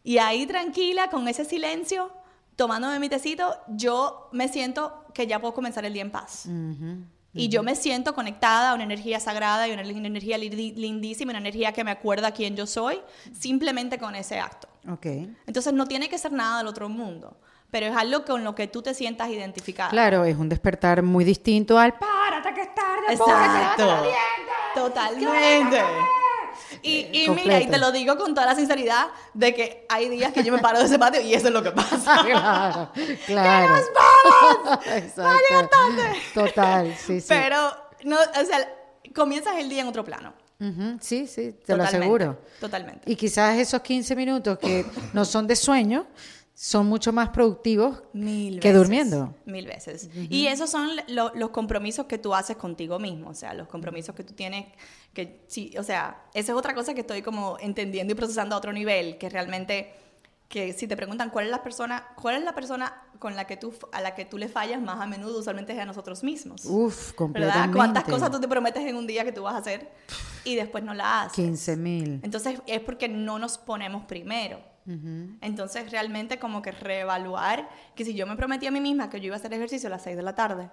Y 0.03 0.19
ahí 0.19 0.47
tranquila, 0.47 1.11
con 1.11 1.29
ese 1.29 1.45
silencio, 1.45 2.11
tomándome 2.57 2.99
mi 3.01 3.09
tecito, 3.11 3.55
yo 3.69 4.31
me 4.33 4.49
siento 4.49 5.05
que 5.13 5.27
ya 5.27 5.41
puedo 5.41 5.53
comenzar 5.53 5.85
el 5.85 5.93
día 5.93 6.03
en 6.03 6.11
paz. 6.11 6.47
Y 7.37 7.49
yo 7.49 7.63
me 7.63 7.75
siento 7.75 8.15
conectada 8.15 8.71
a 8.71 8.75
una 8.75 8.85
energía 8.85 9.21
sagrada 9.21 9.69
y 9.69 9.73
una, 9.73 9.83
una 9.83 10.07
energía 10.07 10.39
li- 10.39 10.49
lindísima, 10.73 11.31
una 11.31 11.39
energía 11.39 11.73
que 11.73 11.85
me 11.85 11.91
acuerda 11.91 12.33
quién 12.33 12.57
yo 12.57 12.67
soy, 12.67 13.01
simplemente 13.33 13.99
con 13.99 14.15
ese 14.15 14.41
acto. 14.41 14.69
Ok. 14.91 15.07
Entonces 15.47 15.73
no 15.73 15.87
tiene 15.87 16.09
que 16.09 16.17
ser 16.19 16.33
nada 16.33 16.59
del 16.59 16.67
otro 16.69 16.89
mundo, 16.89 17.37
pero 17.71 17.87
es 17.87 17.97
algo 17.97 18.25
con 18.25 18.45
lo 18.45 18.55
que 18.55 18.69
tú 18.69 18.83
te 18.83 18.95
sientas 18.95 19.29
identificada. 19.31 19.91
Claro, 19.91 20.25
es 20.25 20.37
un 20.37 20.49
despertar 20.49 21.03
muy 21.03 21.25
distinto 21.25 21.79
al 21.79 21.95
párate 21.99 22.55
que 22.55 22.63
es 22.63 22.75
tarde, 22.75 23.03
los 23.89 24.03
dientes". 24.03 24.15
Totalmente. 24.75 25.81
Y, 26.83 27.25
y 27.25 27.31
mira, 27.31 27.61
y 27.61 27.67
te 27.69 27.79
lo 27.79 27.93
digo 27.93 28.17
con 28.17 28.35
toda 28.35 28.47
la 28.47 28.55
sinceridad 28.55 29.07
de 29.35 29.55
que 29.55 29.87
hay 29.89 30.09
días 30.09 30.33
que 30.33 30.43
yo 30.43 30.53
me 30.53 30.59
paro 30.59 30.79
de 30.79 30.85
ese 30.87 30.99
patio 30.99 31.21
y 31.21 31.35
eso 31.35 31.49
es 31.49 31.53
lo 31.55 31.63
que 31.63 31.73
pasa. 31.73 32.23
claro, 32.25 32.91
claro. 33.27 33.75
vamos! 33.95 34.87
Exacto. 34.95 35.69
Total, 36.35 36.95
sí, 36.97 37.21
sí. 37.21 37.27
Pero, 37.29 37.59
no, 38.05 38.17
o 38.17 38.45
sea, 38.45 38.69
comienzas 39.15 39.57
el 39.59 39.69
día 39.69 39.83
en 39.83 39.89
otro 39.89 40.05
plano. 40.05 40.33
Ujú, 40.59 40.97
Sí, 41.01 41.27
sí, 41.27 41.53
te 41.65 41.77
lo 41.77 41.85
Totalmente, 41.85 41.97
aseguro. 41.97 42.39
Totalmente. 42.61 43.11
Y 43.11 43.17
quizás 43.17 43.59
esos 43.59 43.83
15 43.83 44.17
minutos 44.17 44.59
que 44.59 44.87
no 45.13 45.25
son 45.25 45.47
de 45.47 45.55
sueño 45.55 46.07
son 46.59 46.87
mucho 46.87 47.13
más 47.13 47.29
productivos 47.29 48.03
Mil 48.15 48.61
que 48.61 48.69
veces, 48.69 48.79
durmiendo. 48.83 49.35
Mil 49.45 49.67
veces. 49.67 50.09
Y 50.31 50.47
esos 50.47 50.71
son 50.71 50.89
lo- 51.09 51.31
los 51.35 51.51
compromisos 51.51 52.07
que 52.07 52.17
tú 52.17 52.35
haces 52.35 52.57
contigo 52.57 52.99
mismo, 52.99 53.29
o 53.29 53.35
sea, 53.35 53.53
los 53.53 53.69
compromisos 53.69 54.15
que 54.15 54.25
tú 54.25 54.33
tienes, 54.33 54.65
que 55.13 55.45
sí, 55.49 55.75
o 55.79 55.83
sea, 55.83 56.25
esa 56.33 56.53
es 56.53 56.59
otra 56.59 56.75
cosa 56.75 56.95
que 56.95 57.03
estoy 57.03 57.21
como 57.21 57.59
entendiendo 57.61 58.15
y 58.15 58.17
procesando 58.17 58.55
a 58.55 58.59
otro 58.59 58.73
nivel, 58.73 59.19
que 59.19 59.29
realmente, 59.29 59.93
que 60.49 60.73
si 60.73 60.87
te 60.87 60.97
preguntan 60.97 61.29
cuál 61.29 61.45
es 61.45 61.51
la 61.51 61.63
persona, 61.63 62.07
cuál 62.21 62.37
es 62.37 62.43
la 62.45 62.55
persona 62.55 63.03
con 63.19 63.37
la 63.37 63.47
que 63.47 63.59
tú, 63.59 63.75
a 63.93 64.01
la 64.01 64.15
que 64.15 64.25
tú 64.25 64.39
le 64.39 64.49
fallas 64.49 64.81
más 64.81 64.99
a 64.99 65.07
menudo, 65.07 65.39
usualmente 65.41 65.75
es 65.75 65.79
a 65.79 65.85
nosotros 65.85 66.25
mismos. 66.25 66.65
Uf, 66.65 67.11
¿Verdad? 67.11 67.17
completamente. 67.17 67.77
¿Cuántas 67.77 68.05
cosas 68.05 68.31
tú 68.31 68.41
te 68.41 68.49
prometes 68.49 68.83
en 68.87 68.97
un 68.97 69.07
día 69.07 69.25
que 69.25 69.33
tú 69.33 69.43
vas 69.43 69.57
a 69.57 69.59
hacer 69.59 69.91
y 70.45 70.55
después 70.55 70.83
no 70.83 70.95
la 70.95 71.25
haces? 71.25 71.35
15 71.35 71.77
mil. 71.77 72.21
Entonces 72.23 72.63
es 72.67 72.81
porque 72.81 73.09
no 73.11 73.39
nos 73.39 73.59
ponemos 73.59 74.07
primero. 74.07 74.75
Entonces 75.41 75.91
realmente 75.91 76.39
como 76.39 76.63
que 76.63 76.73
reevaluar 76.73 77.69
que 77.95 78.05
si 78.05 78.15
yo 78.15 78.27
me 78.27 78.37
prometí 78.37 78.67
a 78.67 78.71
mí 78.71 78.81
misma 78.81 79.11
que 79.11 79.21
yo 79.21 79.27
iba 79.27 79.37
a 79.37 79.39
hacer 79.39 79.53
ejercicio 79.53 79.89
a 79.89 79.91
las 79.91 80.03
6 80.03 80.17
de 80.17 80.23
la 80.23 80.35
tarde, 80.35 80.71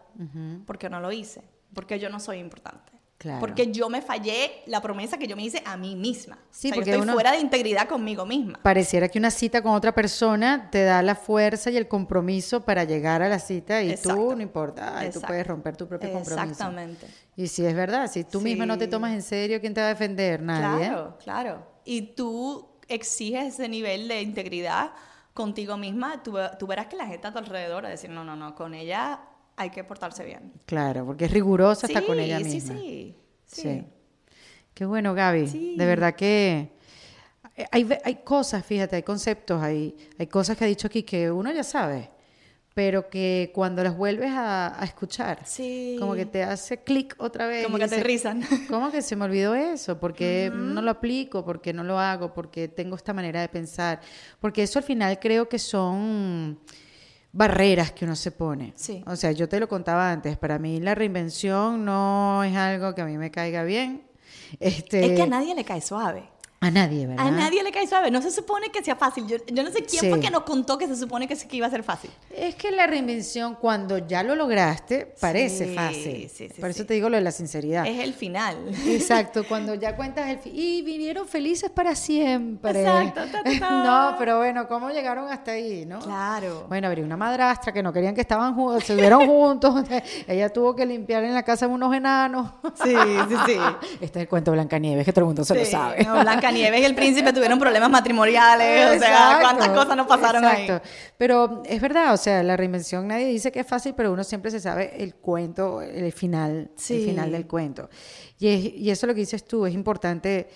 ¿por 0.66 0.78
qué 0.78 0.90
no 0.90 1.00
lo 1.00 1.12
hice? 1.12 1.42
Porque 1.74 2.00
yo 2.00 2.10
no 2.10 2.20
soy 2.20 2.38
importante. 2.38 2.92
Claro. 3.18 3.40
Porque 3.40 3.72
yo 3.72 3.88
me 3.90 4.02
fallé 4.02 4.52
la 4.66 4.82
promesa 4.82 5.18
que 5.18 5.28
yo 5.28 5.38
me 5.38 5.44
hice 5.44 5.64
a 5.66 5.78
mí 5.78 5.96
misma. 5.96 6.38
Sí, 6.52 6.68
o 6.68 6.70
sea, 6.72 6.76
porque 6.76 6.92
yo 6.92 6.98
estoy 6.98 7.14
fuera 7.14 7.32
de 7.32 7.40
integridad 7.40 7.88
conmigo 7.88 8.26
misma. 8.26 8.60
Pareciera 8.62 9.08
que 9.08 9.18
una 9.18 9.32
cita 9.32 9.62
con 9.62 9.72
otra 9.74 9.94
persona 9.96 10.68
te 10.70 10.84
da 10.84 11.02
la 11.02 11.16
fuerza 11.16 11.72
y 11.72 11.78
el 11.78 11.88
compromiso 11.88 12.66
para 12.66 12.84
llegar 12.84 13.22
a 13.22 13.30
la 13.30 13.40
cita 13.40 13.82
y 13.82 13.88
tú 13.88 13.94
Exacto. 13.94 14.36
no 14.36 14.42
importa, 14.42 14.98
ay, 15.00 15.10
tú 15.10 15.22
puedes 15.22 15.48
romper 15.48 15.78
tu 15.78 15.88
propio 15.88 16.12
compromiso. 16.12 16.44
Exactamente. 16.44 17.08
Y 17.38 17.48
si 17.48 17.66
es 17.66 17.74
verdad, 17.74 18.12
si 18.12 18.26
tú 18.26 18.42
misma 18.42 18.66
no 18.66 18.78
te 18.78 18.86
Sí. 18.86 18.92
tomas 18.92 19.14
en 19.14 19.22
serio, 19.22 19.62
¿quién 19.62 19.74
te 19.74 19.80
va 19.80 19.88
a 19.88 19.92
defender? 19.92 20.42
Nadie. 20.42 20.88
Claro, 20.90 21.18
claro. 21.24 21.68
Y 21.86 22.02
tú 22.16 22.73
exiges 22.88 23.54
ese 23.56 23.70
nivel 23.70 24.08
de 24.08 24.22
integridad 24.22 24.92
contigo 25.34 25.78
misma, 25.78 26.22
tú, 26.24 26.38
tú 26.60 26.68
verás 26.68 26.88
que 26.88 26.96
la 26.96 27.08
gente 27.08 27.28
a 27.28 27.32
tu 27.32 27.40
alrededor 27.40 27.84
va 27.84 27.88
a 27.88 27.92
decir, 27.92 28.10
no, 28.10 28.24
no, 28.24 28.36
no, 28.36 28.56
con 28.56 28.74
ella 28.74 29.20
hay 29.56 29.70
que 29.70 29.84
portarse 29.84 30.24
bien. 30.24 30.52
Claro, 30.66 31.06
porque 31.06 31.26
es 31.26 31.32
rigurosa 31.32 31.88
hasta 31.88 32.06
con 32.06 32.20
ella 32.20 32.40
sí, 32.40 32.44
misma. 32.46 32.76
Sí, 32.76 33.16
sí, 33.46 33.62
Sí. 33.62 33.84
Qué 34.74 34.86
bueno, 34.86 35.14
Gaby. 35.14 35.48
Sí. 35.48 35.76
De 35.78 35.86
verdad 35.86 36.16
que 36.16 36.72
hay, 37.72 37.84
ve- 37.84 38.02
hay 38.04 38.16
cosas, 38.24 38.66
fíjate, 38.66 38.96
hay 38.96 39.04
conceptos, 39.04 39.62
hay, 39.62 39.96
hay 40.18 40.28
cosas 40.28 40.58
que 40.58 40.64
ha 40.64 40.68
dicho 40.68 40.88
aquí 40.88 41.04
que 41.04 41.30
uno 41.32 41.52
ya 41.52 41.64
sabe, 41.64 42.10
pero 42.74 43.08
que 43.10 43.52
cuando 43.54 43.84
las 43.84 43.96
vuelves 43.96 44.32
a, 44.32 44.82
a 44.82 44.84
escuchar, 44.86 45.42
Sí. 45.46 45.96
como 46.00 46.16
que 46.16 46.26
te 46.26 46.44
hace 46.44 46.80
clic 46.84 47.16
otra 47.20 47.46
vez. 47.48 47.64
Como 47.66 47.78
que 47.78 47.84
dices, 47.84 48.00
aterrizan. 48.00 48.42
¿Cómo 48.70 48.92
que 48.92 49.02
se 49.02 49.16
me 49.16 49.26
olvidó 49.26 49.54
eso? 49.56 50.00
porque 50.00 50.52
no 50.54 50.82
lo 50.82 50.92
aplico? 50.92 51.46
porque 51.46 51.72
no 51.74 51.84
lo 51.84 52.00
hago? 52.00 52.34
porque 52.34 52.68
tengo 52.68 52.96
esta 52.96 53.14
manera 53.14 53.42
de 53.42 53.50
pensar? 53.50 54.00
Porque 54.40 54.64
eso 54.64 54.80
al 54.80 54.86
final 54.86 55.20
creo 55.20 55.48
que 55.48 55.60
son 55.60 56.60
barreras 57.32 57.92
que 57.92 58.06
uno 58.06 58.16
se 58.16 58.32
pone. 58.32 58.74
Sí. 58.76 59.04
O 59.08 59.16
sea, 59.16 59.32
yo 59.32 59.48
te 59.50 59.60
lo 59.60 59.68
contaba 59.68 60.12
antes, 60.12 60.38
para 60.38 60.58
mí 60.60 60.80
la 60.80 60.96
reinvención 60.96 61.84
no 61.86 62.44
es 62.44 62.56
algo 62.56 62.94
que 62.96 63.02
a 63.02 63.06
mí 63.06 63.18
me 63.18 63.32
caiga 63.32 63.64
bien. 63.64 64.04
Este, 64.60 65.06
Es 65.06 65.12
que 65.16 65.22
a 65.24 65.28
nadie 65.28 65.56
le 65.56 65.64
cae 65.64 65.82
suave. 65.82 66.30
A 66.64 66.72
nadie, 66.72 67.08
¿verdad? 67.08 67.28
A 67.28 67.32
nadie 67.32 67.64
le 67.64 67.72
cae 67.72 67.88
suave. 67.88 68.10
No 68.12 68.22
se 68.22 68.32
supone 68.32 68.70
que 68.72 68.84
sea 68.84 68.96
fácil. 68.96 69.28
Yo, 69.28 69.38
yo 69.48 69.64
no 69.64 69.70
sé 69.72 69.84
quién 69.84 70.02
Sí. 70.02 70.10
fue 70.10 70.20
que 70.20 70.30
nos 70.30 70.44
contó 70.44 70.78
que 70.78 70.88
se 70.88 70.96
supone 70.96 71.28
que, 71.28 71.36
que 71.36 71.58
iba 71.58 71.68
a 71.68 71.70
ser 71.70 71.84
fácil. 71.84 72.10
Es 72.36 72.56
que 72.56 72.72
la 72.72 72.88
reinvención, 72.88 73.56
cuando 73.56 73.98
ya 74.00 74.24
lo 74.24 74.36
lograste, 74.36 75.14
parece 75.20 75.68
Sí, 75.68 75.76
fácil. 75.76 76.30
sí, 76.34 76.50
sí, 76.54 76.62
Por 76.62 76.70
eso 76.70 76.86
te 76.86 76.94
digo 76.94 77.10
lo 77.10 77.18
de 77.18 77.24
la 77.24 77.32
sinceridad. 77.32 77.86
Es 77.88 78.00
el 78.00 78.14
final. 78.14 78.58
Exacto, 78.88 79.44
cuando 79.48 79.74
ya 79.76 79.96
cuentas 79.96 80.30
el 80.30 80.40
fin. 80.40 80.54
Y 80.56 80.82
vivieron 80.82 81.28
felices 81.28 81.70
para 81.70 81.96
siempre. 81.96 82.82
Exacto, 82.82 83.22
ta, 83.32 83.44
ta, 83.44 83.60
ta. 83.60 83.84
No, 83.84 84.16
pero 84.18 84.38
bueno, 84.38 84.68
¿cómo 84.68 84.90
llegaron 84.90 85.30
hasta 85.32 85.52
ahí, 85.52 85.86
no? 85.86 86.00
Claro. 86.00 86.66
Bueno, 86.70 86.88
habría 86.88 87.04
una 87.06 87.18
madrastra 87.18 87.72
que 87.74 87.84
no 87.84 87.92
querían 87.94 88.16
que 88.16 88.22
estaban 88.22 88.56
juntos, 88.56 88.84
se 88.86 88.96
vieron 88.96 89.26
juntos. 89.28 89.84
Ella 90.28 90.50
tuvo 90.50 90.76
que 90.76 90.86
limpiar 90.86 91.24
en 91.24 91.34
la 91.34 91.44
casa 91.44 91.68
unos 91.68 91.94
enanos. 91.94 92.52
Sí, 92.84 92.94
sí, 93.30 93.36
sí. 93.46 93.58
Este 94.02 94.20
es 94.20 94.24
el 94.24 94.28
cuento 94.28 94.52
de 94.52 94.56
Blancanieves, 94.58 95.06
que 95.06 95.12
todo 95.14 95.22
el 95.22 95.28
mundo 95.28 95.44
se 95.44 95.56
lo 95.56 95.66
sabe. 95.66 96.04
no, 96.04 96.24
Blancanieves 96.54 96.82
y 96.82 96.86
el 96.86 96.96
príncipe 96.96 97.34
tuvieron 97.34 97.60
problemas 97.60 97.90
matrimoniales. 97.90 98.98
O 98.98 99.00
sea, 99.00 99.38
¿cuántas 99.42 99.68
Exacto, 99.68 99.82
cosas 99.82 99.98
no 99.98 100.08
pasaron 100.08 100.44
exacto. 100.44 100.74
ahí? 100.74 100.92
Pero 101.18 101.64
es 101.66 101.82
verdad, 101.82 102.14
o 102.14 102.18
sea, 102.18 102.42
la 102.44 102.56
reinvención 102.58 103.08
nadie 103.08 103.26
dice 103.28 103.52
que 103.52 103.60
es 103.62 103.68
fácil, 103.68 103.94
pero 103.96 104.12
uno 104.12 104.24
siempre 104.24 104.52
se 104.52 104.60
sabe 104.60 104.94
el 105.04 105.16
cuento, 105.16 105.82
el 105.82 106.12
final, 106.14 106.72
Sí. 106.76 106.96
el 106.96 107.10
final 107.10 107.32
del 107.32 107.48
cuento. 107.48 107.90
Y, 108.40 108.48
es- 108.48 108.74
y 108.82 108.90
eso 108.92 109.06
es 109.06 109.08
lo 109.08 109.14
que 109.14 109.22
dices 109.22 109.46
tú, 109.46 109.66
es 109.66 109.74
importante 109.74 110.48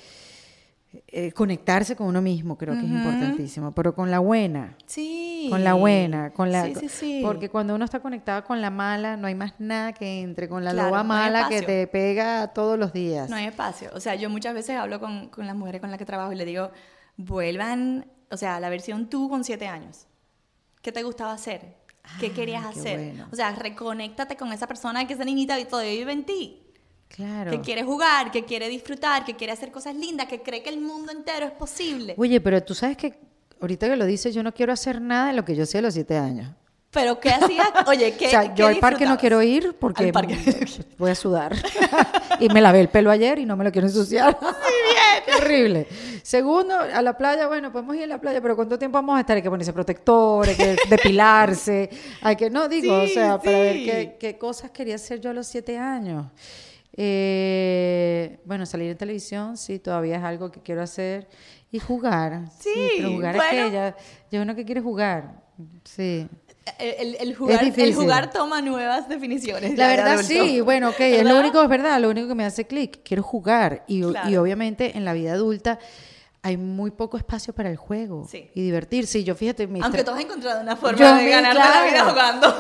eh, 1.08 1.32
conectarse 1.34 1.96
con 1.96 2.08
uno 2.08 2.22
mismo, 2.22 2.58
creo 2.58 2.74
que 2.74 2.80
es 2.80 2.90
importantísimo, 2.90 3.72
pero 3.74 3.94
con 3.94 4.10
la 4.10 4.20
buena. 4.20 4.76
Sí. 4.86 5.48
Con 5.50 5.64
la 5.64 5.74
buena, 5.74 6.32
con 6.32 6.52
la 6.52 6.66
Sí, 6.66 6.76
sí, 6.76 6.90
sí. 6.90 7.22
porque 7.24 7.50
cuando 7.50 7.76
uno 7.76 7.86
está 7.86 8.00
conectado 8.00 8.44
con 8.44 8.62
la 8.62 8.70
mala, 8.70 9.18
no 9.18 9.28
hay 9.28 9.36
más 9.36 9.54
nada 9.60 9.94
que 9.94 10.22
entre 10.22 10.48
con 10.50 10.64
la 10.64 10.72
Claro, 10.72 10.88
loba 10.90 11.00
no 11.04 11.10
mala 11.10 11.50
que 11.50 11.62
te 11.62 11.88
pega 11.88 12.48
todos 12.54 12.80
los 12.80 12.94
días. 12.94 13.30
No 13.30 13.36
hay 13.36 13.46
espacio. 13.46 13.90
O 13.94 14.00
sea, 14.00 14.16
yo 14.16 14.30
muchas 14.30 14.54
veces 14.54 14.76
hablo 14.78 15.00
con, 15.00 15.28
con 15.30 15.46
las 15.46 15.56
mujeres 15.56 15.82
con 15.82 15.90
las 15.92 15.98
que 16.00 16.06
trabajo 16.06 16.32
y 16.32 16.36
le 16.36 16.46
digo, 16.46 16.72
vuelvan, 17.18 18.06
o 18.32 18.38
sea, 18.38 18.60
la 18.60 18.70
versión 18.70 19.10
tú 19.10 19.30
con 19.30 19.44
siete 19.44 19.68
años. 19.68 20.08
¿Qué 20.82 20.92
te 20.92 21.04
gustaba 21.04 21.34
hacer? 21.34 21.76
¿Qué 22.20 22.28
Ah, 22.28 22.34
querías 22.34 22.64
qué 22.74 22.80
hacer? 22.80 22.98
bueno. 23.00 23.28
O 23.32 23.36
sea, 23.36 23.52
reconéctate 23.52 24.38
con 24.38 24.54
esa 24.54 24.68
persona 24.68 25.06
que 25.06 25.14
esa 25.14 25.26
niñita 25.26 25.58
todavía 25.68 25.92
vive 25.92 26.14
en 26.14 26.26
ti. 26.26 26.64
Claro. 27.10 27.52
Que 27.52 27.62
quiere 27.62 27.84
jugar, 27.84 28.32
que 28.32 28.44
quiere 28.46 28.70
disfrutar, 28.70 29.26
que 29.26 29.36
quiere 29.36 29.54
hacer 29.54 29.72
cosas 29.72 29.96
lindas, 29.96 30.28
que 30.28 30.42
cree 30.42 30.62
que 30.62 30.70
el 30.70 30.80
mundo 30.80 31.12
entero 31.12 31.46
es 31.46 31.52
posible. 31.52 32.14
Oye, 32.18 32.40
pero 32.42 32.62
tú 32.62 32.76
sabes 32.76 32.98
que 32.98 33.14
ahorita 33.62 33.88
que 33.88 33.96
lo 33.96 34.06
dices, 34.06 34.36
yo 34.36 34.44
no 34.44 34.54
quiero 34.54 34.74
hacer 34.74 35.02
nada 35.02 35.28
de 35.28 35.34
lo 35.34 35.44
que 35.46 35.56
yo 35.56 35.64
hacía 35.64 35.80
a 35.80 35.84
los 35.84 35.94
siete 35.94 36.18
años. 36.18 36.50
Pero 36.92 37.20
¿qué 37.20 37.30
hacías? 37.30 37.70
Oye, 37.88 38.16
¿qué 38.18 38.28
O 38.28 38.30
sea, 38.30 38.56
yo 38.56 38.68
al 38.68 38.78
parque 38.78 39.06
no 39.06 39.18
quiero 39.18 39.42
ir 39.42 39.76
porque 39.80 40.12
voy 40.98 41.12
a 41.12 41.16
sudar. 41.16 41.56
y 42.40 42.50
me 42.50 42.62
lavé 42.62 42.82
el 42.82 42.90
pelo 42.90 43.12
ayer 43.12 43.40
y 43.40 43.46
no 43.46 43.56
me 43.58 43.64
lo 43.64 43.72
quiero 43.72 43.88
ensuciar. 43.88 44.38
Muy 44.42 44.52
bien. 44.52 45.38
Terrible. 45.38 45.88
Segundo, 46.24 46.78
a 46.78 47.02
la 47.02 47.18
playa, 47.18 47.48
bueno, 47.48 47.72
podemos 47.72 47.96
ir 47.96 48.04
a 48.04 48.08
la 48.08 48.22
playa, 48.22 48.42
pero 48.42 48.56
¿cuánto 48.56 48.78
tiempo 48.80 48.98
vamos 48.98 49.18
a 49.18 49.22
estar? 49.22 49.36
Hay 49.36 49.42
que 49.44 49.50
ponerse 49.50 49.74
protector, 49.74 50.48
hay 50.48 50.56
que 50.56 50.76
depilarse, 50.90 51.90
hay 52.22 52.36
que, 52.36 52.50
no 52.50 52.68
digo, 52.68 52.94
o 53.02 53.06
Sí, 53.08 53.14
sea, 53.14 53.38
para 53.38 53.60
ver 53.60 53.76
sí. 53.76 53.86
qué, 53.86 54.18
qué 54.20 54.38
cosas 54.38 54.72
quería 54.72 54.96
hacer 54.96 55.20
yo 55.22 55.30
a 55.30 55.34
los 55.34 55.48
siete 55.48 55.78
años. 55.78 56.26
Eh, 57.00 58.40
bueno, 58.46 58.66
salir 58.66 58.92
en 58.92 58.98
televisión, 58.98 59.56
sí, 59.56 59.78
todavía 59.80 60.18
es 60.18 60.24
algo 60.24 60.52
que 60.52 60.62
quiero 60.62 60.82
hacer. 60.82 61.28
Y 61.72 61.80
jugar. 61.80 62.46
Sí, 62.60 62.70
Sí, 62.74 62.90
pero 62.98 63.12
jugar 63.12 63.36
es 63.36 63.42
bueno. 63.42 63.68
que 63.68 63.72
ya, 63.74 63.96
ya 64.32 64.42
uno 64.42 64.56
que 64.56 64.66
quiere 64.66 64.82
jugar. 64.82 65.44
Sí. 65.84 66.28
El, 66.80 67.34
jugar, 67.36 67.64
el 67.64 67.96
jugar 67.96 68.30
toma 68.30 68.62
nuevas 68.62 69.08
definiciones. 69.08 69.78
La 69.78 69.88
verdad 69.88 70.22
sí, 70.22 70.60
bueno, 70.60 70.90
ok, 70.90 71.00
es 71.00 71.24
lo 71.24 71.40
único, 71.40 71.64
es 71.64 71.70
verdad, 71.70 72.00
lo 72.02 72.10
único 72.10 72.28
que 72.28 72.36
me 72.36 72.44
hace 72.44 72.68
clic, 72.68 73.00
quiero 73.06 73.24
jugar 73.24 73.86
y, 73.88 74.02
y 74.30 74.36
obviamente 74.36 74.98
en 74.98 75.06
la 75.06 75.14
vida 75.14 75.34
adulta 75.34 75.80
hay 76.48 76.56
muy 76.58 76.92
poco 76.92 77.18
espacio 77.18 77.54
para 77.54 77.70
el 77.70 77.76
juego 77.78 78.26
Sí. 78.30 78.50
y 78.54 78.62
divertirse. 78.62 79.20
Y 79.20 79.24
yo 79.26 79.36
fíjate, 79.36 79.68
mi 79.68 79.82
Aunque 79.82 80.04
tú 80.04 80.12
has 80.12 80.20
encontrado 80.22 80.62
una 80.62 80.76
forma 80.78 80.98
Yo 80.98 81.14
de 81.16 81.24
mi- 81.24 81.30
ganarte 81.30 81.60
la 81.60 81.84
vida 81.84 81.92
claro, 81.92 82.10
jugando. 82.12 82.56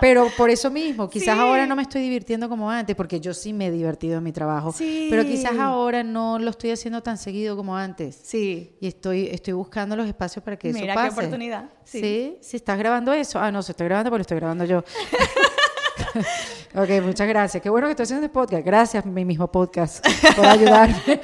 pero 0.00 0.28
por 0.36 0.48
eso 0.48 0.70
mismo, 0.70 1.08
quizás 1.10 1.34
Sí. 1.34 1.40
ahora 1.40 1.66
no 1.66 1.76
me 1.76 1.82
estoy 1.82 2.00
divirtiendo 2.02 2.48
como 2.48 2.70
antes, 2.70 2.96
porque 2.96 3.20
yo 3.20 3.34
sí 3.34 3.52
me 3.52 3.66
he 3.66 3.70
divertido 3.70 4.18
en 4.18 4.24
mi 4.24 4.32
trabajo, 4.32 4.72
Sí. 4.72 5.08
pero 5.10 5.22
quizás 5.24 5.52
ahora 5.58 6.02
no 6.02 6.38
lo 6.38 6.50
estoy 6.50 6.70
haciendo 6.70 7.02
tan 7.02 7.18
seguido 7.18 7.56
como 7.56 7.76
antes. 7.76 8.18
Sí. 8.22 8.74
Y 8.80 8.86
estoy, 8.88 9.26
estoy 9.30 9.52
buscando 9.52 9.96
los 9.96 10.06
espacios 10.08 10.42
para 10.42 10.56
que 10.56 10.72
Mira 10.72 10.92
eso 10.94 11.02
qué 11.02 11.08
pase. 11.08 11.20
oportunidad, 11.20 11.64
sí. 11.84 12.00
sí. 12.00 12.38
Si 12.40 12.56
estás 12.56 12.78
grabando 12.78 13.12
eso. 13.12 13.38
Ah, 13.38 13.52
no, 13.52 13.62
se 13.62 13.72
estoy 13.72 13.86
grabando, 13.86 14.08
pero 14.10 14.18
lo 14.18 14.22
estoy 14.22 14.36
grabando 14.38 14.64
yo. 14.64 14.82
ok, 16.74 17.02
muchas 17.02 17.28
gracias. 17.28 17.62
Qué 17.62 17.70
bueno 17.70 17.86
que 17.86 17.92
estoy 17.92 18.04
haciendo 18.04 18.26
este 18.26 18.32
podcast. 18.34 18.64
Gracias, 18.64 19.04
mi 19.06 19.24
mismo 19.24 19.46
podcast, 19.50 20.04
por 20.36 20.46
ayudarme. 20.46 20.96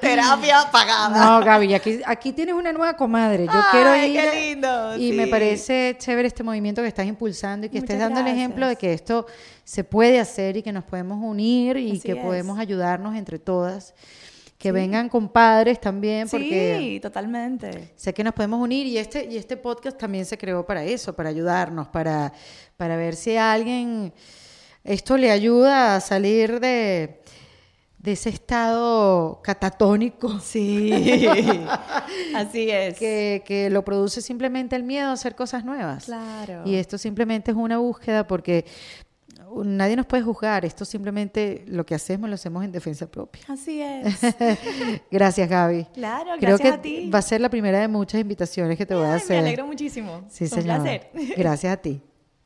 Terapia 0.00 0.68
pagada. 0.70 1.08
no, 1.38 1.44
Gaby, 1.44 1.74
aquí, 1.74 2.00
aquí 2.04 2.32
tienes 2.32 2.54
una 2.54 2.72
nueva 2.72 2.96
comadre. 2.96 3.46
Yo 3.46 3.52
Ay, 3.52 3.62
quiero 3.70 3.96
ir. 3.96 4.20
qué 4.20 4.48
lindo, 4.48 4.96
Y 4.96 5.12
me 5.12 5.26
parece 5.26 5.96
chévere 5.98 6.28
este 6.28 6.42
movimiento 6.42 6.82
que 6.82 6.88
estás 6.88 7.06
impulsando 7.06 7.66
y 7.66 7.70
que 7.70 7.78
estés 7.78 7.96
Muchas 7.96 8.10
dando 8.14 8.28
el 8.28 8.34
ejemplo 8.36 8.66
de 8.68 8.76
que 8.76 8.92
esto 8.92 9.26
se 9.64 9.84
puede 9.84 10.20
hacer 10.20 10.56
y 10.56 10.62
que 10.62 10.72
nos 10.72 10.84
podemos 10.84 11.18
unir 11.22 11.76
y 11.76 11.92
Así 11.92 12.00
que 12.00 12.12
es. 12.12 12.18
podemos 12.24 12.58
ayudarnos 12.58 13.16
entre 13.16 13.38
todas. 13.38 13.94
Que 14.58 14.72
vengan 14.72 15.08
compadres 15.10 15.80
también, 15.80 16.28
porque 16.28 16.76
Sí, 16.78 17.00
totalmente. 17.00 17.92
sé 17.94 18.14
que 18.14 18.24
nos 18.24 18.32
podemos 18.32 18.60
unir 18.60 18.86
y 18.86 18.96
este, 18.98 19.26
y 19.30 19.36
este 19.36 19.56
podcast 19.56 19.98
también 19.98 20.24
se 20.24 20.38
creó 20.38 20.64
para 20.64 20.82
eso, 20.84 21.14
para 21.14 21.28
ayudarnos, 21.28 21.88
para, 21.88 22.32
para 22.76 22.96
ver 22.96 23.14
si 23.16 23.36
a 23.36 23.52
alguien 23.52 24.12
esto 24.82 25.16
le 25.18 25.30
ayuda 25.30 25.96
a 25.96 26.00
salir 26.00 26.58
de, 26.60 27.20
de 27.98 28.12
ese 28.12 28.30
estado 28.30 29.40
catatónico 29.42 30.40
Sí. 30.40 30.90
Así 32.34 32.70
es. 32.70 32.98
que, 32.98 33.42
que 33.44 33.68
lo 33.68 33.84
produce 33.84 34.20
simplemente 34.22 34.74
el 34.76 34.84
miedo 34.84 35.08
a 35.08 35.12
hacer 35.12 35.34
cosas 35.34 35.64
nuevas. 35.64 36.04
Claro. 36.06 36.62
Y 36.64 36.76
esto 36.76 36.98
simplemente 36.98 37.50
es 37.50 37.56
una 37.56 37.78
búsqueda 37.78 38.26
porque 38.26 38.64
nadie 39.64 39.96
nos 39.96 40.06
puede 40.06 40.22
juzgar, 40.22 40.64
esto 40.64 40.84
simplemente 40.84 41.64
lo 41.66 41.84
que 41.86 41.94
hacemos 41.94 42.28
lo 42.28 42.34
hacemos 42.34 42.64
en 42.64 42.72
defensa 42.72 43.10
propia. 43.10 43.42
Así 43.48 43.80
es. 43.80 44.18
Gracias, 45.10 45.48
Gaby. 45.48 45.86
Claro, 45.94 46.30
Creo 46.38 46.56
gracias 46.58 46.70
que 46.72 46.74
a 46.78 46.82
ti. 46.82 47.10
va 47.10 47.18
a 47.18 47.22
ser 47.22 47.40
la 47.40 47.48
primera 47.48 47.78
de 47.80 47.88
muchas 47.88 48.20
invitaciones 48.20 48.76
que 48.78 48.86
te 48.86 48.94
voy 48.94 49.06
a 49.06 49.14
hacer. 49.14 49.42
Me 49.42 49.48
alegro 49.48 49.66
muchísimo. 49.66 50.24
Sí, 50.30 50.44
Un 50.44 50.50
señor. 50.50 50.64
placer. 50.82 51.10
Gracias 51.36 51.72
a 51.72 51.76
ti. 51.76 52.00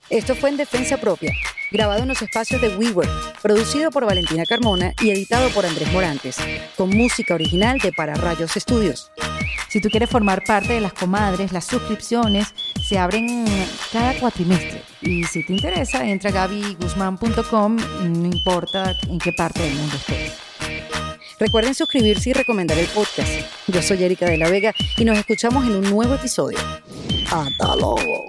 Esto 0.09 0.35
fue 0.35 0.49
en 0.49 0.57
Defensa 0.57 0.97
Propia, 0.97 1.31
grabado 1.71 2.03
en 2.03 2.09
los 2.09 2.21
espacios 2.23 2.61
de 2.63 2.75
WeWork, 2.75 3.41
producido 3.43 3.91
por 3.91 4.07
Valentina 4.07 4.45
Carmona 4.49 4.95
y 5.03 5.11
editado 5.11 5.51
por 5.51 5.67
Andrés 5.67 5.93
Morantes, 5.93 6.39
con 6.77 6.89
música 6.89 7.35
original 7.35 7.79
de 7.81 7.93
Para 7.93 8.15
Rayos 8.15 8.57
Estudios. 8.57 9.13
Si 9.69 9.81
tú 9.81 9.89
quieres 9.91 10.09
formar 10.09 10.43
parte 10.45 10.73
de 10.73 10.81
las 10.81 10.95
comadres, 10.95 11.53
las 11.53 11.67
suscripciones 11.67 12.55
se 12.91 12.99
abren 12.99 13.45
cada 13.93 14.19
cuatrimestre. 14.19 14.83
Y 15.01 15.23
si 15.23 15.47
te 15.47 15.53
interesa, 15.53 16.05
entra 16.05 16.31
a 16.31 16.33
gabyguzman.com, 16.33 17.77
no 17.77 18.27
importa 18.27 18.97
en 19.09 19.21
qué 19.21 19.33
parte 19.33 19.63
del 19.63 19.75
mundo 19.75 19.95
estés. 19.95 20.33
Recuerden 21.39 21.77
suscribirse 21.77 22.31
y 22.31 22.33
recomendar 22.33 22.77
el 22.79 22.89
podcast. 22.89 23.31
Yo 23.69 23.81
soy 23.81 24.03
Erika 24.03 24.27
de 24.27 24.39
la 24.39 24.51
Vega 24.51 24.75
y 24.97 25.05
nos 25.05 25.17
escuchamos 25.17 25.65
en 25.67 25.77
un 25.77 25.89
nuevo 25.89 26.17
episodio. 26.17 26.59
Hasta 27.31 27.77
luego. 27.77 28.29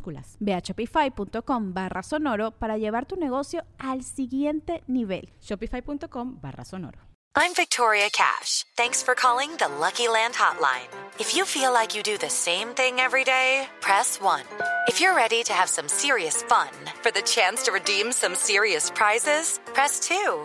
minúsculas. 0.00 0.36
Ve 0.40 0.54
a 0.54 0.60
shopify.com 0.60 1.74
barra 1.74 2.02
sonoro 2.02 2.52
para 2.52 2.76
llevar 2.78 3.06
tu 3.06 3.16
negocio 3.16 3.64
al 3.78 4.02
siguiente 4.02 4.82
nivel. 4.86 5.32
Shopify.com 5.40 6.40
barra 6.40 6.64
sonoro. 6.64 6.98
I'm 7.36 7.54
Victoria 7.54 8.08
Cash. 8.10 8.64
Thanks 8.76 9.04
for 9.04 9.14
calling 9.14 9.56
the 9.58 9.68
Lucky 9.68 10.08
Land 10.08 10.34
Hotline. 10.34 10.88
If 11.20 11.36
you 11.36 11.44
feel 11.44 11.72
like 11.72 11.94
you 11.94 12.02
do 12.02 12.18
the 12.18 12.28
same 12.28 12.74
thing 12.74 12.98
every 12.98 13.22
day, 13.22 13.68
press 13.80 14.20
1. 14.20 14.42
If 14.88 15.00
you're 15.00 15.14
ready 15.14 15.44
to 15.44 15.52
have 15.52 15.68
some 15.68 15.88
serious 15.88 16.42
fun 16.42 16.70
for 17.02 17.12
the 17.12 17.22
chance 17.22 17.62
to 17.64 17.72
redeem 17.72 18.10
some 18.10 18.34
serious 18.34 18.90
prizes, 18.90 19.60
press 19.74 20.00
2. 20.00 20.44